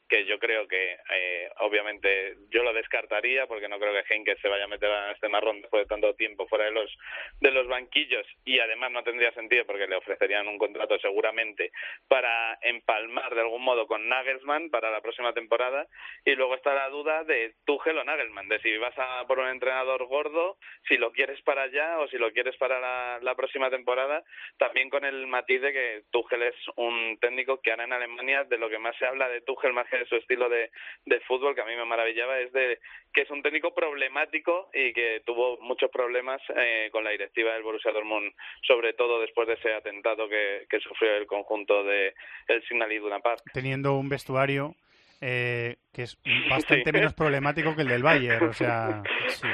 [0.10, 4.48] que yo creo que eh, obviamente yo lo descartaría porque no creo que Heinkes se
[4.48, 6.98] vaya a meter a este marrón después de tanto tiempo fuera de los
[7.40, 8.26] de los banquillos.
[8.46, 11.72] Y además no tendría sentido porque le ofrecerían un contrato seguramente
[12.08, 15.88] para empalmar de algún modo con Nagelsmann para la próxima temporada.
[16.26, 19.48] Y luego está la duda de Tuchel o Nagelmann, de si vas a por un
[19.48, 20.58] entrenador gordo,
[20.88, 24.24] si lo quieres para allá o si lo quieres para la, la próxima temporada,
[24.60, 28.60] también con el matiz de que Tuchel es un técnico que ahora en Alemania de
[28.60, 30.70] lo que más se habla de Tuchel más que de su estilo de,
[31.06, 32.80] de fútbol, que a mí me maravillaba, es de
[33.12, 37.64] que es un técnico problemático y que tuvo muchos problemas eh, con la directiva del
[37.64, 42.14] Borussia Dortmund, sobre todo después de ese atentado que, que sufrió el conjunto de
[42.48, 43.42] el Signal Iduna Park.
[43.52, 44.76] Teniendo un vestuario
[45.22, 46.18] eh, que es
[46.50, 46.92] bastante Sí.
[46.92, 49.02] menos problemático que el del Bayern, o sea...
[49.30, 49.48] Sí.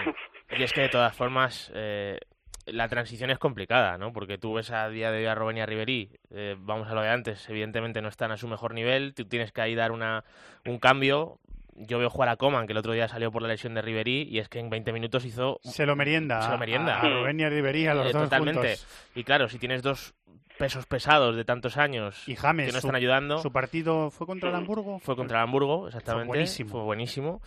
[0.57, 2.20] Y es que de todas formas eh,
[2.66, 4.14] la transición es complicada, ¿no?
[4.14, 6.93] Porque tú ves a día de hoy a Robben y a Ribery, eh, vamos a
[6.93, 9.91] lo de antes, evidentemente no están a su mejor nivel, tú tienes que ahí dar
[9.91, 10.24] una,
[10.66, 11.39] un cambio.
[11.76, 14.28] Yo veo jugar a Coman, que el otro día salió por la lesión de Ribery,
[14.30, 15.59] y es que en 20 minutos hizo...
[15.63, 16.41] Se lo merienda.
[16.43, 16.99] Se lo merienda.
[16.99, 18.76] A, Rubén y a Ribery, a los Eh, dos totalmente.
[18.78, 18.88] juntos.
[19.15, 20.13] Y claro, si tienes dos
[20.59, 23.39] pesos pesados de tantos años Y James, que no su- están ayudando...
[23.39, 24.99] ¿Su partido fue contra el Hamburgo?
[24.99, 26.28] Fue contra el Hamburgo, exactamente.
[26.28, 26.69] Fue buenísimo.
[26.69, 27.41] Fue buenísimo.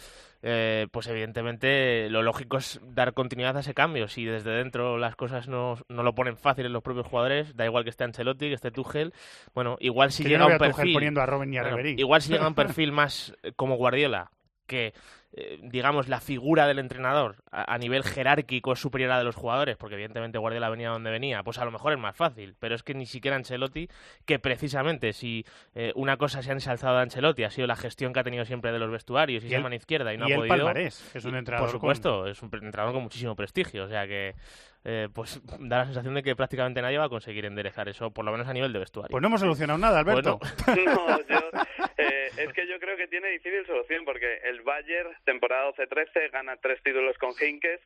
[0.48, 4.06] Eh, pues evidentemente lo lógico es dar continuidad a ese cambio.
[4.06, 7.64] Si desde dentro las cosas no, no lo ponen fácil en los propios jugadores, da
[7.64, 9.12] igual que esté Ancelotti, que esté Tuchel.
[9.56, 10.92] Bueno, igual si Que llega no un perfil...
[10.92, 14.30] poniendo a Robben y a Bueno, igual si llega un perfil más eh, como Guardiola,
[14.68, 14.94] que
[15.38, 19.24] eh, digamos la figura del entrenador a, a nivel jerárquico es superior a la de
[19.26, 22.56] los jugadores, porque evidentemente Guardiola venía donde venía, pues a lo mejor es más fácil,
[22.58, 23.88] pero es que ni siquiera Ancelotti,
[24.24, 28.12] que precisamente si eh, una cosa se ha ensalzado de Ancelotti ha sido la gestión
[28.12, 30.34] que ha tenido siempre de los vestuarios y, el- mano izquierda y no y ha
[30.36, 30.56] el podido.
[30.56, 33.88] palmarés, que es un Y, entrenador Por supuesto, es un entrenador con muchísimo prestigio, o
[33.88, 34.34] sea que
[34.88, 38.24] eh, pues da la sensación de que prácticamente nadie va a conseguir enderezar eso, por
[38.24, 39.10] lo menos a nivel de vestuario.
[39.10, 40.38] Pues no hemos solucionado nada, Alberto.
[40.86, 41.40] No, yo,
[41.98, 46.56] eh, es que yo creo que tiene difícil solución porque el Bayern, temporada 12-13, gana
[46.56, 47.80] tres títulos con Heinkes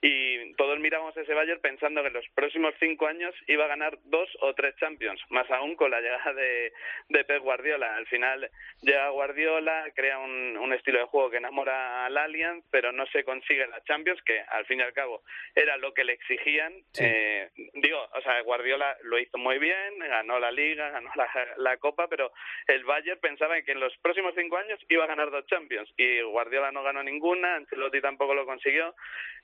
[0.00, 3.98] y todos miramos ese Bayern pensando que en los próximos cinco años iba a ganar
[4.04, 6.72] dos o tres Champions, más aún con la llegada de,
[7.08, 7.96] de Pep Guardiola.
[7.96, 8.50] Al final
[8.80, 13.24] llega Guardiola, crea un, un estilo de juego que enamora al Allianz, pero no se
[13.24, 15.22] consigue la Champions, que al fin y al cabo
[15.54, 16.72] era lo que le exigían.
[16.92, 17.04] Sí.
[17.04, 21.28] Eh, digo, o sea, Guardiola lo hizo muy bien, ganó la Liga, ganó la,
[21.58, 22.32] la Copa, pero
[22.66, 26.20] el Bayern pensaba que en los próximos cinco años iba a ganar dos Champions y
[26.22, 28.94] Guardiola no ganó ninguna, Ancelotti tampoco lo consiguió.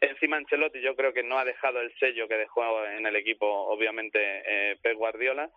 [0.00, 3.46] Encima Ancelotti yo creo que no ha dejado el sello que dejó en el equipo,
[3.46, 5.50] obviamente, eh, Pep Guardiola.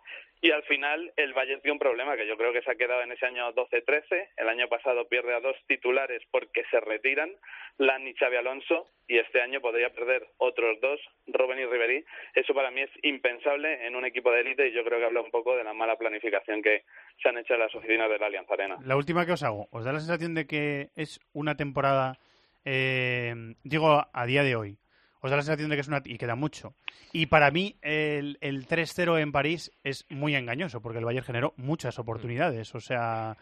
[0.44, 3.00] Y al final el Bayern tiene un problema que yo creo que se ha quedado
[3.02, 4.30] en ese año 12-13.
[4.36, 7.30] El año pasado pierde a dos titulares porque se retiran,
[7.78, 12.04] Lan y Xavi Alonso, y este año podría perder otros dos, Robben y Ribery.
[12.34, 15.20] Eso para mí es impensable en un equipo de élite y yo creo que habla
[15.20, 16.82] un poco de la mala planificación que
[17.22, 18.78] se han hecho en las oficinas de la Allianz Arena.
[18.84, 22.18] La última que os hago, ¿os da la sensación de que es una temporada,
[22.64, 23.32] eh,
[23.62, 24.76] digo, a día de hoy,
[25.22, 26.02] os da la sensación de que es una...
[26.04, 26.74] y queda mucho.
[27.12, 31.54] Y para mí el, el 3-0 en París es muy engañoso, porque el Bayern generó
[31.56, 32.74] muchas oportunidades.
[32.74, 33.38] O sea,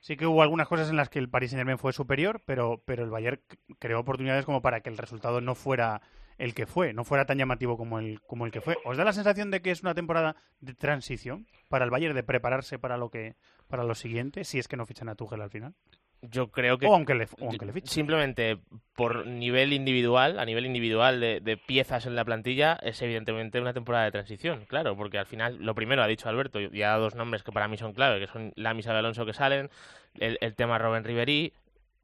[0.00, 3.02] sí que hubo algunas cosas en las que el Paris Saint-Germain fue superior, pero, pero
[3.02, 3.40] el Bayern
[3.80, 6.02] creó oportunidades como para que el resultado no fuera
[6.38, 8.76] el que fue, no fuera tan llamativo como el, como el que fue.
[8.84, 12.22] ¿Os da la sensación de que es una temporada de transición para el Bayern, de
[12.22, 13.34] prepararse para lo que
[13.66, 15.74] para lo siguiente, si es que no fichan a Tuchel al final?
[16.30, 17.88] Yo creo que O aunque le, o aunque le fichen.
[17.88, 18.58] simplemente
[18.94, 23.72] por nivel individual, a nivel individual de, de piezas en la plantilla, es evidentemente una
[23.72, 27.04] temporada de transición, claro, porque al final, lo primero ha dicho Alberto, y ha dado
[27.04, 29.70] dos nombres que para mí son clave, que son Lamis y Alonso que salen,
[30.18, 31.52] el, el tema Robben Ribery,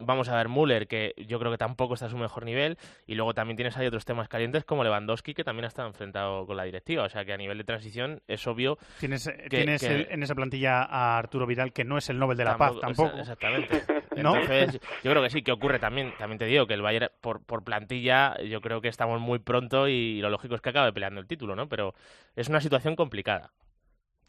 [0.01, 2.77] vamos a ver Müller, que yo creo que tampoco está a su mejor nivel,
[3.07, 6.47] y luego también tienes ahí otros temas calientes como Lewandowski, que también ha estado enfrentado
[6.47, 9.81] con la directiva, o sea que a nivel de transición es obvio Tienes, que- tienes
[9.81, 12.57] que- el- en esa plantilla a Arturo Vidal, que no es el Nobel de la
[12.57, 13.17] Tampoco- Paz, tampoco.
[13.17, 13.83] exa- Exactamente.
[14.17, 14.35] ¿No?
[14.37, 16.13] Entonces, yo creo que sí, que ocurre también.
[16.19, 19.87] También te digo que el Bayern, por, por plantilla, yo creo que estamos muy pronto
[19.89, 21.69] y lo lógico es que acabe peleando el título, ¿no?
[21.69, 21.95] Pero
[22.37, 23.51] es una situación complicada.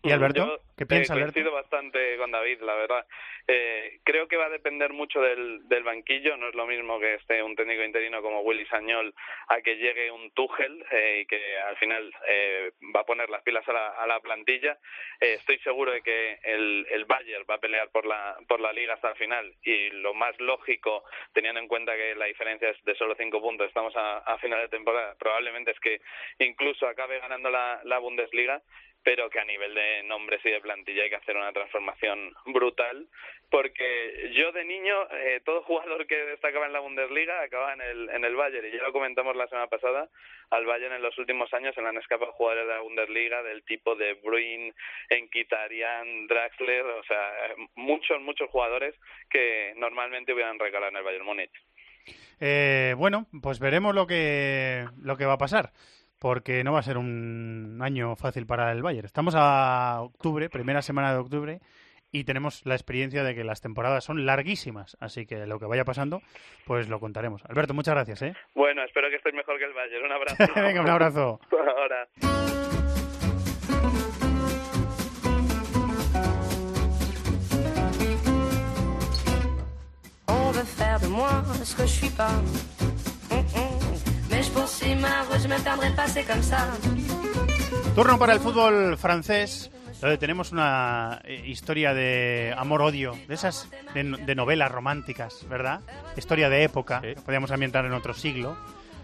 [0.04, 0.46] ¿Y Alberto?
[0.46, 1.34] Yo, ¿Qué piensa eh, Alberto?
[1.34, 3.06] Coincido bastante con David, la verdad.
[3.48, 6.38] Eh, creo que va a depender mucho del, del banquillo.
[6.38, 9.14] No es lo mismo que esté un técnico interino como Willy Sañol
[9.48, 13.44] a que llegue un Tuchel eh, y que al final eh, va a poner las
[13.44, 14.78] pilas a la, a la plantilla.
[15.20, 18.96] Estoy seguro de que el, el Bayern va a pelear por la, por la liga
[18.96, 22.96] hasta el final y lo más lógico, teniendo en cuenta que la diferencia es de
[22.96, 26.02] solo cinco puntos, estamos a, a final de temporada, probablemente es que
[26.40, 28.64] incluso acabe ganando la, la Bundesliga
[29.04, 33.08] pero que a nivel de nombres y de plantilla hay que hacer una transformación brutal,
[33.50, 38.10] porque yo de niño, eh, todo jugador que destacaba en la Bundesliga acababa en el,
[38.10, 40.10] en el Bayern, y ya lo comentamos la semana pasada,
[40.52, 43.64] al Bayern en los últimos años se le han escapado jugadores de la Bundesliga del
[43.64, 44.74] tipo de Bruin,
[45.10, 47.32] Enkitarian, Draxler, o sea,
[47.76, 48.96] muchos, muchos jugadores
[49.30, 51.52] que normalmente hubieran recalado en el Bayern Múnich.
[52.40, 55.72] Eh, bueno, pues veremos lo que, lo que va a pasar,
[56.22, 59.08] porque no va a ser un año fácil para el Bayern.
[59.08, 61.62] Estamos a octubre, primera semana de octubre,
[62.12, 65.84] y tenemos la experiencia de que las temporadas son larguísimas, así que lo que vaya
[65.84, 66.22] pasando,
[66.68, 67.44] pues lo contaremos.
[67.46, 68.36] Alberto, muchas gracias, ¿eh?
[68.54, 70.06] Bueno, espero que estéis mejor que el Bayern.
[70.06, 70.38] Un abrazo.
[70.62, 71.40] Venga, un abrazo.
[71.78, 72.08] Ahora.
[84.54, 86.68] Poursuis ma route, je me perdrai pas, c'est comme ça.
[87.96, 94.04] Turno para el fútbol francés, donde tenemos una eh, historia de amor-odio, de esas de,
[94.04, 95.82] de novelas románticas, ¿verdad?
[96.16, 98.56] Historia de época, que podríamos ambientar en otro siglo.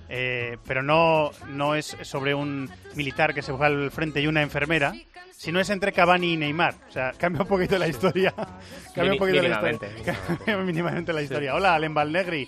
[0.09, 4.41] eh, pero no, no es sobre un militar que se fue al frente y una
[4.41, 4.93] enfermera,
[5.31, 6.75] sino es entre Cavani y Neymar.
[6.87, 8.33] O sea, cambia un poquito la historia.
[8.95, 9.79] cambia un poquito la historia.
[10.45, 11.53] Cambia mínimamente la historia.
[11.55, 12.47] Hola, Alen Valnegri,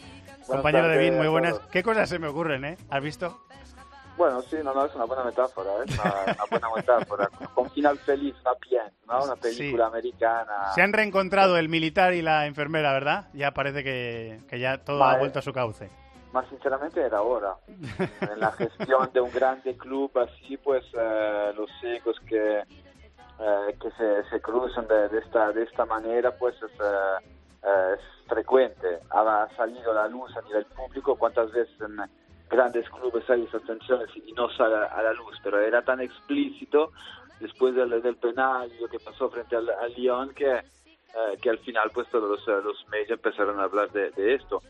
[0.49, 1.59] compañero de tardes Vin, muy buenas.
[1.71, 2.77] ¿Qué cosas se me ocurren, eh?
[2.89, 3.39] ¿Has visto?
[4.17, 5.85] Bueno, sí, no, no, es una buena metáfora, ¿eh?
[5.93, 7.29] una, una buena metáfora.
[7.53, 9.23] Con final feliz, una bien, ¿no?
[9.23, 10.73] Una película americana.
[10.75, 13.29] Se han reencontrado el militar y la enfermera, ¿verdad?
[13.33, 15.89] Ya parece que, que ya todo ha vuelto a su cauce.
[16.33, 17.55] Más sinceramente era hora.
[18.21, 23.91] En la gestión de un grande club así, pues eh, los egos que, eh, que
[23.91, 28.99] se, se cruzan de, de esta, de esta manera, pues es, eh, es frecuente.
[29.11, 31.97] Ha salido a la luz a nivel público cuántas veces en
[32.49, 36.91] grandes clubes hay esas tensiones y no sale a la luz, pero era tan explícito
[37.39, 40.63] después del, del penal y lo que pasó frente al, al Lyon que, eh,
[41.41, 44.61] que al final pues todos los, eh, los medios empezaron a hablar de, de esto.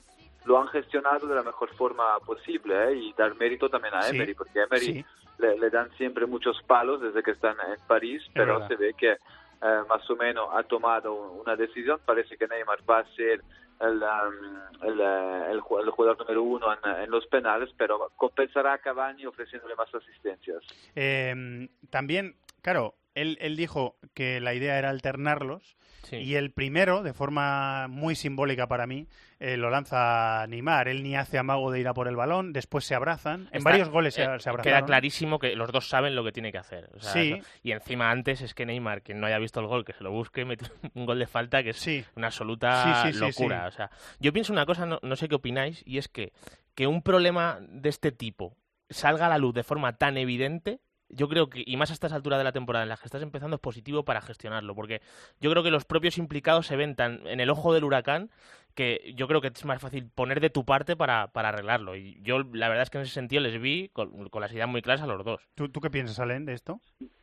[0.46, 2.96] Lo han gestionado de la mejor forma posible ¿eh?
[2.96, 5.06] y dar mérito también a Sí, Emery, porque Emery sí.
[5.38, 8.68] le, le dan siempre muchos palos desde que están en París, pero verdad.
[8.68, 9.18] se ve que
[9.62, 12.00] eh, más o menos ha tomado una decisión.
[12.06, 13.44] Parece que Neymar va a ser
[13.82, 16.68] el, um, el, eh, el ju- el jugador número uno
[17.02, 20.64] en, los penales, pero compensará a Cavani ofreciéndole más asistencias.
[20.96, 25.78] Eh, también, claro, él, él dijo que la idea era alternarlos
[26.12, 29.08] y el primero, de forma muy simbólica para mí,
[29.40, 30.88] eh, lo lanza Neymar.
[30.88, 33.48] Él ni hace amago de ir a por el balón, después se abrazan.
[33.52, 34.64] En Está- varios goles se, eh, se abrazan.
[34.72, 36.90] Queda clarísimo que los dos saben lo que tiene que hacer.
[36.96, 37.42] O sea, Sí.
[37.64, 40.12] Y encima antes es que Neymar, quien no haya visto el gol, que se lo
[40.12, 43.68] busque, mete un gol de falta que es una absoluta Sí, sí, sí, locura.
[43.68, 43.90] O sea,
[44.20, 46.34] yo pienso una cosa, no, no sé qué opináis, y es que
[46.76, 48.56] que un problema de este tipo
[48.90, 50.80] salga a la luz de forma tan evidente,
[51.10, 53.22] yo creo que, y más a estas alturas de la temporada en las que estás
[53.22, 55.02] empezando, es positivo para gestionarlo, porque
[55.40, 58.30] yo creo que los propios implicados se ven tan en el ojo del huracán
[58.76, 61.96] que yo creo que es más fácil poner de tu parte para, para arreglarlo.
[61.96, 64.70] Y yo, la verdad es que en ese sentido les vi con, con las ideas
[64.70, 65.42] muy claras a los dos.
[65.56, 66.80] ¿Tú, ¿Tú qué piensas, Alen, de esto?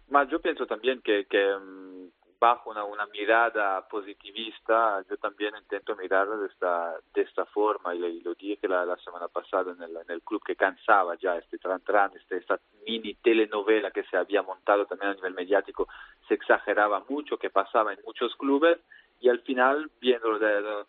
[0.09, 1.96] Más yo pienso también que, que mm,
[2.39, 8.05] bajo una, una mirada positivista, yo también intento mirarlo de esta, de esta forma y,
[8.05, 12.13] y lo dije la, semana pasada en el, club que cansaba ya este tran tran,
[12.17, 15.89] este, esta mini telenovela que se había montado también a nivel mediático,
[16.29, 18.79] se exageraba mucho, que pasaba en muchos clubes
[19.21, 20.85] y al final, viéndolo de-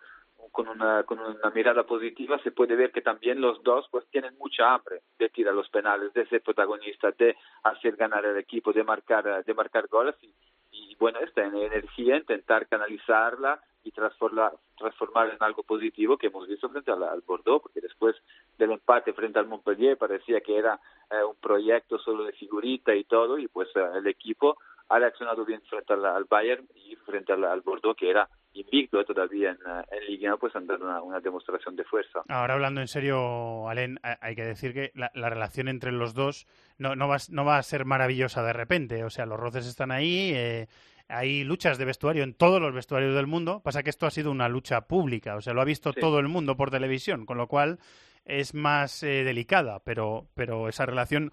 [0.51, 4.37] con una, con una mirada positiva se puede ver que también los dos pues tienen
[4.37, 8.83] mucha hambre de tirar los penales, de ser protagonistas, de hacer ganar el equipo, de
[8.83, 10.33] marcar, de marcar goles y,
[10.77, 16.69] y bueno, esta energía intentar canalizarla y transformar, transformar en algo positivo que hemos visto
[16.69, 18.15] frente al, al Bordeaux, porque después
[18.57, 23.05] del empate frente al Montpellier parecía que era eh, un proyecto solo de figurita y
[23.05, 24.57] todo, y pues eh, el equipo
[24.89, 29.51] ha reaccionado bien frente al, Bayern y frente al, al Bordeaux, que era invicto todavía
[29.51, 32.21] en, eh, en Liga, pues han dado una, una demostración de fuerza.
[32.27, 36.13] Ahora hablando en serio, Alen, ha- hay que decir que la, la relación entre los
[36.13, 36.47] dos
[36.77, 39.03] no, no, va, a s- no va a ser maravillosa de repente.
[39.03, 40.67] O sea, los roces están ahí, eh,
[41.07, 43.61] hay luchas de vestuario en todos los vestuarios del mundo.
[43.63, 45.99] Pasa que esto ha sido una lucha pública, o sea, lo ha visto Sí.
[45.99, 47.79] todo el mundo por televisión, con lo cual
[48.25, 51.31] es más eh, delicada, pero, pero esa relación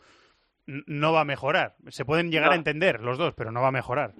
[0.66, 1.74] no va a mejorar.
[1.88, 2.52] Se pueden llegar No.
[2.52, 4.14] a entender los dos, pero no va a mejorar.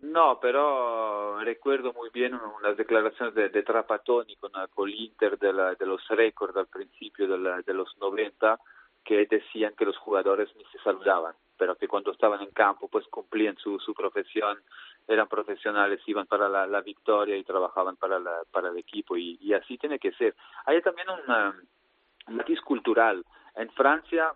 [0.00, 5.74] No, pero recuerdo muy bien unas declaraciones de, de Trapattoni con, con l'Inter de, la-
[5.74, 8.58] de los récords al principio de, la- de los 90
[9.04, 13.06] que decían que los jugadores ni se saludaban, pero que cuando estaban en campo pues
[13.08, 14.58] cumplían su, su profesión,
[15.08, 19.36] eran profesionales, iban para la, la victoria y trabajaban para, la, para el equipo y,
[19.40, 20.36] y así tiene que ser.
[20.66, 23.24] Hay también un matiz cultural.
[23.56, 24.32] En Francia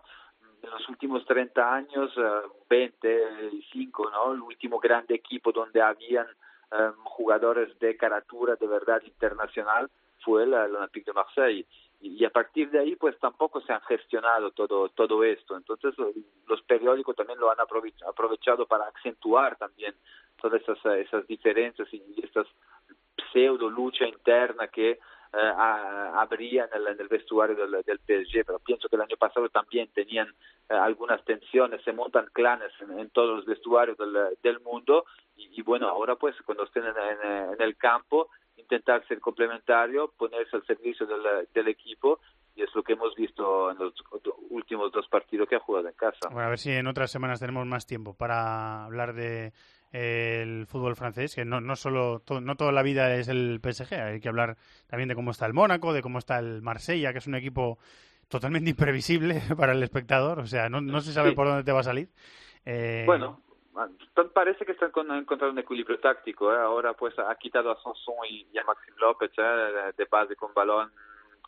[0.62, 2.22] en los últimos 30 años, eh,
[2.70, 4.32] 25, ¿no?
[4.32, 6.26] El último grande equipo donde habían
[6.70, 9.90] eh, jugadores de caratura de verdad internacional
[10.24, 11.66] fue el, Olympique de Marseille.
[12.00, 15.56] Y, a partir de ahí, pues tampoco se han gestionado todo, todo esto.
[15.56, 16.12] Entonces, lo-
[16.48, 19.94] los periódicos también lo han aprovech- aprovechado para acentuar también
[20.40, 22.46] todas esas, eh, esas diferencias y estas
[23.32, 24.98] pseudo lucha interna que
[25.32, 29.88] eh, ha- habría en el, vestuario del, PSG, pero pienso que el año pasado también
[29.94, 30.28] tenían
[30.68, 33.96] eh, algunas tensiones, se montan clanes en, todos los vestuarios
[34.42, 35.06] del, mundo
[35.36, 41.06] y, bueno, ahora pues cuando estén en, el campo, intentar ser complementario, ponerse al servicio
[41.06, 42.20] del, del equipo
[42.54, 43.94] y es lo que hemos visto en los
[44.50, 46.28] últimos dos partidos que ha jugado en casa.
[46.30, 49.52] Bueno, a ver si en otras semanas tenemos más tiempo para hablar de
[49.92, 53.94] el fútbol francés, que no, no solo to- no toda la vida es el PSG,
[53.94, 57.18] hay que hablar también de cómo está el Mónaco, de cómo está el Marsella, que
[57.18, 57.78] es un equipo
[58.28, 61.34] totalmente imprevisible para el espectador, o sea, no, no se sabe Sí.
[61.36, 62.08] por dónde te va a salir.
[62.64, 63.40] Eh, Bueno,
[63.74, 63.88] pa-
[64.32, 66.52] parece que están con, encontrando un equilibrio táctico.
[66.52, 66.58] ¿eh?
[66.58, 69.92] Ahora pues ha quitado a Sanson y, y a Maxim López ¿eh?
[69.96, 70.90] de base con balón.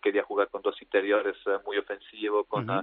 [0.03, 2.83] Quería jugar con dos interiores eh, muy ofensivos, con eh,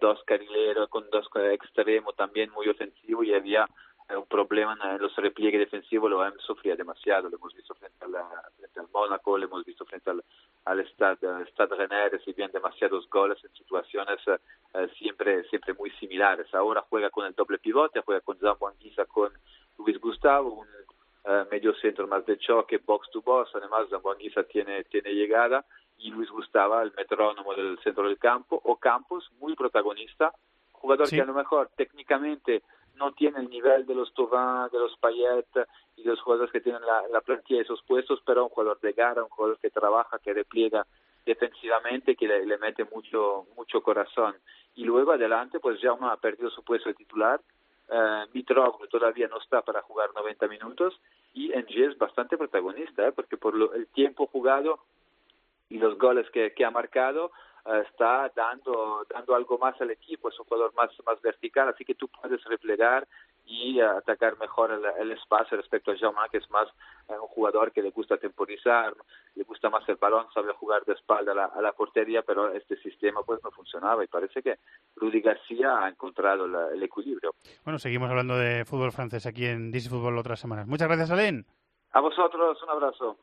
[0.00, 3.66] dos carrileros, con dos eh, extremos también muy ofensivos y había
[4.08, 7.28] eh, un problema en los repliegues defensivos, lo hemos sufrido demasiado.
[7.28, 10.22] Lo hemos visto frente, a la- frente al Mónaco, lo hemos visto frente al,
[10.64, 14.38] al Stade, Stade Rennais, recibían demasiados goles en situaciones eh,
[14.74, 16.52] eh, siempre siempre muy similares.
[16.54, 19.32] Ahora juega con el doble pivote, juega con Zambo Anguissa, con
[19.78, 20.68] Luis Gustavo, un
[21.24, 23.50] eh, medio centro más de choque, box to box.
[23.54, 24.14] Además, Zambo
[24.50, 25.64] tiene, tiene llegada
[25.98, 30.32] y Luis Gustavo, el metrónomo del centro del campo, o Campos, muy protagonista,
[30.72, 31.16] jugador Sí.
[31.16, 32.62] que a lo mejor técnicamente
[32.96, 35.46] no tiene el nivel de los Thauvin, de los Payet
[35.96, 38.92] y los jugadores que tienen la, la plantilla de esos puestos, pero un jugador de
[38.92, 40.86] gara, un jugador que trabaja, que repliega
[41.24, 44.34] defensivamente, que le, mete mucho mucho corazón.
[44.74, 47.40] Y luego adelante, pues Jaume ha perdido su puesto de titular,
[47.88, 51.00] eh, Mitroglou todavía no está para jugar 90 minutos
[51.34, 53.12] y NG es bastante protagonista, ¿eh?
[53.12, 54.80] porque por lo- el tiempo jugado
[55.68, 57.30] y los goles que, ha marcado
[57.88, 61.94] está dando dando algo más al equipo, es un jugador más más vertical, así que
[61.94, 63.06] tú puedes replegar
[63.48, 66.66] y atacar mejor el, el espacio respecto a Jaume, que es más
[67.08, 68.92] eh, un jugador que le gusta temporizar,
[69.36, 72.52] le gusta más el balón, sabe jugar de espalda a la, a la portería, pero
[72.52, 74.58] este sistema pues no funcionaba y parece que
[74.96, 77.34] Rudy García ha encontrado la- el equilibrio.
[77.64, 80.66] Bueno, seguimos hablando de fútbol francés aquí en DC Fútbol otras semanas.
[80.66, 81.46] Muchas gracias, Alen.
[81.92, 83.16] A vosotros, un abrazo.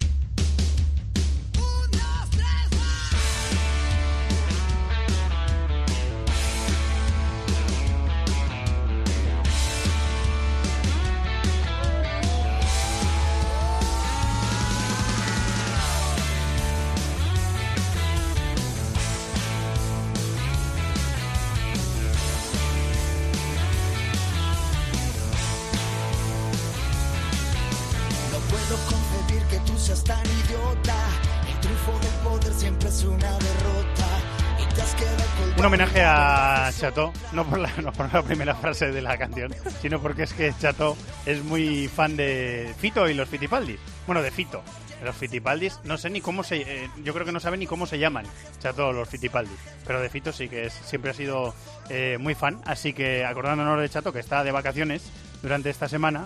[36.83, 40.23] A Chateau, no por, la, no por la primera frase de la canción, sino porque
[40.23, 43.79] es que Chateau es muy fan de Fito y los Fitipaldis.
[44.05, 44.61] Bueno, de Fito.
[45.03, 46.57] Los Fitipaldis, no sé ni cómo se...
[46.61, 48.25] eh, yo creo que no saben ni cómo se llaman
[48.59, 49.57] Chateau los Fitipaldis.
[49.85, 51.53] Pero de Fito sí que es, siempre ha sido
[51.89, 52.61] eh, muy fan.
[52.65, 55.03] Así que acordándonos de Chateau, que está de vacaciones
[55.41, 56.25] durante esta semana,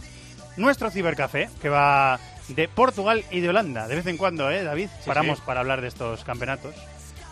[0.58, 3.88] nuestro cibercafé, que va de Portugal y de Holanda.
[3.88, 4.90] De vez en cuando, ¿eh, David?
[5.00, 5.44] Sí, Paramos sí.
[5.46, 6.76] para hablar de estos campeonatos.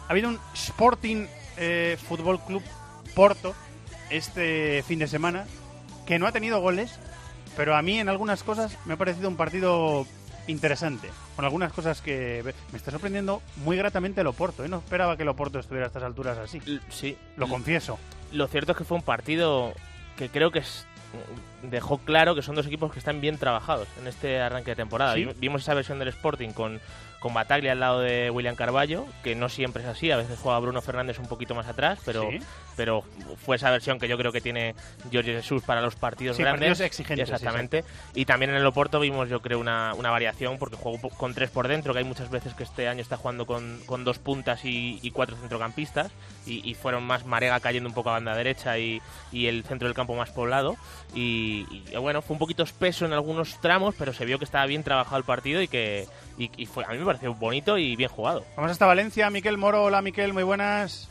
[0.07, 1.26] Ha habido un Sporting
[1.57, 2.63] eh, Fútbol Club
[3.16, 3.55] Porto
[4.09, 5.45] este fin de semana
[6.05, 6.99] que no ha tenido goles,
[7.57, 10.05] pero a mí en algunas cosas me ha parecido un partido
[10.47, 11.09] interesante.
[11.36, 14.63] Con algunas cosas que me está sorprendiendo muy gratamente el Oporto.
[14.63, 14.70] ¿eh?
[14.70, 16.61] No esperaba que el Oporto estuviera a estas alturas así.
[16.89, 17.18] Sí.
[17.38, 17.97] Lo confieso.
[18.32, 19.74] Lo cierto es que fue un partido
[20.18, 20.86] que creo que es
[21.63, 25.16] dejó claro que son dos equipos que están bien trabajados en este arranque de temporada.
[25.16, 25.28] Sí.
[25.38, 26.80] Vimos esa versión del Sporting con,
[27.26, 30.59] con Bataglia al lado de William Carballo, que no siempre es así, a veces juega
[30.59, 32.38] Bruno Fernández un poquito más atrás, pero, Sí.
[32.78, 33.03] pero
[33.43, 34.76] fue esa versión que yo creo que tiene
[35.11, 36.69] Jorge Jesús para los partidos Sí, grandes.
[36.69, 37.84] partidos exigentes, Exactamente.
[38.13, 41.49] Y también en el Oporto vimos, yo creo, una, una variación, porque jugó con tres
[41.49, 44.63] por dentro, que hay muchas veces que este año está jugando con, con dos puntas
[44.63, 46.11] y, y cuatro centrocampistas,
[46.45, 49.01] y, y fueron más Marega cayendo un poco a banda derecha y,
[49.32, 50.76] y el centro del campo más poblado.
[51.15, 54.67] Y, y, bueno, fue un poquito espeso en algunos tramos, pero se vio que estaba
[54.67, 56.07] bien trabajado el partido y que
[56.38, 58.45] y, y fue, a mí me pareció bonito y bien jugado.
[58.55, 59.29] Vamos hasta Valencia.
[59.29, 59.83] Miquel Moro.
[59.83, 60.33] Hola, Miquel.
[60.33, 61.09] Muy buenas.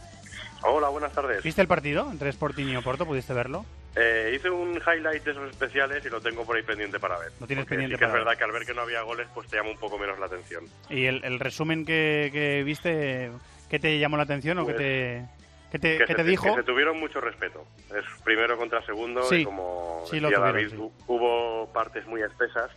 [0.62, 1.42] Hola, buenas tardes.
[1.42, 3.04] ¿Viste el partido entre Sporting y Oporto?
[3.06, 3.66] ¿Pudiste verlo?
[3.96, 7.30] Eh, hice un highlight de esos especiales y lo tengo por ahí pendiente para ver.
[7.38, 9.28] Lo tienes pendiente sí que para es verdad que al ver que no había goles,
[9.34, 10.64] pues te llama un poco menos la atención.
[10.90, 13.30] ¿Y el, el resumen que, que viste,
[13.70, 15.26] qué te llamó la atención o qué Pues, te,
[15.70, 16.54] qué te, que qué se, te dijo?
[16.56, 17.64] que se tuvieron mucho respeto.
[17.96, 19.36] Es primero contra segundo Sí.
[19.42, 22.70] y como Sí, lo decía tuvieron, David, hubo partes muy espesas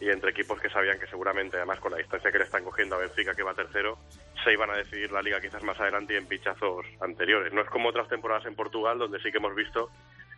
[0.00, 2.96] y entre equipos que sabían que seguramente, además con la distancia que le están cogiendo
[2.96, 3.98] a Benfica, que va tercero,
[4.44, 7.52] se iban a decidir la liga quizás más adelante y en pinchazos anteriores.
[7.52, 9.90] No es como otras temporadas en Portugal, donde sí que hemos visto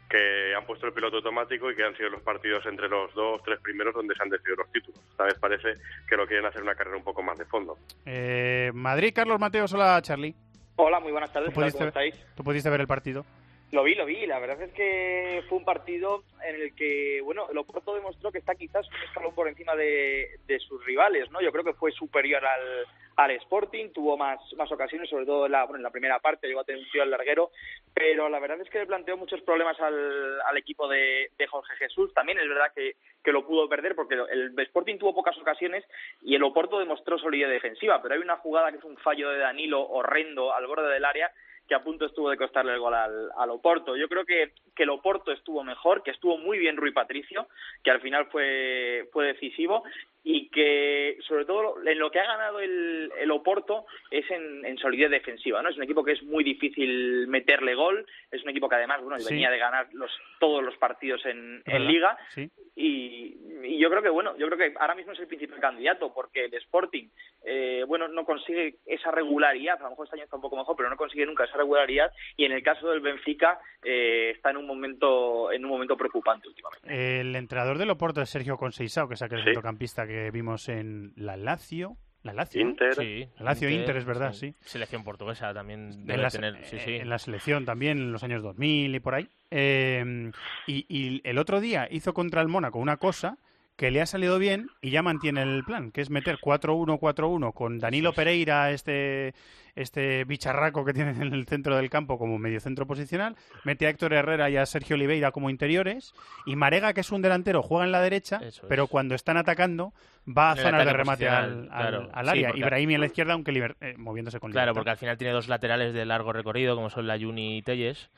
[0.09, 3.41] que han puesto el piloto automático y que han sido los partidos entre los dos,
[3.45, 5.01] tres primeros donde se han decidido los títulos.
[5.09, 5.75] Esta vez parece
[6.09, 7.79] que lo quieren hacer una carrera un poco más de fondo.
[8.05, 9.73] Eh, Madrid, Carlos Mateos.
[9.73, 10.35] Hola, Charlie.
[10.77, 11.55] Hola, muy buenas tardes.
[11.55, 11.63] ¿Tú ¿qué tal?
[11.65, 12.35] pudiste, ¿Cómo estáis?
[12.35, 13.25] ¿Tú pudiste ver el partido?
[13.73, 14.27] Lo vi, lo vi.
[14.27, 18.39] La verdad es que fue un partido en el que, bueno, el Oporto demostró que
[18.39, 21.41] está quizás un escalón por encima de, de sus rivales, ¿no?
[21.41, 25.53] Yo creo que fue superior al, al Sporting, tuvo más, más ocasiones, sobre todo en
[25.53, 27.53] la, bueno, en la primera parte, llegó a tener un tiro al larguero,
[27.95, 31.77] pero la verdad es que le planteó muchos problemas al, al equipo de, de Jorge
[31.77, 32.13] Jesús.
[32.13, 35.85] También es verdad que, que lo pudo perder porque el Sporting tuvo pocas ocasiones
[36.23, 39.39] y el Oporto demostró solidez defensiva, pero hay una jugada que es un fallo de
[39.39, 41.31] Danilo horrendo al borde del área
[41.71, 43.97] que a punto estuvo de costarle el gol al, al Oporto.
[43.97, 47.47] Yo creo que, que el Oporto estuvo mejor, que estuvo muy bien Rui Patricio,
[47.85, 49.85] que al final fue, fue decisivo
[50.23, 54.77] y que sobre todo en lo que ha ganado el, el Oporto es en, en
[54.79, 55.69] solidez defensiva, ¿no?
[55.71, 59.19] Es un equipo que es muy difícil meterle gol, es un equipo que además, bueno,
[59.19, 59.33] Sí.
[59.33, 61.87] venía de ganar los, todos los partidos en, en.
[61.87, 62.51] Liga Sí.
[62.77, 66.13] y, y yo creo que bueno yo creo que ahora mismo es el principal candidato
[66.15, 67.09] porque el Sporting
[67.45, 70.77] eh, bueno no consigue esa regularidad a lo mejor este año está un poco mejor
[70.77, 74.59] pero no consigue nunca esa regularidad y en el caso del Benfica eh, está en
[74.59, 79.15] un momento en un momento preocupante últimamente El entrenador del Oporto es Sergio Conceição, que
[79.15, 79.45] es aquel Sí.
[79.47, 81.97] centrocampista que vimos en la Lazio.
[82.23, 82.61] ¿La Lazio?
[82.61, 82.95] Inter.
[82.95, 84.55] Sí, La Lazio Inter, es verdad, sí.
[84.61, 86.65] Selección portuguesa también en debe la, tener.
[86.67, 86.97] Sí, sí.
[86.97, 89.29] en la selección también en los años 2000 y por ahí.
[89.51, 90.31] Eh,
[90.67, 93.39] y, y el otro día hizo contra el Mónaco una cosa
[93.81, 97.79] que le ha salido bien y ya mantiene el plan, que es meter 4-1-4-1 con
[97.79, 99.33] Danilo Pereira, este,
[99.75, 104.13] este bicharraco que tiene en el centro del campo como mediocentro posicional, mete a Héctor
[104.13, 106.13] Herrera y a Sergio Oliveira como interiores
[106.45, 109.95] y Marega, que es un delantero, juega en la derecha, pero cuando están atacando
[110.29, 112.09] va a En zonas de remate al, posicional, al- claro.
[112.13, 112.57] al Sí, área.
[112.57, 114.79] Ibrahimi a la izquierda, aunque eh, moviéndose con Claro, libertad.
[114.81, 118.11] porque al final tiene dos laterales de largo recorrido, como son la Juni y Telles.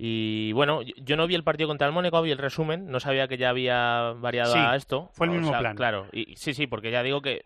[0.00, 3.26] Y bueno, yo- no vi el partido contra el Mónaco, vi el resumen, no sabía
[3.26, 5.10] que ya había variado Sí, a esto.
[5.12, 5.74] fue el O mismo sea, plan.
[5.76, 7.44] Claro, y sí, sí, porque ya digo que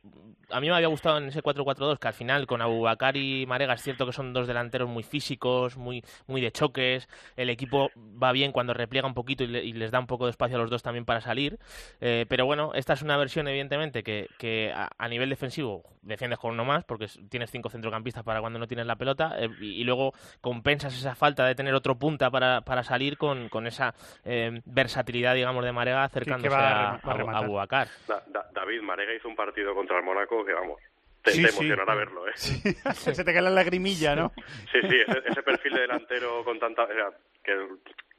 [0.53, 3.75] a mí me había gustado en ese 4-4-2 que al final con Abubakar y Marega
[3.75, 7.91] es cierto que son dos delanteros muy físicos, muy, muy de choques, el equipo
[8.23, 10.57] va bien cuando repliega un poquito y, le- y les da un poco de espacio
[10.57, 11.59] a los dos también para salir,
[12.01, 16.39] eh, pero bueno, esta es una versión evidentemente que, que a, a nivel defensivo defiendes
[16.39, 19.49] con uno más porque es- tienes cinco centrocampistas para cuando no tienes la pelota eh,
[19.61, 23.67] y, y luego compensas esa falta de tener otro punta para, para salir con, con
[23.67, 23.95] esa
[24.25, 27.45] eh, versatilidad, digamos, de Marega acercándose a a, a a, rematar.
[27.45, 27.89] Abubakar.
[28.09, 30.81] Da- Da- David Marega hizo un partido contra el Mónaco que, vamos,
[31.23, 31.59] te, Sí, te sí.
[31.59, 32.33] emocionará verlo, ¿eh?
[32.37, 34.33] Se te cae la lagrimilla, ¿no?
[34.73, 36.85] Sí, sí, ese, ese perfil de delantero con tanta...
[36.85, 37.11] o sea,
[37.45, 37.53] que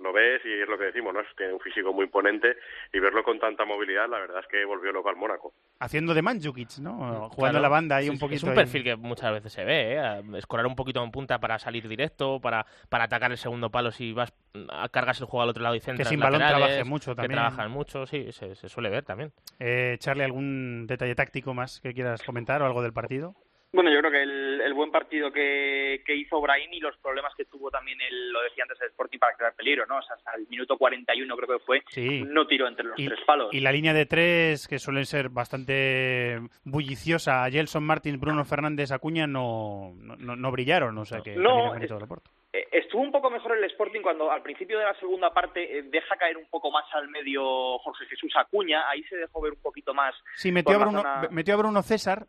[0.03, 1.21] lo ves y es lo que decimos, ¿no?
[1.21, 2.55] Es- Tiene un físico muy imponente
[2.93, 5.53] y verlo con tanta movilidad, la verdad es que volvió loco al Mónaco.
[5.79, 7.29] Haciendo de Mandzukic, ¿no?
[7.29, 7.59] Jugando Claro.
[7.61, 8.35] la banda ahí Sí, un poquito.
[8.37, 8.55] Es un ahí.
[8.55, 10.21] perfil que muchas veces se ve, ¿eh?
[10.37, 14.13] Escorar un poquito en punta para salir directo, para, para atacar el segundo palo si
[14.13, 14.33] vas
[14.69, 17.15] a cargas el juego al otro lado y centras sin balón laterales, trabaje mucho que
[17.15, 17.31] también.
[17.39, 19.31] trabajan mucho, sí, se, se suele ver también.
[19.59, 23.35] Eh, Charlie, ¿algún detalle táctico más que quieras comentar o algo del partido?
[23.73, 27.33] Bueno, yo creo que el, el buen partido que, que hizo Brahim y los problemas
[27.35, 29.97] que tuvo también, el, lo decía antes, el Sporting para crear peligro, ¿no?
[29.97, 32.23] O sea, hasta el minuto 41 creo que fue, Sí.
[32.23, 33.49] no tiró entre los Y, tres palos.
[33.51, 39.25] y la línea de tres, que suelen ser bastante bulliciosa, Gelson Martins, Bruno Fernández, Acuña,
[39.27, 41.91] no, no, brillaron, o sea que No, es.
[42.53, 45.81] Eh, Estuvo un poco mejor el Sporting cuando al principio de la segunda parte eh,
[45.83, 49.61] deja caer un poco más al medio Jorge Jesús Acuña, ahí se dejó ver un
[49.61, 50.13] poquito más.
[50.35, 52.27] Sí, metió a, Bruno, zona- metió a Bruno César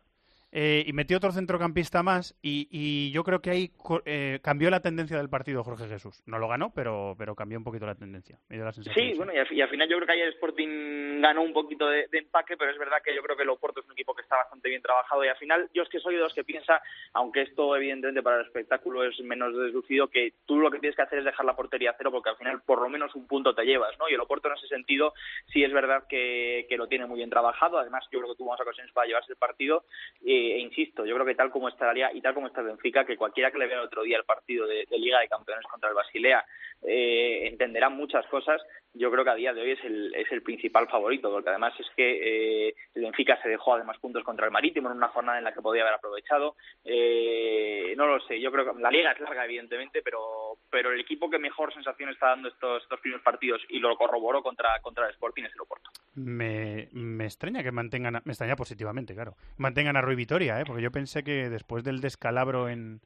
[0.57, 3.71] eh, y metió otro centrocampista más y, y yo creo que ahí
[4.05, 6.23] eh, cambió la tendencia del partido Jorge Jesús.
[6.25, 8.39] No lo ganó, pero, pero cambió un poquito la tendencia.
[8.47, 9.05] Me dio la sensación.
[9.05, 11.89] Sí, bueno, y al, y al final yo creo que ayer Sporting ganó un poquito
[11.89, 14.15] de, de empaque, pero es verdad que yo creo que el Oporto es un equipo
[14.15, 16.45] que está bastante bien trabajado y al final yo es que soy de los que
[16.45, 16.81] piensa,
[17.11, 21.01] aunque esto evidentemente para el espectáculo es menos deslucido, que tú lo que tienes que
[21.01, 23.53] hacer es dejar la portería a cero porque al final por lo menos un punto
[23.53, 24.07] te llevas, ¿no?
[24.07, 25.13] Y el Oporto en ese sentido
[25.51, 28.51] sí es verdad que, que lo tiene muy bien trabajado, además yo creo que tuvo
[28.51, 29.83] más ocasiones para llevarse el partido
[30.25, 33.17] eh, e insisto, yo creo que tal como está y tal como está Benfica, que
[33.17, 35.89] cualquiera que le vea el otro día el partido de, de Liga de Campeones contra
[35.89, 36.45] el Basilea
[36.83, 38.61] eh, entenderá muchas cosas.
[38.97, 41.73] Yo creo que a día de hoy es el, es el principal favorito, porque además
[41.79, 45.37] es que eh, el Benfica se dejó además puntos contra el Marítimo en una jornada
[45.37, 46.55] en la que podía haber aprovechado.
[46.83, 50.99] Eh, no lo sé, yo creo que la Liga es larga, evidentemente, pero, pero el
[51.01, 55.05] equipo que mejor sensación está dando estos, estos primeros partidos y lo corroboró contra, contra
[55.07, 55.89] el Sporting es el Oporto.
[56.15, 60.63] Me, me extraña que mantengan, a- me extraña positivamente, claro, mantengan a Rui Vitoria, ¿eh?
[60.65, 63.01] porque yo pensé que después del descalabro en,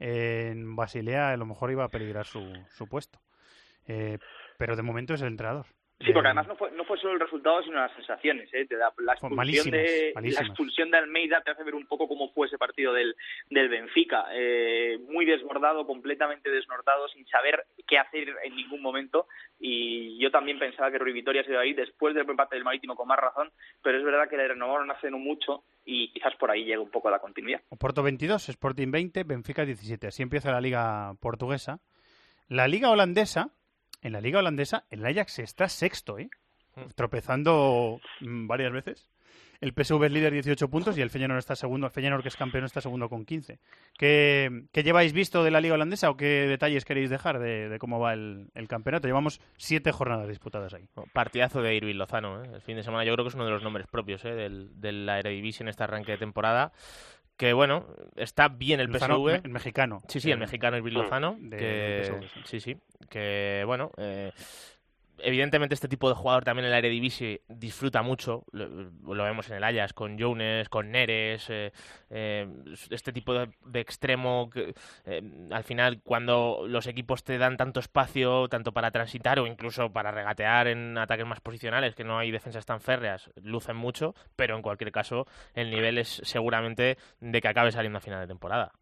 [0.00, 3.20] en Basilea a lo mejor iba a peligrar su, su puesto.
[3.86, 4.18] Eh,
[4.58, 5.66] pero de momento es el entrenador.
[6.00, 8.48] Sí, porque además no fue, no fue solo el resultado, sino las sensaciones.
[8.54, 8.66] ¿eh?
[8.66, 10.46] Te da, la, expulsión malísimas, de, la malísimas.
[10.46, 13.16] expulsión de Almeida te hace ver un poco cómo fue ese partido del,
[13.50, 14.26] del Benfica.
[14.32, 19.26] Eh, muy desbordado, completamente desnortado, sin saber qué hacer en ningún momento.
[19.58, 22.64] Y yo también pensaba que Rui Vitoria se iba a ir después del empate del
[22.64, 23.50] Marítimo con más razón,
[23.82, 26.92] pero es verdad que le renovaron hace no mucho y quizás por ahí llega un
[26.92, 27.62] poco la continuidad.
[27.70, 30.06] Oporto 22, Sporting 20, Benfica 17.
[30.06, 31.80] Así empieza la liga portuguesa.
[32.46, 33.50] La liga holandesa,
[34.02, 36.30] en la liga holandesa, el Ajax está sexto, ¿eh?
[36.94, 39.08] Tropezando mm, varias veces.
[39.60, 41.88] El PSV es líder 18 puntos y el Feyenoord está segundo.
[41.88, 43.58] El Feyenoord, que es campeón, está segundo con 15.
[43.96, 47.78] ¿Qué, qué lleváis visto de la liga holandesa o qué detalles queréis dejar de, de
[47.80, 49.08] cómo va el, el campeonato?
[49.08, 50.88] Llevamos siete jornadas disputadas ahí.
[51.12, 52.50] Partidazo de Irving Lozano, ¿eh?
[52.54, 54.34] el fin de semana yo creo que es uno de los nombres propios ¿eh?
[54.34, 56.72] del, de la Eredivisie en este arranque de temporada.
[57.38, 57.86] Que bueno,
[58.16, 59.26] está bien el Lozano, PSV.
[59.32, 60.00] me- el mexicano.
[60.08, 61.36] Sí, sí, el Eh, mexicano Irving Lozano.
[61.40, 62.76] de- que, sí, sí.
[63.08, 64.32] Que bueno, eh,
[65.20, 68.44] evidentemente este tipo de jugador también en la Eredivisie disfruta mucho.
[68.52, 71.46] Lo, vemos en el Ajax con Jones, con Neres.
[71.50, 71.72] eh,
[72.10, 72.46] eh,
[72.90, 77.80] este tipo de, de extremo que eh, al final cuando los equipos te dan tanto
[77.80, 82.30] espacio, tanto para transitar o incluso para regatear en ataques más posicionales, que no hay
[82.30, 87.48] defensas tan férreas, lucen mucho, pero en cualquier caso el nivel es seguramente de que
[87.48, 88.72] acabe saliendo a final de temporada.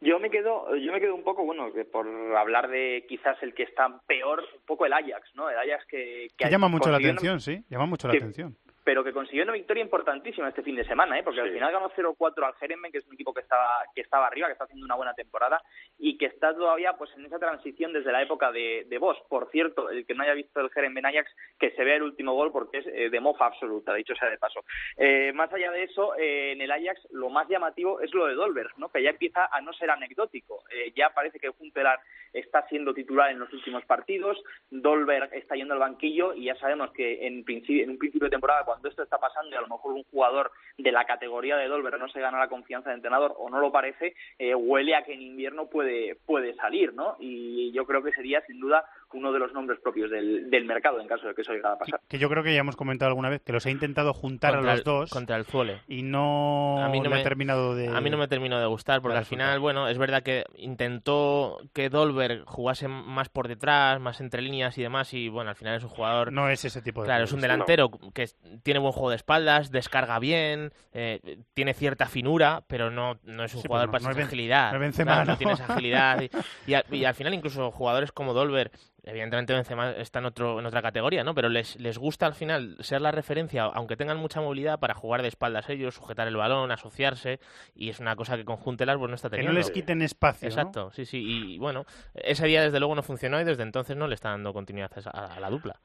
[0.00, 2.06] Yo me quedo, yo me quedo un poco, bueno, que por
[2.36, 5.48] hablar de quizás el que está peor, un poco el Ajax, ¿no?
[5.50, 7.64] El Ajax que, Que llama mucho la atención, sí.
[7.68, 8.56] Llama mucho la que- atención.
[8.88, 11.22] Pero que consiguió una victoria importantísima este fin de semana, ¿eh?
[11.22, 14.26] porque al final ganó 0-4 al Jeremben, que es un equipo que estaba, que estaba
[14.26, 15.60] arriba, que está haciendo una buena temporada
[15.98, 19.18] y que está todavía pues en esa transición desde la época de, de Bosch.
[19.28, 22.32] Por cierto, el que no haya visto el Jeremben Ajax, que se vea el último
[22.32, 24.64] gol porque es eh, de mofa absoluta, dicho sea de paso.
[24.96, 28.36] Eh, más allá de eso, eh, en el Ajax lo más llamativo es lo de
[28.36, 28.88] Dolberg, ¿no?
[28.88, 30.64] que ya empieza a no ser anecdótico.
[30.70, 32.00] Eh, ya parece que Juntelar
[32.32, 36.90] está siendo titular en los últimos partidos, Dolberg está yendo al banquillo y ya sabemos
[36.92, 39.68] que en, principio, en un principio de temporada, cuando esto está pasando y a lo
[39.68, 43.34] mejor un jugador de la categoría de Dolberg no se gana la confianza del entrenador
[43.36, 47.16] o no lo parece, eh, huele a que en invierno puede, puede salir, ¿no?
[47.18, 51.00] Y yo creo que sería sin duda uno de los nombres propios del, del mercado
[51.00, 52.00] en caso de que eso llegara a pasar.
[52.08, 54.70] Que yo creo que ya hemos comentado alguna vez que los he intentado juntar Contra
[54.72, 55.80] a los el- dos contra el Zwolle.
[55.88, 57.88] y no, a mí no me he terminado de...
[57.88, 61.58] a mí no me terminó de gustar porque al final bueno es verdad que intentó
[61.74, 65.76] que Dolberg jugase más por detrás más entre líneas y demás y bueno al final
[65.76, 68.26] es un jugador No es ese tipo de claro es un delantero que
[68.62, 71.20] tiene buen juego de espaldas descarga bien eh,
[71.54, 74.78] tiene cierta finura pero no, no es un Sí, jugador no- para no agilidad no
[74.78, 75.38] Benzema, Claro, no ¿no?
[75.38, 76.30] tiene esa agilidad y,
[76.70, 78.70] y al, y al final incluso jugadores como Dolberg
[79.08, 81.34] Evidentemente Benzema está en, otro, en otra categoría, ¿no?
[81.34, 85.22] Pero les, les gusta al final ser la referencia, aunque tengan mucha movilidad, para jugar
[85.22, 87.40] de espaldas ellos, sujetar el balón, asociarse,
[87.74, 89.52] y es una cosa que con Juntelas pues, no está Que teniendo.
[89.54, 90.54] no les quiten espacio, ¿no?
[90.54, 91.22] Exacto, sí, sí.
[91.54, 91.84] Y bueno,
[92.14, 95.00] ese día desde luego no funcionó y desde entonces no le está dando continuidad a,
[95.00, 95.76] esa- a la dupla.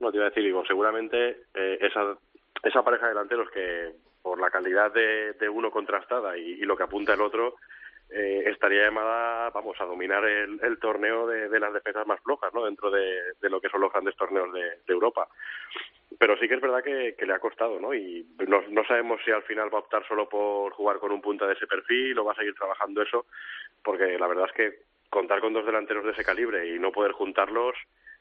[0.00, 2.16] No, te iba a decir, digo, seguramente eh, esa,
[2.64, 6.76] esa pareja de delanteros que por la calidad de, de uno contrastada y, y lo
[6.76, 7.54] que apunta el otro,
[8.14, 12.64] eh, estaría llamada, vamos, a dominar el, el torneo de, las defensas más flojas, ¿no?
[12.64, 15.28] Dentro de, lo que son los grandes torneos de, Europa.
[16.18, 17.94] Pero sí que es verdad que, le ha costado, ¿no?
[17.94, 21.22] Y no, no sabemos si al final va a optar solo por jugar con un
[21.22, 23.26] punta de ese perfil o va a seguir trabajando eso,
[23.82, 27.12] porque la verdad es que contar con dos delanteros de ese calibre y no poder
[27.12, 27.74] juntarlos,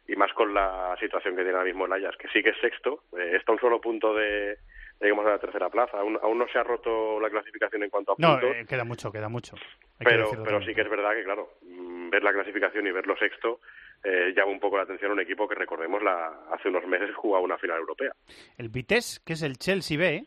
[0.08, 2.60] y más con la situación que tiene ahora mismo el Ajax, que sí que es
[2.60, 4.58] sexto, eh, está un solo punto de,
[5.02, 5.98] digamos, de la tercera plaza.
[6.00, 8.56] Aún, aún no se ha roto la clasificación en cuanto a No, puntos.
[8.56, 9.56] eh, queda mucho, queda mucho.
[10.00, 10.70] Hay pero decirlo pero también.
[10.72, 13.60] sí que es verdad que, claro, mm, ver la clasificación y verlo sexto
[14.04, 17.14] eh, llama un poco la atención a un equipo que, recordemos, la, hace unos meses
[17.16, 18.12] jugaba una final europea.
[18.58, 20.26] El Vitesse, que es el Chelsea B,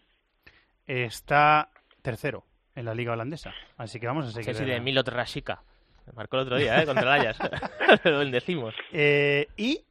[0.87, 1.69] está
[2.03, 2.45] tercero
[2.75, 3.53] en la liga holandesa.
[3.77, 4.55] Así que vamos a seguir.
[4.55, 5.63] Sí, de Milot Rashica.
[6.15, 6.87] Marcó el otro día, ¿eh?
[6.87, 7.39] Contra el Ajax.
[8.05, 8.75] Lo bendecimos.
[8.93, 9.85] Eh, y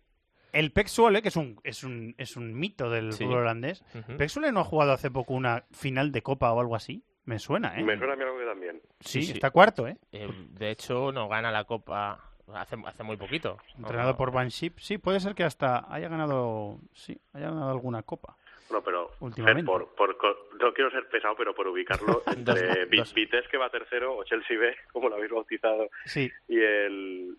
[0.54, 3.26] el Zwolle, que es un, es un, es un mito del Sí.
[3.26, 3.84] fútbol holandés.
[4.18, 7.04] Pek Zwolle no ha jugado hace poco una final de Copa o algo así.
[7.26, 7.84] Me suena, ¿eh?
[7.84, 8.82] Me suena a mí algo que también.
[9.00, 9.98] Sí, está cuarto, ¿eh?
[10.12, 12.20] Eh, De hecho, no gana la Copa
[12.54, 13.58] hace, hace muy poquito.
[13.78, 14.78] Entrenado por Van Schip.
[14.80, 18.36] Sí, puede ser que hasta haya ganado, sí, haya ganado alguna Copa.
[18.70, 19.66] Bueno, pero Últimamente.
[19.66, 23.14] por, por, co- no quiero ser pesado, pero por ubicarlo entre Dos- Vi- dos.
[23.14, 26.30] Vitesse que va tercero o Chelsea B, como lo habéis bautizado, Sí.
[26.48, 27.38] y el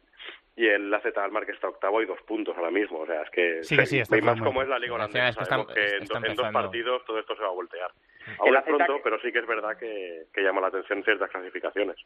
[0.56, 3.00] y el AZ Almar que está octavo y dos puntos ahora mismo.
[3.00, 5.28] O sea, es que Sí, sí, está y más como es la liga holandesa.
[5.30, 7.90] es que que en, está do- en dos partidos todo esto se va a voltear.
[8.26, 11.02] El Ahora es pronto, que- pero sí que es verdad que, que llama la atención
[11.04, 11.96] ciertas clasificaciones.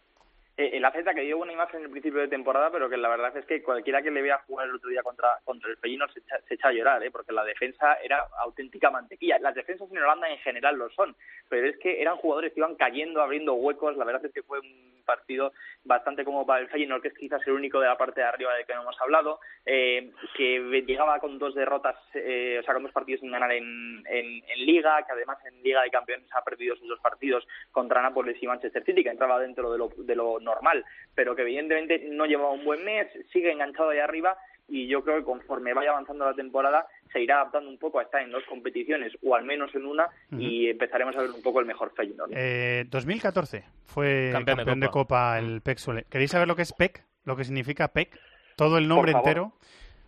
[0.59, 3.09] Eh, el AZ que dio buena imagen en el principio de temporada, pero que la
[3.09, 6.11] verdad es que cualquiera que le vea jugar el otro día contra, contra el Feyenoord
[6.11, 7.13] se echa, a llorar, ¿eh?
[7.13, 9.39] porque la defensa era auténtica mantequilla.
[9.39, 11.15] Las defensas en Holanda en general lo son,
[11.49, 13.97] pero es que eran jugadores que iban cayendo, abriendo huecos.
[13.97, 15.53] La verdad es que fue un partido
[15.85, 18.53] bastante como para el Feyenoord, que es quizás el único de la parte de arriba
[18.55, 22.83] del que no hemos hablado, eh, que llegaba con dos derrotas, eh, o sea, con
[22.83, 26.43] dos partidos sin ganar en, en, en Liga, que además en Liga de Campeones ha
[26.43, 30.17] perdido sus dos partidos contra Nápoles y Manchester City, que entraba dentro de lo, de
[30.17, 30.85] lo normal,
[31.15, 34.37] pero que evidentemente no llevaba un buen mes, sigue enganchado ahí arriba
[34.69, 38.03] y yo creo que conforme vaya avanzando la temporada se irá adaptando un poco a
[38.03, 41.61] estar en dos competiciones o al menos en una y empezaremos a ver un poco
[41.61, 42.31] el mejor Feyenoord.
[42.31, 42.37] ¿no?
[42.39, 45.39] Eh, 2014 fue Campeón campeón, de de, Copa.
[45.39, 46.07] El PEC.
[46.11, 47.03] ¿Queréis saber lo que es PEC?
[47.25, 48.19] Lo que significa PEC.
[48.57, 49.55] Todo el nombre entero.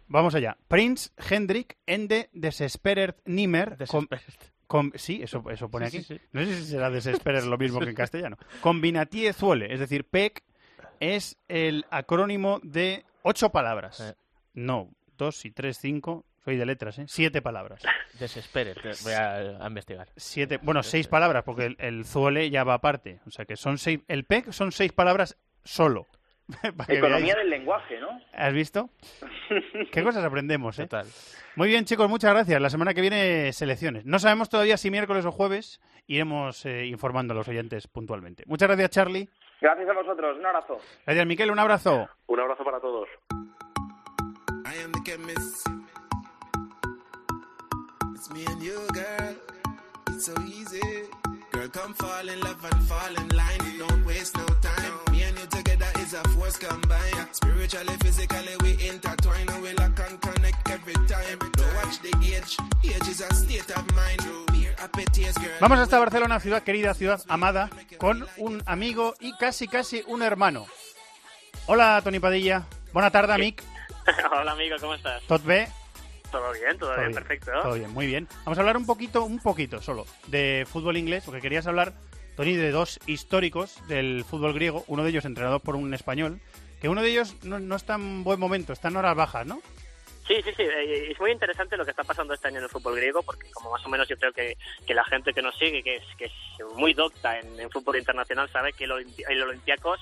[0.09, 0.57] Vamos allá.
[0.69, 3.77] Prince Hendrik Ende Desespered Nimmer.
[4.71, 5.99] Com- sí, eso, eso pone aquí.
[5.99, 6.21] sí, sí.
[6.31, 8.39] No sé si será Desespered lo mismo que en castellano.
[8.61, 9.73] Combinatie Zwolle.
[9.75, 10.45] Es decir, PEC
[11.01, 14.15] es el acrónimo de ocho palabras.
[14.55, 16.25] No, dos y tres, cinco.
[16.45, 17.05] Soy de letras, ¿eh?
[17.09, 17.83] Siete palabras.
[18.19, 20.09] Desespere, te- voy a, a investigar.
[20.17, 23.19] Siete, bueno, seis palabras, porque el, el zuole ya va aparte.
[23.27, 24.01] O sea que son seis.
[24.09, 26.07] El PEC son seis palabras solo.
[26.89, 27.37] Economía veáis.
[27.37, 28.21] del lenguaje, ¿no?
[28.33, 28.91] ¿Has visto?
[29.93, 30.83] Qué cosas aprendemos, ¿eh?
[30.85, 31.07] Total.
[31.57, 32.61] Muy bien, chicos, muchas gracias.
[32.61, 34.05] La semana que viene, selecciones.
[34.05, 35.81] No sabemos todavía si miércoles o jueves.
[36.07, 38.45] Iremos eh, informando a los oyentes puntualmente.
[38.47, 39.29] Muchas gracias, Charlie.
[39.61, 40.79] Gracias a vosotros, un abrazo.
[41.05, 41.51] Gracias, Miquel.
[41.51, 42.09] Un abrazo.
[42.27, 43.09] Un abrazo para todos.
[50.21, 50.81] It's so easy.
[51.51, 53.79] Girl, come fall in love and fall in line.
[53.79, 54.45] Don't waste no
[56.11, 57.29] is a force combined.
[57.33, 59.49] Spiritually, physically, we intertwine.
[59.49, 61.39] And we lock and connect every time.
[61.39, 62.57] Don't watch the age.
[62.85, 64.21] Age is a state of mind.
[64.53, 65.59] Beer, appetites, girl.
[65.61, 70.67] Vamos hasta Barcelona, ciudad querida, ciudad amada, con un amigo y casi, casi un hermano.
[71.67, 72.65] Hola, Toni Padilla.
[72.93, 73.63] Buena tarde, amic.
[74.33, 75.23] Hola amigo, ¿cómo estás?
[75.25, 75.69] Tot bé?
[76.33, 77.51] Todo bien, todo, bien, perfecto.
[77.63, 78.29] Todo bien, muy bien.
[78.45, 81.93] Vamos a hablar un poquito, un poquito solo, de fútbol inglés, porque querías hablar,
[82.41, 86.41] Tony, de dos históricos del fútbol griego, uno de ellos entrenado por un español,
[86.81, 89.61] que uno de ellos no, no está en buen momento, está en horas bajas, ¿no?
[90.27, 90.63] Sí, sí, sí.
[90.63, 93.51] eh, Es muy interesante lo que está pasando este año en el fútbol griego, porque
[93.51, 96.05] como más o menos yo creo que, que la gente que nos sigue, que es,
[96.17, 96.33] que es
[96.77, 98.93] muy docta en, en fútbol internacional, sabe que el,
[99.43, 100.01] Olympiacos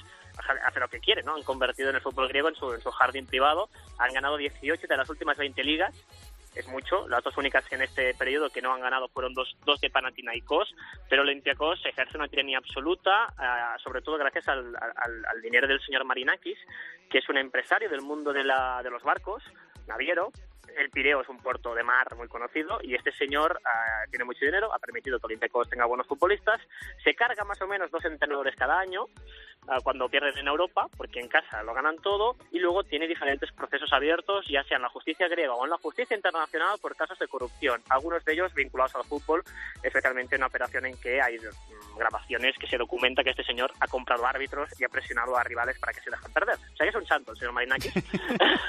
[0.64, 1.34] hace lo que quiere, ¿no?
[1.34, 3.68] Han convertido en el fútbol griego en su, en su jardín privado.
[3.98, 5.92] Han ganado 18 de las últimas 20 ligas.
[6.58, 7.06] Es mucho.
[7.06, 10.74] Las dos únicas en este periodo que no han ganado fueron dos, dos de Panathinaikos,
[11.08, 15.80] pero Olympiacos ejerce una tiranía absoluta, ah, sobre todo gracias al, al- al dinero del
[15.80, 16.58] señor Marinakis,
[17.08, 19.42] que es un empresario del mundo de, la, de los barcos,
[19.86, 20.32] naviero.
[20.76, 24.44] El Pireo es un puerto de mar muy conocido y este señor ah, tiene mucho
[24.44, 26.60] dinero, ha permitido que Olympiacos tenga buenos futbolistas,
[27.02, 29.06] se carga más o menos dos entrenadores cada año
[29.68, 33.50] ah, cuando pierden en Europa, porque en casa lo ganan todo, y luego tiene diferentes
[33.52, 37.18] procesos abiertos, ya sea en la justicia griega o en la justicia internacional por casos
[37.18, 39.42] de corrupción, algunos de ellos vinculados al fútbol,
[39.82, 43.72] especialmente en una operación en que hay mm, grabaciones que se documenta que este señor
[43.80, 46.56] ha comprado árbitros y ha presionado a rivales para que se dejen perder.
[46.56, 47.92] O sea que es un santo el señor Marinakis.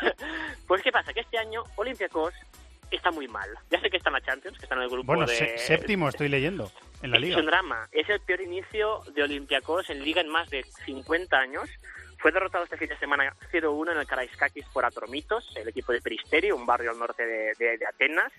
[0.68, 1.14] pues ¿qué pasa?
[1.14, 1.89] Que este año Olympiacos
[2.92, 3.48] está muy mal.
[3.70, 5.36] Ya sé que está en la Champions, que está en el grupo Bueno, de...
[5.36, 6.72] sé- séptimo estoy leyendo
[7.02, 7.38] en la Es liga.
[7.38, 7.88] un drama.
[7.92, 11.70] Es el peor inicio de Olympiacos en liga en más de 50 años.
[12.20, 16.02] Fue derrotado este fin de semana 0-1 en el Karaiskakis por Atromitos, el equipo de
[16.02, 18.32] Peristeri, un barrio al norte de, de- de Atenas.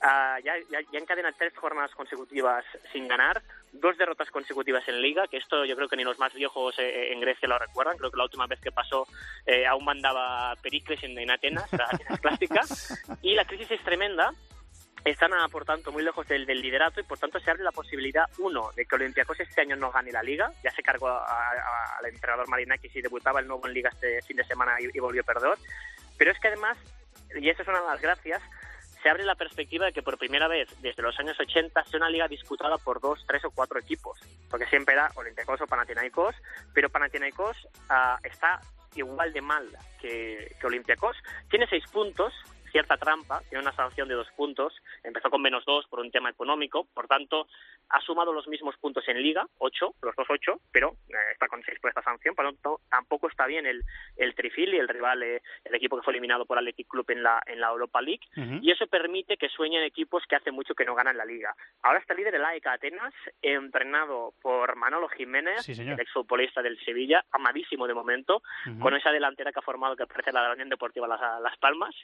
[0.00, 5.26] Ah, ya, ya, ya encadena tres jornadas consecutivas sin ganar, dos derrotas consecutivas en Liga,
[5.28, 7.98] que esto yo creo que ni los más viejos eh, eh, en Grecia lo recuerdan.
[7.98, 9.06] Creo que la última vez que pasó
[9.44, 12.60] eh, aún mandaba Pericles en, en Atenas, la Atenas clásica.
[13.22, 14.32] Y la crisis es tremenda.
[15.08, 17.72] Están, ah, por tanto, muy lejos del, del liderato y, por tanto, se abre la
[17.72, 20.50] posibilidad, uno, de que Olympiacos este año no gane la Liga.
[20.62, 24.20] Ya se cargó a- a- al entrenador Marinakis y debutaba el nuevo en Liga este
[24.22, 25.54] fin de semana y, y volvió a perder.
[26.18, 26.76] Pero es que, además,
[27.34, 28.42] y esa es una de las gracias,
[29.02, 32.10] se abre la perspectiva de que por primera vez desde los años 80 sea una
[32.10, 34.18] liga disputada por dos, tres o cuatro equipos,
[34.50, 36.34] porque siempre era Olympiacos o Panathinaikos,
[36.74, 37.56] pero Panathinaikos
[37.88, 38.60] ah, está
[38.96, 39.68] igual de mal
[40.00, 41.16] que, que Olympiacos.
[41.48, 42.34] Tiene seis puntos,
[42.70, 46.30] cierta trampa, tiene una sanción de dos puntos, empezó con menos dos por un tema
[46.30, 47.46] económico, por tanto,
[47.90, 51.62] ha sumado los mismos puntos en liga, ocho, los dos ocho, pero eh, está con
[51.62, 53.82] seis por esta sanción, por lo tanto, tampoco está bien el,
[54.16, 57.22] el Trifil y el rival, eh, el equipo que fue eliminado por Athletic Club en
[57.22, 58.20] la, en la Europa League,
[58.62, 61.54] y eso permite que sueñen equipos que hace mucho que no ganan la liga.
[61.82, 67.24] Ahora está líder el AEK Atenas, entrenado por Manolo Jiménez, Sí, el exfutbolista del Sevilla,
[67.32, 68.42] amadísimo de momento,
[68.80, 71.94] con esa delantera que ha formado que parece la Unión Deportiva Las, Las Palmas,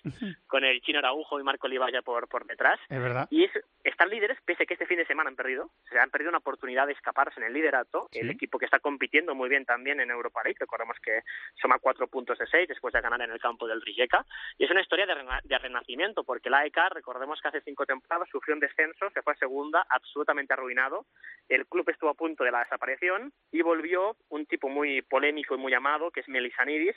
[0.54, 2.78] con el chino Araujo y Marco Olivalla por, por detrás.
[2.88, 3.26] Es verdad.
[3.28, 3.50] Y es,
[3.82, 5.72] están líderes, pese a que este fin de semana han perdido.
[5.90, 8.06] Se han perdido una oportunidad de escaparse en el liderato.
[8.12, 8.20] Sí.
[8.20, 10.56] El equipo que está compitiendo muy bien también en Europa League.
[10.60, 11.22] Recordemos que
[11.60, 14.24] suma cuatro puntos de seis después de ganar en el campo del Rijeka.
[14.56, 17.84] Y es una historia de, rena- de renacimiento, porque la AEK, recordemos que hace cinco
[17.84, 21.06] temporadas sufrió un descenso, se fue a segunda, absolutamente arruinado.
[21.48, 25.58] El club estuvo a punto de la desaparición y volvió un tipo muy polémico y
[25.58, 26.94] muy amado, que es Melisanidis,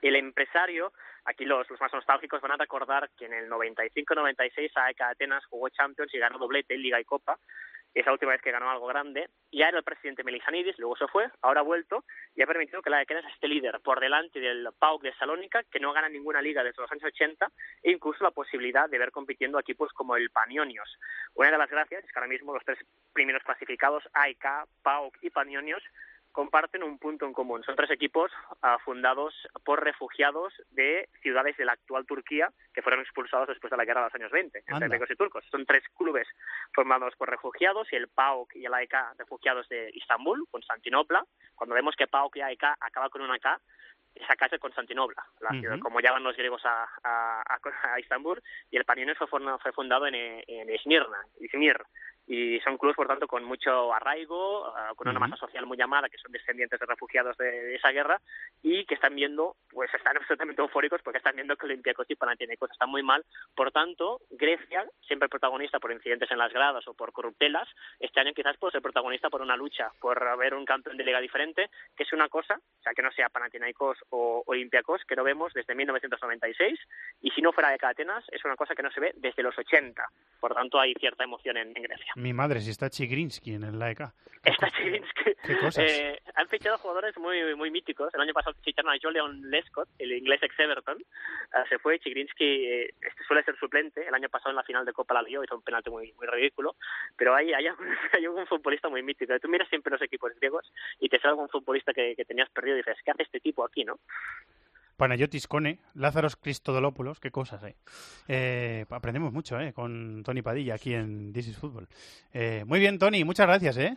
[0.00, 0.92] el empresario,
[1.24, 6.12] aquí los, más nostálgicos van a recordar que en el 95-96 AEK Atenas jugó Champions
[6.14, 7.38] y ganó doblete, Liga y Copa.
[7.94, 9.28] Esa última vez que ganó algo grande.
[9.50, 12.04] Ya era el presidente Melisanidis, luego se fue, ahora ha vuelto
[12.34, 15.78] y ha permitido que la Atenas esté líder por delante del PAOK de Salónica, que
[15.78, 17.52] no gana ninguna liga desde los años 80,
[17.82, 20.98] e incluso la posibilidad de ver compitiendo equipos como el Panionios.
[21.34, 22.78] Una de las gracias es que ahora mismo los tres
[23.12, 25.82] primeros clasificados, AEK, PAOK y Panionios,
[26.32, 27.62] comparten un punto en común.
[27.64, 28.32] Son tres equipos
[28.62, 29.34] ah, fundados
[29.64, 34.00] por refugiados de ciudades de la actual Turquía que fueron expulsados después de la guerra
[34.00, 35.44] de los años 20 entre grecos y turcos.
[35.50, 36.26] Son tres clubes
[36.74, 41.24] formados por refugiados y el PAOK y el AEK refugiados de Istambul, Constantinopla.
[41.54, 43.60] Cuando vemos que PAOK y AEK acaba con una K,
[44.14, 45.60] esa casa es Constantinopla, la Ujú.
[45.60, 50.06] ciudad, como llaman los griegos a, a, a- a Istambul, y el Panionios fue, fundado
[50.06, 51.78] en, en Esmirna, Izmir,
[52.26, 56.08] y son clubes, por tanto, con mucho arraigo, ah, con una masa social muy llamada,
[56.08, 58.20] que son descendientes de refugiados de, de esa guerra,
[58.62, 62.70] y que están viendo, pues están absolutamente eufóricos porque están viendo que Olympiacos y Panathinaikos
[62.70, 63.24] están muy mal.
[63.54, 67.68] Por tanto, Grecia, siempre protagonista por incidentes en las gradas o por corruptelas,
[67.98, 71.20] este año quizás puede ser protagonista por una lucha, por haber un campeón de liga
[71.20, 75.24] diferente, que es una cosa, o sea, que no sea Panathinaikos o Olympiacos, que no
[75.24, 76.78] vemos desde 1996,
[77.20, 79.58] y si no fuera de Atenas, es una cosa que no se ve desde los
[79.58, 80.02] 80.
[80.40, 82.11] Por tanto, hay cierta emoción en, en Grecia.
[82.16, 84.00] Mi madre, si está Chigrinsky en el E AEK.
[84.44, 85.34] Está Chigrinsky.
[85.44, 85.84] Qué cosas.
[85.84, 88.12] Eh, han fichado jugadores muy muy míticos.
[88.12, 90.98] El año pasado ficharon a Julian Lescott, el inglés ex Everton.
[91.52, 91.98] Ah, se fue.
[92.00, 94.06] Chigrinsky eh, este suele ser suplente.
[94.06, 96.26] El año pasado en la final de Copa la lió, hizo un penalti muy muy
[96.26, 96.74] ridículo.
[97.16, 97.66] Pero hay, hay,
[98.24, 99.38] algún futbolista muy mítico.
[99.38, 102.76] Tú miras siempre los equipos griegos y te sale algún futbolista que, que tenías perdido
[102.76, 103.98] y dices, ¿qué hace este tipo aquí, no?
[104.96, 107.76] Panayotis Cone, Lázaros Cristodolopoulos, qué cosas, eh.
[108.28, 111.88] Eh, aprendemos mucho, eh, con Tony Padilla aquí en This is Football.
[112.32, 113.96] Eh, muy bien, Tony, muchas gracias, eh.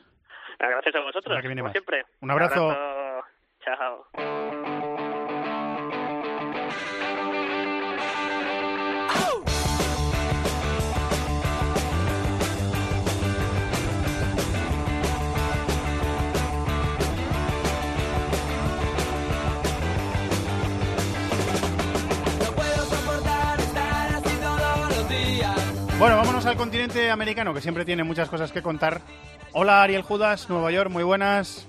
[0.59, 1.37] Gracias a vosotros.
[2.21, 2.75] Un abrazo.
[3.63, 4.54] Chao.
[26.05, 29.01] Bueno, vámonos al continente americano, que siempre tiene muchas cosas que contar.
[29.53, 31.67] Hola, Ariel Judas, Nueva York, muy buenas.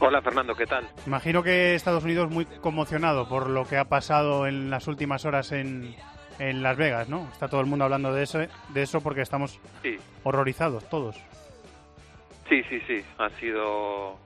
[0.00, 0.84] Hola Fernando, ¿qué tal?
[1.06, 5.52] Imagino que Estados Unidos muy conmocionado por lo que ha pasado en las últimas horas
[5.52, 5.94] en,
[6.40, 7.28] en Las Vegas, ¿no?
[7.30, 11.14] Está todo el mundo hablando de eso, de eso porque estamos Sí, horrorizados todos.
[12.48, 13.04] sí, sí, sí.
[13.16, 14.18] Ha sido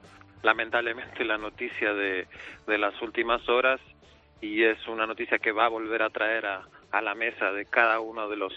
[0.43, 2.27] lamentablemente la noticia de,
[2.67, 3.81] de las últimas horas
[4.41, 7.67] y es una noticia que va a volver a traer a, a la mesa de
[7.67, 8.55] cada uno de los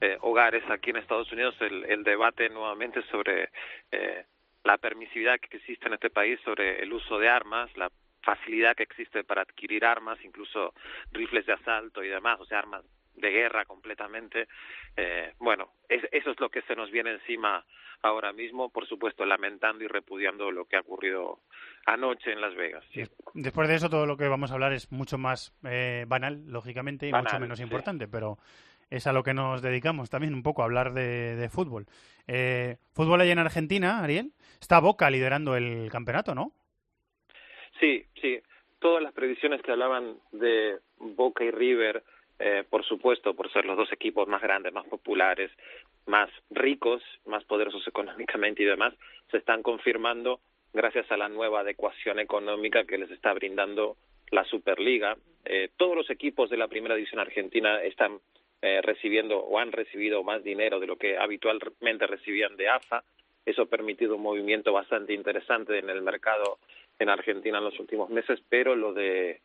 [0.00, 3.50] eh, hogares aquí en Estados Unidos el, el debate nuevamente sobre
[3.90, 4.24] eh,
[4.64, 7.90] la permisividad que existe en este país sobre el uso de armas, la
[8.22, 10.74] facilidad que existe para adquirir armas, incluso
[11.12, 14.48] rifles de asalto y demás, o sea, armas de guerra completamente.
[14.96, 17.64] Eh, bueno, es- eso es lo que se nos viene encima
[18.02, 21.40] ahora mismo, por supuesto, lamentando y repudiando lo que ha ocurrido
[21.86, 22.84] anoche en Las Vegas.
[22.92, 23.04] Sí.
[23.34, 27.08] Después de eso, todo lo que vamos a hablar es mucho más eh, banal, lógicamente,
[27.08, 27.64] y mucho menos sí.
[27.64, 28.38] importante, pero
[28.90, 31.86] es a lo que nos dedicamos también un poco, a hablar de, fútbol.
[32.26, 34.32] Eh, fútbol ahí en Argentina, Ariel.
[34.60, 36.52] Está Boca liderando el campeonato, ¿no?
[37.80, 38.40] Sí, sí.
[38.78, 42.02] Todas las previsiones que hablaban de Boca y River,
[42.38, 45.50] eh, por supuesto, por ser los dos equipos más grandes, más populares,
[46.06, 48.94] más ricos, más poderosos económicamente y demás,
[49.30, 50.40] se están confirmando
[50.72, 53.96] gracias a la nueva adecuación económica que les está brindando
[54.30, 55.16] la Superliga.
[55.44, 58.20] Eh, todos los equipos de la primera división argentina están
[58.62, 63.04] eh, recibiendo o han recibido más dinero de lo que habitualmente recibían de AFA.
[63.44, 66.58] Eso ha permitido un movimiento bastante interesante en el mercado
[66.98, 69.40] en Argentina en los últimos meses, pero lo de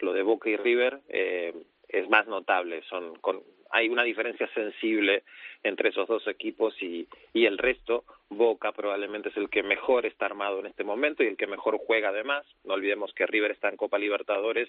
[0.00, 1.54] lo de Boca y River eh,
[1.88, 2.82] es más notable.
[2.88, 5.22] Son con, hay una diferencia sensible
[5.62, 8.04] entre esos dos equipos y, y el resto.
[8.28, 11.78] Boca probablemente es el que mejor está armado en este momento y el que mejor
[11.78, 12.46] juega además.
[12.64, 14.68] No olvidemos que River está en Copa Libertadores,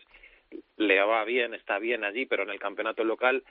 [0.78, 3.44] le va bien, está bien allí, pero en el campeonato local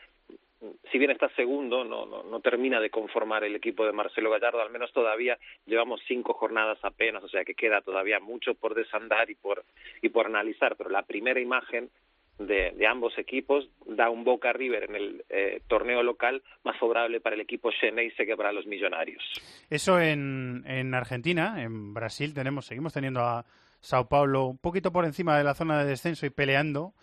[0.90, 4.60] si bien está segundo, no, no, no, termina de conformar el equipo de Marcelo Gallardo,
[4.60, 9.30] al menos todavía llevamos cinco jornadas apenas, o sea que queda todavía mucho por desandar
[9.30, 9.64] y por,
[10.02, 11.90] y por analizar, pero la primera imagen
[12.38, 17.36] de, ambos equipos da un Boca River en el eh, torneo local más favorable para
[17.36, 19.22] el equipo Xeneize que para los millonarios.
[19.70, 23.44] Eso en, en Argentina, en Brasil tenemos, seguimos teniendo a
[23.84, 26.94] Sao Paulo un poquito por encima de la zona de descenso y peleando.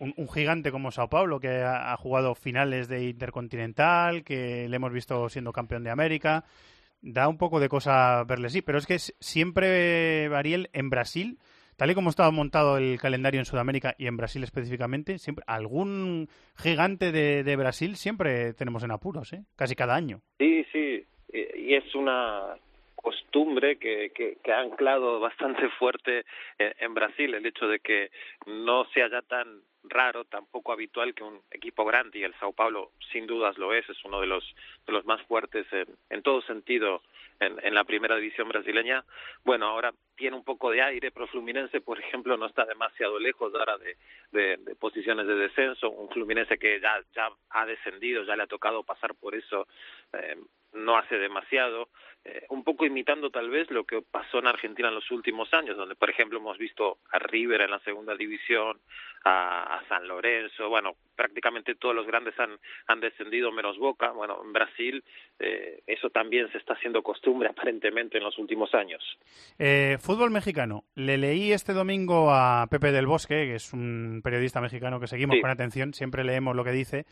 [0.00, 5.28] Un, gigante como Sao Paulo que ha, jugado finales de Intercontinental, que le hemos visto
[5.28, 6.44] siendo campeón de América.
[7.00, 11.38] Da un poco de cosa verle sí, pero es que siempre, Ariel, en Brasil,
[11.76, 16.28] tal y como estaba montado el calendario en Sudamérica y en Brasil específicamente, siempre algún
[16.56, 19.44] gigante de, de Brasil siempre tenemos en apuros, ¿eh?
[19.54, 20.22] casi cada año.
[20.38, 22.56] Sí, sí, y es una
[23.06, 26.24] costumbre que, que, ha anclado bastante fuerte
[26.58, 28.10] en, en, Brasil, el hecho de que
[28.46, 32.52] no sea ya tan raro, tan poco habitual que un equipo grande, y el Sao
[32.52, 34.44] Paulo sin dudas lo es, es uno de los,
[34.88, 37.00] de los más fuertes en, en todo sentido
[37.38, 39.04] en, en la primera división brasileña.
[39.44, 43.54] Bueno, ahora tiene un poco de aire, pero Fluminense, por ejemplo, no está demasiado lejos
[43.54, 43.96] ahora de,
[44.32, 45.90] de, de posiciones de descenso.
[45.90, 49.68] Un Fluminense que ya, ya ha descendido, ya le ha tocado pasar por eso
[50.12, 50.36] eh,
[50.76, 51.88] no hace demasiado,
[52.24, 55.76] eh, un poco imitando tal vez lo que pasó en Argentina en los últimos años,
[55.76, 58.78] donde por ejemplo hemos visto a River en la segunda división,
[59.24, 64.40] a, a San Lorenzo, bueno, prácticamente todos los grandes han, han descendido menos Boca, bueno,
[64.44, 65.02] en Brasil
[65.38, 69.02] eh, eso también se está haciendo costumbre aparentemente en los últimos años.
[69.58, 74.60] Eh, fútbol mexicano, le leí este domingo a Pepe del Bosque, que es un periodista
[74.60, 75.40] mexicano que seguimos Sí.
[75.42, 77.04] con atención, siempre leemos lo que dice,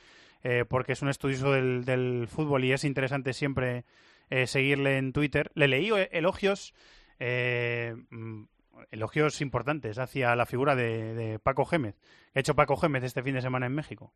[0.44, 3.84] eh, porque es un estudioso del, del fútbol y es interesante siempre
[4.30, 5.50] eh, seguirle en Twitter.
[5.54, 6.74] Le leí eh, elogios,
[7.18, 8.44] eh, mm,
[8.90, 11.96] elogios importantes hacia la figura de, de Paco Gémez.
[12.32, 14.12] ¿Qué ha hecho Paco Gémez este fin de semana en México?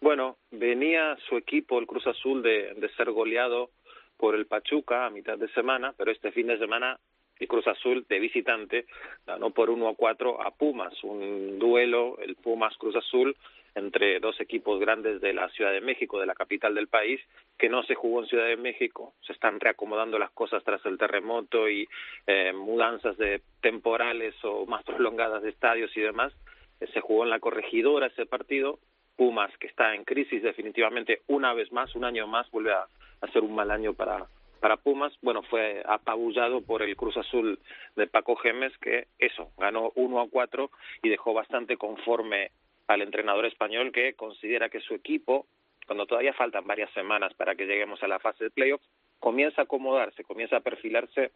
[0.00, 3.70] Bueno, venía su equipo, el Cruz Azul, de, de ser goleado
[4.16, 6.98] por el Pachuca a mitad de semana, pero este fin de semana
[7.38, 8.86] el Cruz Azul de visitante
[9.26, 13.36] ganó por 1 a 4 a Pumas, un duelo, el Pumas Cruz Azul,
[13.74, 17.20] entre dos equipos grandes de la Ciudad de México, de la capital del país,
[17.58, 20.98] que no se jugó en Ciudad de México, se están reacomodando las cosas tras el
[20.98, 21.88] terremoto y
[22.26, 26.32] eh, mudanzas de temporales o más prolongadas de estadios y demás.
[26.80, 28.78] Eh, se jugó en la corregidora ese partido,
[29.16, 32.86] Pumas, que está en crisis definitivamente una vez más, un año más, vuelve a,
[33.32, 34.26] ser un mal año para,
[34.60, 35.12] para Pumas.
[35.22, 37.58] Bueno, fue apabullado por el Cruz Azul
[37.94, 40.70] de Paco Gemes, que eso, ganó 1 a 4
[41.02, 42.50] y dejó bastante conforme
[42.86, 45.46] al entrenador español que considera que su equipo,
[45.86, 48.88] cuando todavía faltan varias semanas para que lleguemos a la fase de playoffs,
[49.18, 51.32] comienza a acomodarse, comienza a perfilarse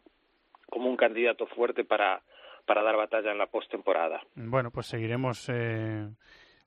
[0.69, 2.21] como un candidato fuerte para,
[2.65, 4.21] para dar batalla en la postemporada.
[4.35, 6.07] Bueno, pues seguiremos eh,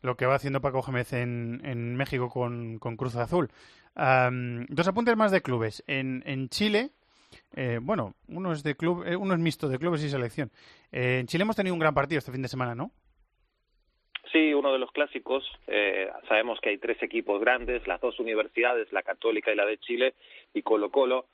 [0.02, 3.51] lo que va haciendo Paco Gémez en, en México con, con Cruz Azul.
[3.94, 5.85] Am, dos apuntes más de clubes.
[5.86, 6.90] En, en Chile,
[7.55, 10.51] eh, bueno, uno es, de club, eh, uno es mixto de clubes y selección.
[10.93, 12.93] Eh, en Chile hemos tenido un gran partido este fin de semana, ¿no?
[14.32, 15.44] Sí, uno de los clásicos.
[15.66, 19.78] Eh, sabemos que hay tres equipos grandes, las dos universidades, la Católica y la de
[19.78, 20.15] Chile,
[20.55, 21.27] y Colo Colo.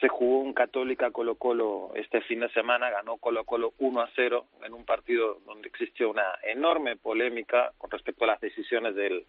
[0.00, 4.10] Se jugó un Católica Colo Colo este fin de semana, ganó Colo Colo 1 a
[4.14, 9.26] 0 en un partido donde existió una enorme polémica con respecto a las decisiones del,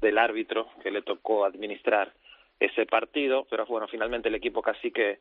[0.00, 2.12] del árbitro que le tocó administrar
[2.60, 5.18] ese partido, pero bueno, finalmente el equipo cacique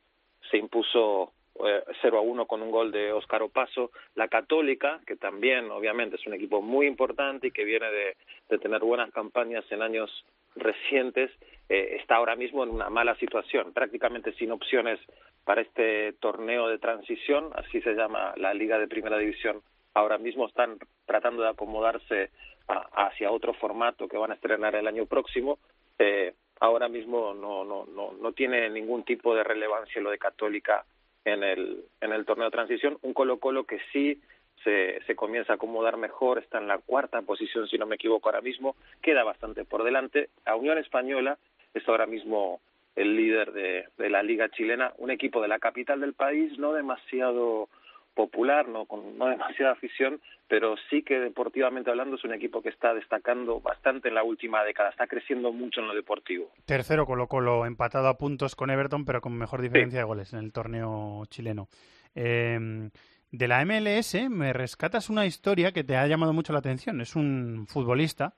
[0.51, 1.33] se impuso
[1.67, 3.91] eh, 0 a 1 con un gol de Óscar Opaso.
[4.15, 8.81] La Católica, que también obviamente es un equipo muy importante y que viene de, tener
[8.81, 10.09] buenas campañas en años
[10.55, 11.31] recientes,
[11.69, 14.99] eh, está ahora mismo en una mala situación, prácticamente sin opciones
[15.45, 19.61] para este torneo de transición, así se llama la Liga de Primera División.
[19.93, 22.29] Ahora mismo están tratando de acomodarse
[22.67, 25.59] a- hacia otro formato que van a estrenar el año próximo.
[25.97, 30.85] Eh, ahora mismo no, no, no, no tiene ningún tipo de relevancia lo de Católica
[31.25, 32.97] en el, en el torneo de transición.
[33.01, 34.21] Un Colo Colo que sí
[34.63, 38.29] se, se comienza a acomodar mejor, está en la cuarta posición, si no me equivoco
[38.29, 40.29] ahora mismo, queda bastante por delante.
[40.45, 41.37] La Unión Española
[41.73, 42.61] es ahora mismo
[42.95, 46.73] el líder de, de la liga chilena, un equipo de la capital del país no
[46.73, 47.69] demasiado
[48.13, 52.69] popular, no con no demasiada afición, pero sí que deportivamente hablando es un equipo que
[52.69, 56.51] está destacando bastante en la última década, está creciendo mucho en lo deportivo.
[56.65, 60.39] Tercero Colo Colo, empatado a puntos con Everton, pero con mejor diferencia de goles en
[60.39, 61.67] el torneo chileno.
[62.15, 62.89] Eh,
[63.31, 66.99] de la MLS me rescatas una historia que te ha llamado mucho la atención.
[66.99, 68.35] Es un futbolista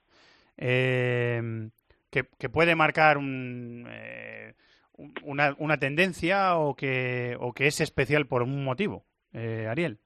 [0.56, 1.70] eh,
[2.12, 4.54] que, que, puede marcar un, eh,
[5.24, 9.04] una, una, tendencia o que, o que es especial por un motivo.
[9.34, 9.98] Eh, Ariel.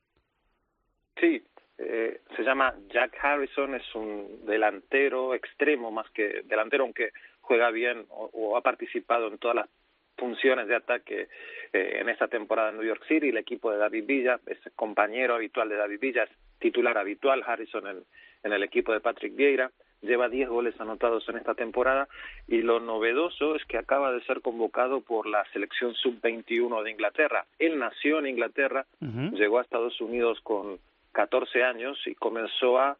[1.19, 1.43] Sí,
[1.77, 8.05] eh, se llama Jack Harrison, es un delantero extremo más que delantero, aunque juega bien
[8.09, 9.69] o, ha participado en todas las
[10.17, 11.27] funciones de ataque
[11.73, 13.29] eh, en esta temporada en New York City.
[13.29, 17.87] El equipo de David Villa es compañero habitual de David Villa, es titular habitual Harrison
[17.87, 18.03] en,
[18.43, 19.71] en el equipo de Patrick Vieira.
[20.01, 22.07] Lleva 10 goles anotados en esta temporada
[22.47, 27.45] y lo novedoso es que acaba de ser convocado por la selección sub-21 de Inglaterra.
[27.57, 29.31] Él nació en Inglaterra, uh -huh.
[29.37, 30.79] llegó a Estados Unidos con
[31.13, 32.97] 14 años y comenzó a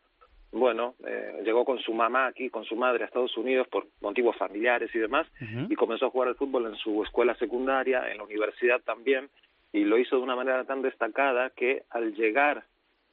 [0.52, 4.36] bueno, eh, llegó con su mamá aquí, con su madre a Estados Unidos por motivos
[4.38, 5.68] familiares y demás, uh -huh.
[5.70, 9.30] y comenzó a jugar al fútbol en su escuela secundaria, en la universidad también,
[9.74, 12.64] y lo hizo de una manera tan destacada que al llegar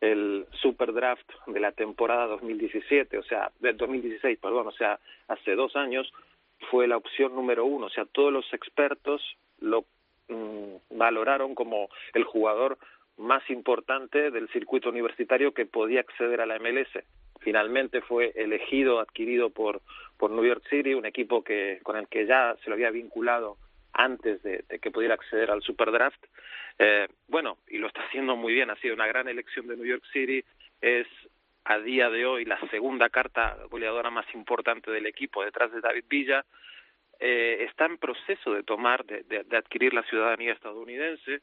[0.00, 4.98] el super draft de la temporada 2017, o sea, de 2016, perdón, o sea,
[5.28, 6.12] hace dos años,
[6.70, 9.22] fue la opción número uno, o sea, todos los expertos
[9.60, 9.84] lo
[10.28, 12.78] mmm, valoraron como el jugador
[13.16, 16.88] más importante del circuito universitario que podía acceder a la MLS.
[17.40, 19.82] Finalmente fue elegido, adquirido por,
[20.16, 23.56] por New York City, un equipo que, con el que ya se lo había vinculado
[23.94, 26.22] antes de, que pudiera acceder al Superdraft.
[26.78, 29.86] Eh, bueno, y lo está haciendo muy bien, ha sido una gran elección de New
[29.86, 30.44] York City,
[30.80, 31.06] es
[31.64, 36.04] a día de hoy la segunda carta goleadora más importante del equipo detrás de David
[36.08, 36.44] Villa,
[37.20, 41.40] eh, está en proceso de tomar, de adquirir la ciudadanía estadounidense,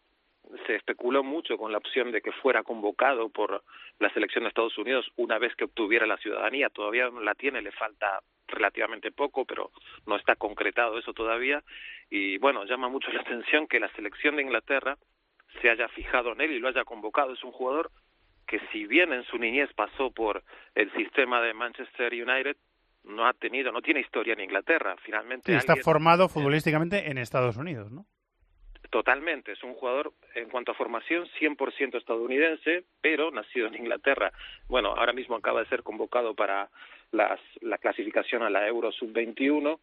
[0.65, 3.63] se especuló mucho con la opción de que fuera convocado por
[3.99, 6.69] la selección de Estados Unidos una vez que obtuviera la ciudadanía.
[6.69, 9.71] Todavía no la tiene, le falta relativamente poco, pero
[10.05, 11.63] no está concretado eso todavía.
[12.09, 14.97] Y bueno, llama mucho la atención que la selección de Inglaterra
[15.61, 17.33] se haya fijado en él y lo haya convocado.
[17.33, 17.91] Es un jugador
[18.47, 20.43] que si bien en su niñez pasó por
[20.75, 22.57] el sistema de Manchester United,
[23.03, 24.95] no ha tenido, no tiene historia en Inglaterra.
[25.03, 25.85] Finalmente sí, está alguien...
[25.85, 28.05] formado futbolísticamente en Estados Unidos, ¿no?
[28.91, 34.33] Totalmente, es un jugador en cuanto a formación 100% estadounidense, pero nacido en Inglaterra.
[34.67, 36.69] Bueno, ahora mismo acaba de ser convocado para
[37.13, 39.79] las, la clasificación a la Euro Sub-21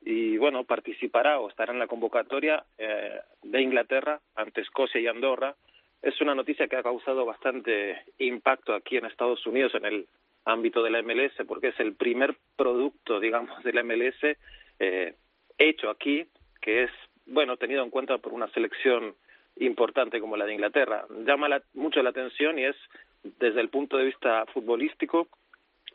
[0.00, 5.54] y bueno, participará o estará en la convocatoria eh, de Inglaterra ante Escocia y Andorra.
[6.00, 10.06] Es una noticia que ha causado bastante impacto aquí en Estados Unidos en el
[10.46, 14.38] ámbito de la MLS porque es el primer producto, digamos, de la MLS
[14.78, 15.16] eh,
[15.58, 16.26] hecho aquí,
[16.62, 16.90] que es
[17.28, 19.14] bueno, tenido en cuenta por una selección
[19.56, 21.06] importante como la de Inglaterra.
[21.24, 22.76] Llama la, mucho la atención y es,
[23.22, 25.28] desde el punto de vista futbolístico,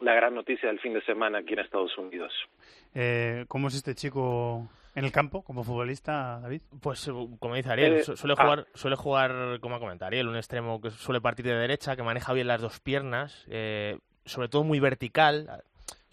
[0.01, 2.34] la gran noticia del fin de semana aquí en Estados Unidos.
[2.93, 6.61] Eh, ¿Cómo es este chico en el campo como futbolista, David?
[6.81, 8.72] Pues como dice Ariel, eh, suele jugar, ah.
[8.73, 12.47] suele jugar, como comenta Ariel, un extremo que suele partir de derecha, que maneja bien
[12.47, 15.64] las dos piernas, eh, sobre todo muy vertical,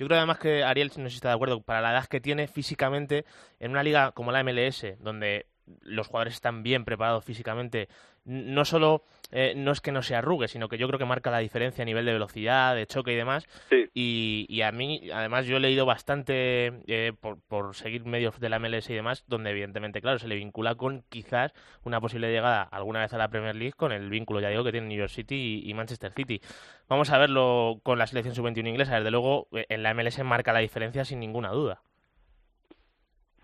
[0.01, 2.49] yo creo además que Ariel, no sé está de acuerdo, para la edad que tiene
[2.49, 3.27] físicamente,
[3.59, 5.45] en una liga como la MLS, donde
[5.83, 7.89] los jugadores están bien preparados físicamente,
[8.25, 11.31] no solo eh, no es que no se arrugue, sino que yo creo que marca
[11.31, 13.47] la diferencia a nivel de velocidad, de choque y demás.
[13.69, 13.89] Sí.
[13.95, 18.49] Y, y, a mí, además, yo he leído bastante eh, por, por, seguir medios de
[18.49, 21.53] la MLS y demás, donde evidentemente, claro, se le vincula con quizás
[21.85, 24.73] una posible llegada alguna vez a la Premier League con el vínculo, ya digo, que
[24.73, 26.41] tiene New York City y, y Manchester City.
[26.89, 28.97] Vamos a verlo con la selección sub-21 inglesa.
[28.97, 31.83] Desde luego, eh, en la MLS marca la diferencia sin ninguna duda.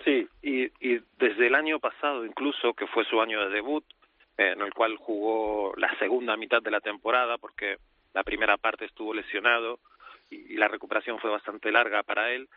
[0.07, 3.85] Sí, y, y desde el año pasado incluso, que fue su año de debut,
[4.39, 7.78] eh, en el cual jugó la segunda mitad de la temporada porque
[8.15, 9.81] la primera parte estuvo lesionado
[10.31, 12.49] y, y la recuperación fue bastante larga para él.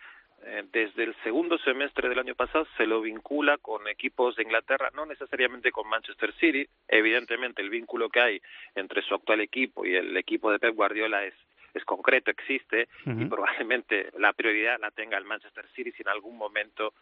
[0.46, 4.92] Eh, desde el segundo semestre del año pasado se lo vincula con equipos de Inglaterra,
[4.94, 6.68] no necesariamente con Manchester City.
[6.88, 8.42] Evidentemente el vínculo que hay
[8.76, 11.34] entre su actual equipo y el equipo de Pep Guardiola es
[11.74, 13.22] es concreto, existe uh -huh.
[13.22, 16.94] y probablemente la prioridad la tenga el Manchester City si en algún momento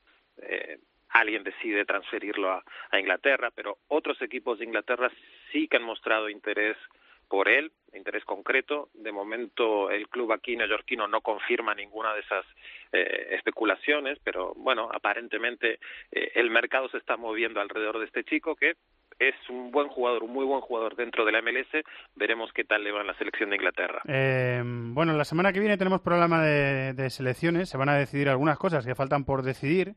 [0.41, 2.63] eh, alguien decide transferirlo a,
[2.99, 5.11] Inglaterra, pero otros equipos de Inglaterra
[5.51, 6.77] sí que han mostrado interés
[7.27, 8.89] por él, interés concreto.
[8.93, 12.45] De momento el club aquí neoyorquino no confirma ninguna de esas
[12.93, 15.79] eh, especulaciones, pero bueno, aparentemente
[16.11, 18.75] eh, el mercado se está moviendo alrededor de este chico que
[19.19, 21.83] es un buen jugador, un muy buen jugador dentro de la MLS.
[22.15, 24.01] Veremos qué tal le va en la selección de Inglaterra.
[24.07, 27.69] Eh, bueno, la semana que viene tenemos programa de selecciones.
[27.69, 29.95] Se van a decidir algunas cosas que faltan por decidir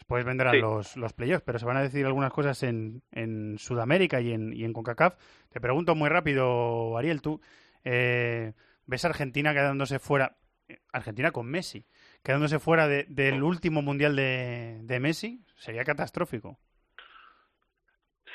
[0.00, 0.60] Después vendrán Sí.
[0.60, 4.52] los, los playoffs, pero se van a decir algunas cosas en, en Sudamérica y en,
[4.54, 5.14] y en CONCACAF.
[5.50, 7.40] Te pregunto muy rápido, Ariel, tú
[7.84, 8.54] eh,
[8.86, 10.36] ves a Argentina quedándose fuera,
[10.68, 11.84] eh, Argentina con Messi,
[12.22, 16.58] quedándose fuera de- del último mundial de, de Messi, sería catastrófico.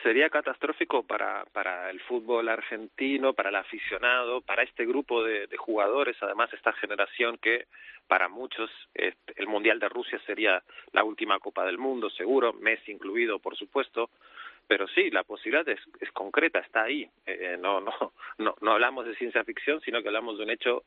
[0.06, 5.57] Sería catastrófico para, para el fútbol argentino, para el aficionado, para este grupo de, de
[5.57, 7.65] jugadores, además esta generación que
[8.07, 10.61] para muchos el Mundial de Rusia sería
[10.91, 14.11] la última Copa del Mundo, seguro, Messi incluido, por supuesto,
[14.68, 17.10] pero sí, la posibilidad es, es concreta, está ahí.
[17.26, 20.84] Eh, no, no, no, no hablamos de ciencia ficción, sino que hablamos de un hecho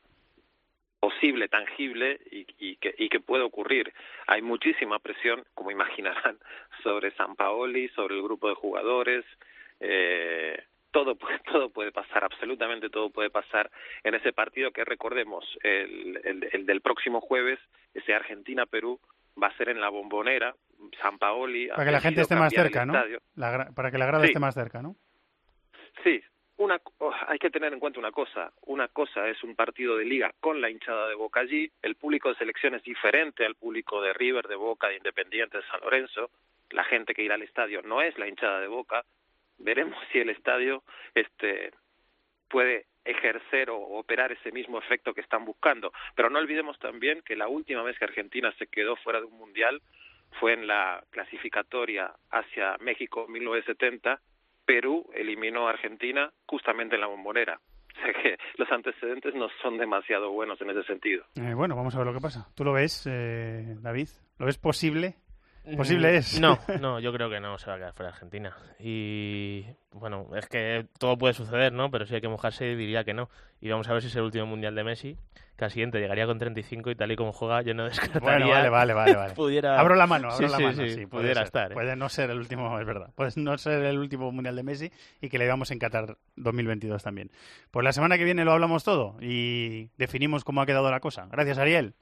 [0.99, 3.93] posible, tangible y, y, que, y que puede ocurrir.
[4.27, 6.37] Hay muchísima presión, como imaginarán,
[6.83, 9.25] sobre San Paoli, sobre el grupo de jugadores.
[9.79, 10.61] Eh,
[10.91, 13.69] todo, puede, todo puede pasar, absolutamente todo puede pasar
[14.03, 17.59] en ese partido que recordemos, el, el, el del próximo jueves,
[17.93, 18.99] ese Argentina-Perú,
[19.41, 20.53] va a ser en la bombonera.
[21.01, 21.67] San Paoli.
[21.67, 22.93] Para que la gente esté más cerca, ¿no?
[23.35, 24.29] La para que la grada Sí.
[24.29, 24.95] esté más cerca, ¿no?
[26.03, 26.21] Sí,
[26.59, 28.51] una, oh, hay que tener en cuenta una cosa.
[28.65, 31.71] Una cosa es un partido de liga con la hinchada de Boca allí.
[31.81, 35.63] El público de selección es diferente al público de River, de Boca, de Independiente, de
[35.67, 36.29] San Lorenzo.
[36.71, 39.05] La gente que irá al estadio no es la hinchada de Boca.
[39.57, 40.83] Veremos si el estadio
[41.15, 41.71] este,
[42.49, 45.93] puede ejercer o operar ese mismo efecto que están buscando.
[46.13, 49.37] Pero no olvidemos también que la última vez que Argentina se quedó fuera de un
[49.37, 49.81] mundial
[50.41, 54.19] fue en la clasificatoria hacia México 1970.
[54.69, 57.59] Perú eliminó a Argentina justamente en la bombonera.
[57.89, 61.25] O sea que los antecedentes no son demasiado buenos en ese sentido.
[61.35, 62.47] Eh, bueno, vamos a ver lo que pasa.
[62.55, 64.07] ¿Tú lo ves, eh, David?
[64.37, 65.15] ¿Lo ves posible?
[65.77, 66.39] Posible Mm, es.
[66.39, 68.55] No, no, yo creo que no se va a quedar fuera Argentina.
[68.79, 71.91] Y bueno, es que todo puede suceder, ¿no?
[71.91, 73.29] Pero si hay que mojarse, diría que no.
[73.61, 75.17] Y vamos a ver si es el último mundial de Messi.
[75.57, 78.21] Que al siguiente llegaría con 35 y tal y como juega, yo no descartaría.
[78.21, 79.15] Bueno, vale, vale, vale.
[79.15, 79.33] vale.
[79.33, 79.77] pudiera...
[79.79, 80.75] Abro la mano, abro Sí, la sí, mano.
[80.77, 81.43] sí, sí, puede pudiera ser.
[81.45, 81.71] estar.
[81.71, 81.73] ¿eh?
[81.75, 83.11] Puede no ser el último, es verdad.
[83.15, 84.91] Puede no ser el último Mundial de Messi
[85.21, 87.29] y que le vamos en Qatar 2022 también.
[87.71, 91.27] Pues la semana que viene lo hablamos todo y definimos cómo ha quedado la cosa.
[91.29, 91.93] Gracias, Ariel.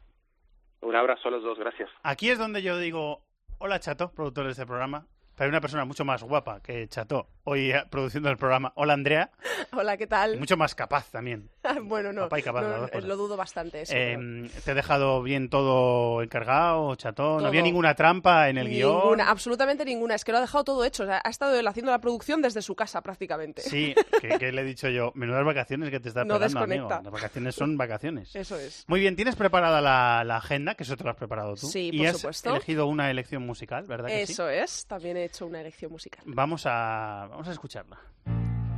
[0.81, 1.89] Un abrazo a los dos, gracias.
[2.03, 3.23] Aquí es donde yo digo,
[3.59, 5.07] hola Chato, productor de este programa.
[5.35, 8.73] Pero hay una persona mucho más guapa que Chato hoy eh, produciendo el programa.
[8.75, 9.31] Hola Andrea.
[9.71, 10.37] Hola, ¿qué tal?
[10.37, 11.49] mucho más capaz también.
[11.83, 13.93] bueno, no, Guapa y capaz, no, eh, lo dudo bastante eso.
[13.95, 17.39] Eh, pero- ¿Te he dejado bien todo encargado, Chato?
[17.39, 18.93] ¿No había ninguna trampa en el guion?
[18.95, 20.15] Ninguna, absolutamente ninguna.
[20.15, 21.03] Es que lo ha dejado todo hecho.
[21.03, 23.61] O sea, ha estado haciendo la producción desde su casa prácticamente.
[23.61, 26.95] Sí, que, que le he dicho yo, menudas vacaciones que te estás No pegando, desconecta.
[26.97, 27.11] amigo.
[27.11, 28.35] Las vacaciones son vacaciones.
[28.35, 28.83] Eso es.
[28.87, 30.75] Muy bien, ¿tienes preparada la, la agenda?
[30.75, 31.67] Que eso te lo has preparado tú.
[31.67, 32.49] Sí, y por has supuesto.
[32.51, 34.33] elegido una elección musical, ¿verdad que sí?
[34.33, 34.85] Eso es.
[34.85, 36.23] También he hecho una elección musical.
[36.25, 37.97] Vamos a, vamos a escucharla.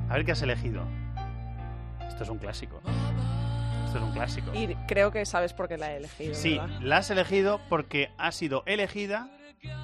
[0.10, 0.84] A ver qué has elegido.
[2.10, 2.82] Esto es un clásico.
[3.86, 4.54] Esto es un clásico.
[4.54, 6.34] Y creo que sabes por qué la he elegido.
[6.36, 6.80] Sí, ¿verdad?
[6.82, 9.30] la has elegido porque ha sido elegida,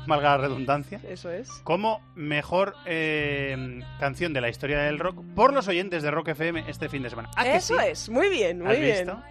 [0.07, 1.49] valga la redundancia, Eso es.
[1.63, 6.65] como mejor eh, canción de la historia del rock por los oyentes de Rock FM
[6.67, 7.29] este fin de semana.
[7.37, 7.85] ¿Ah, que Eso sí?
[7.87, 8.09] es.
[8.09, 9.07] Muy bien, muy ¿Has bien.
[9.07, 9.23] visto?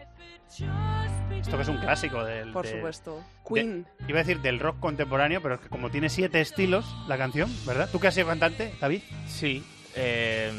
[1.41, 2.53] Esto que es un clásico del...
[2.53, 3.17] Por supuesto.
[3.17, 3.87] de- Queen.
[4.09, 7.51] iba a decir del rock contemporáneo, pero es que como tiene siete estilos la canción,
[7.67, 7.89] ¿verdad?
[7.93, 9.03] ¿Tú que has sido cantante, David?
[9.27, 9.63] Sí.
[9.95, 10.51] eh,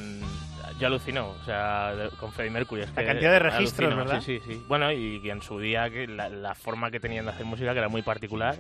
[0.79, 2.81] yo alucino, o sea, con Freddie Mercury.
[2.81, 4.21] Es La que cantidad de registros, alucino, ¿verdad?
[4.25, 4.63] Sí, sí, sí.
[4.67, 7.71] Bueno, y, y en su día que la, la forma que tenían de hacer música,
[7.71, 8.55] que era muy particular.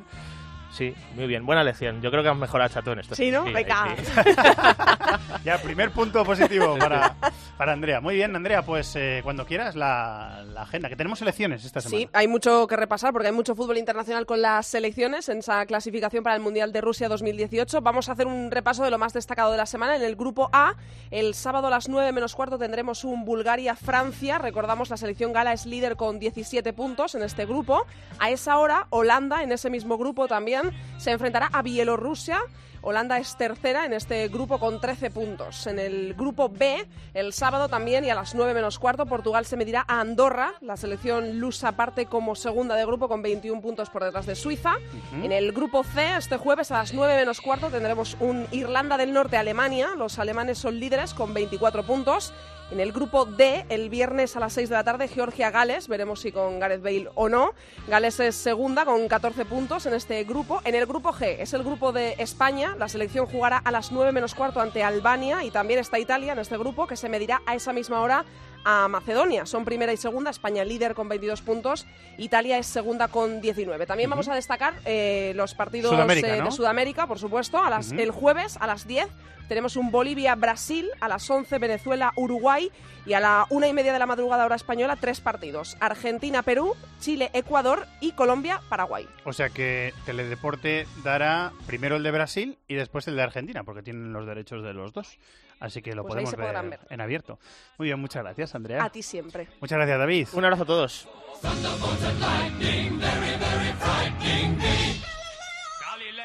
[0.75, 1.45] Sí, muy bien.
[1.45, 2.01] Buena lección.
[2.01, 3.15] Yo creo que has mejorado Chato en esto.
[3.15, 3.45] Sí, ¿no?
[3.45, 3.95] Venga.
[3.97, 4.31] sí.
[5.45, 7.15] Ya, primer punto positivo para,
[7.57, 8.01] para Andrea.
[8.01, 11.99] Muy bien, Andrea, pues eh, cuando quieras la, la agenda, que tenemos elecciones esta semana.
[11.99, 15.63] Sí, hay mucho que repasar porque hay mucho fútbol internacional con las selecciones en esa
[15.67, 17.81] clasificación para el Mundial de Rusia 2018.
[17.81, 19.95] Vamos a hacer un repaso de lo más destacado de la semana.
[19.95, 20.73] En el grupo A,
[21.11, 24.39] el sábado a las 9 menos cuarto tendremos un Bulgaria-Francia.
[24.39, 27.85] Recordamos, la selección gala es líder con 17 puntos en este grupo.
[28.17, 30.64] A esa hora, Holanda, en ese mismo grupo también,
[30.97, 32.39] se enfrentará a Bielorrusia.
[32.87, 35.65] Holanda es tercera en este grupo con 13 puntos.
[35.65, 36.85] En el grupo B,
[37.15, 40.53] el sábado también y a las 9 menos cuarto, Portugal se medirá a Andorra.
[40.61, 44.75] La selección lusa parte como segunda de grupo con 21 puntos por detrás de Suiza.
[45.23, 49.13] En el grupo C, este jueves a las 9 menos cuarto, tendremos un Irlanda del
[49.13, 49.95] Norte-Alemania.
[49.97, 52.33] Los alemanes son líderes con 24 puntos.
[52.71, 55.87] En el grupo D, el viernes a las 6 de la tarde, Georgia-Gales.
[55.87, 57.53] Veremos si con Gareth Bale o no.
[57.87, 60.61] Gales es segunda con 14 puntos en este grupo.
[60.65, 62.75] En el grupo G, es el grupo de España.
[62.79, 66.39] La selección jugará a las 9 menos cuarto ante Albania y también está Italia en
[66.39, 68.25] este grupo que se medirá a esa misma hora
[68.65, 69.45] a Macedonia.
[69.45, 71.85] Son primera y segunda, España líder con 22 puntos,
[72.17, 73.85] Italia es segunda con 19.
[73.85, 76.45] También vamos a destacar eh, los partidos Sudamérica, eh, ¿no?
[76.45, 78.01] de Sudamérica, por supuesto, a las, Ujú.
[78.01, 79.07] el jueves a las 10
[79.47, 82.71] tenemos un Bolivia-Brasil, a las 11 Venezuela-Uruguay
[83.05, 85.77] y a la una y media de la madrugada hora española tres partidos.
[85.79, 89.07] Argentina-Perú, Chile-Ecuador y Colombia-Paraguay.
[89.25, 93.83] O sea que Teledeporte dará primero el de Brasil y después el de Argentina, porque
[93.83, 95.17] tienen los derechos de los dos.
[95.59, 96.35] Así que lo Pues podemos
[96.69, 96.79] ver.
[96.89, 97.39] en abierto.
[97.77, 98.83] Muy bien, muchas gracias, Andrea.
[98.83, 99.47] A ti siempre.
[99.61, 100.27] Muchas gracias, David.
[100.33, 101.07] Un abrazo a todos.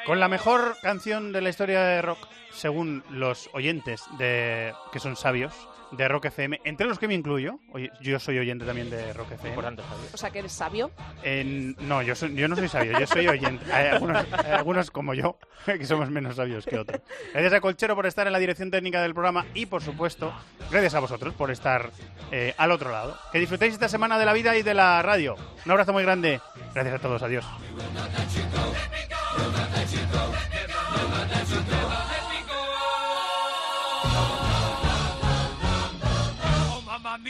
[0.06, 5.16] Con la mejor canción de la historia de rock, según los oyentes de que son
[5.16, 5.54] sabios
[5.92, 9.32] de Rock FM, entre los que me incluyo, oye, yo soy oyente también de Rock
[9.32, 9.56] FM.
[10.14, 10.92] O sea, que eres sabio.
[11.80, 13.72] No, yo, soy- yo no soy sabio, yo soy oyente.
[13.72, 15.36] Hay algunos, hay algunos como yo,
[15.66, 17.00] que somos menos sabios que otros.
[17.32, 20.32] Gracias a Colchero por estar en la dirección técnica del programa y, por supuesto,
[20.70, 21.90] gracias a vosotros por estar
[22.30, 23.18] eh, al otro lado.
[23.32, 25.34] Que disfrutéis esta semana de la vida y de la radio.
[25.66, 26.40] Un abrazo muy grande.
[26.72, 27.20] Gracias a todos.
[27.24, 27.44] Adiós.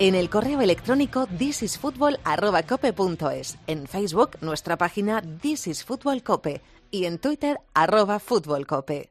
[0.00, 6.60] En el correo electrónico thisisfutbol@cope.es, en Facebook nuestra página This is Fútbol Cope
[6.92, 9.10] y en Twitter arroba Fútbol Cope.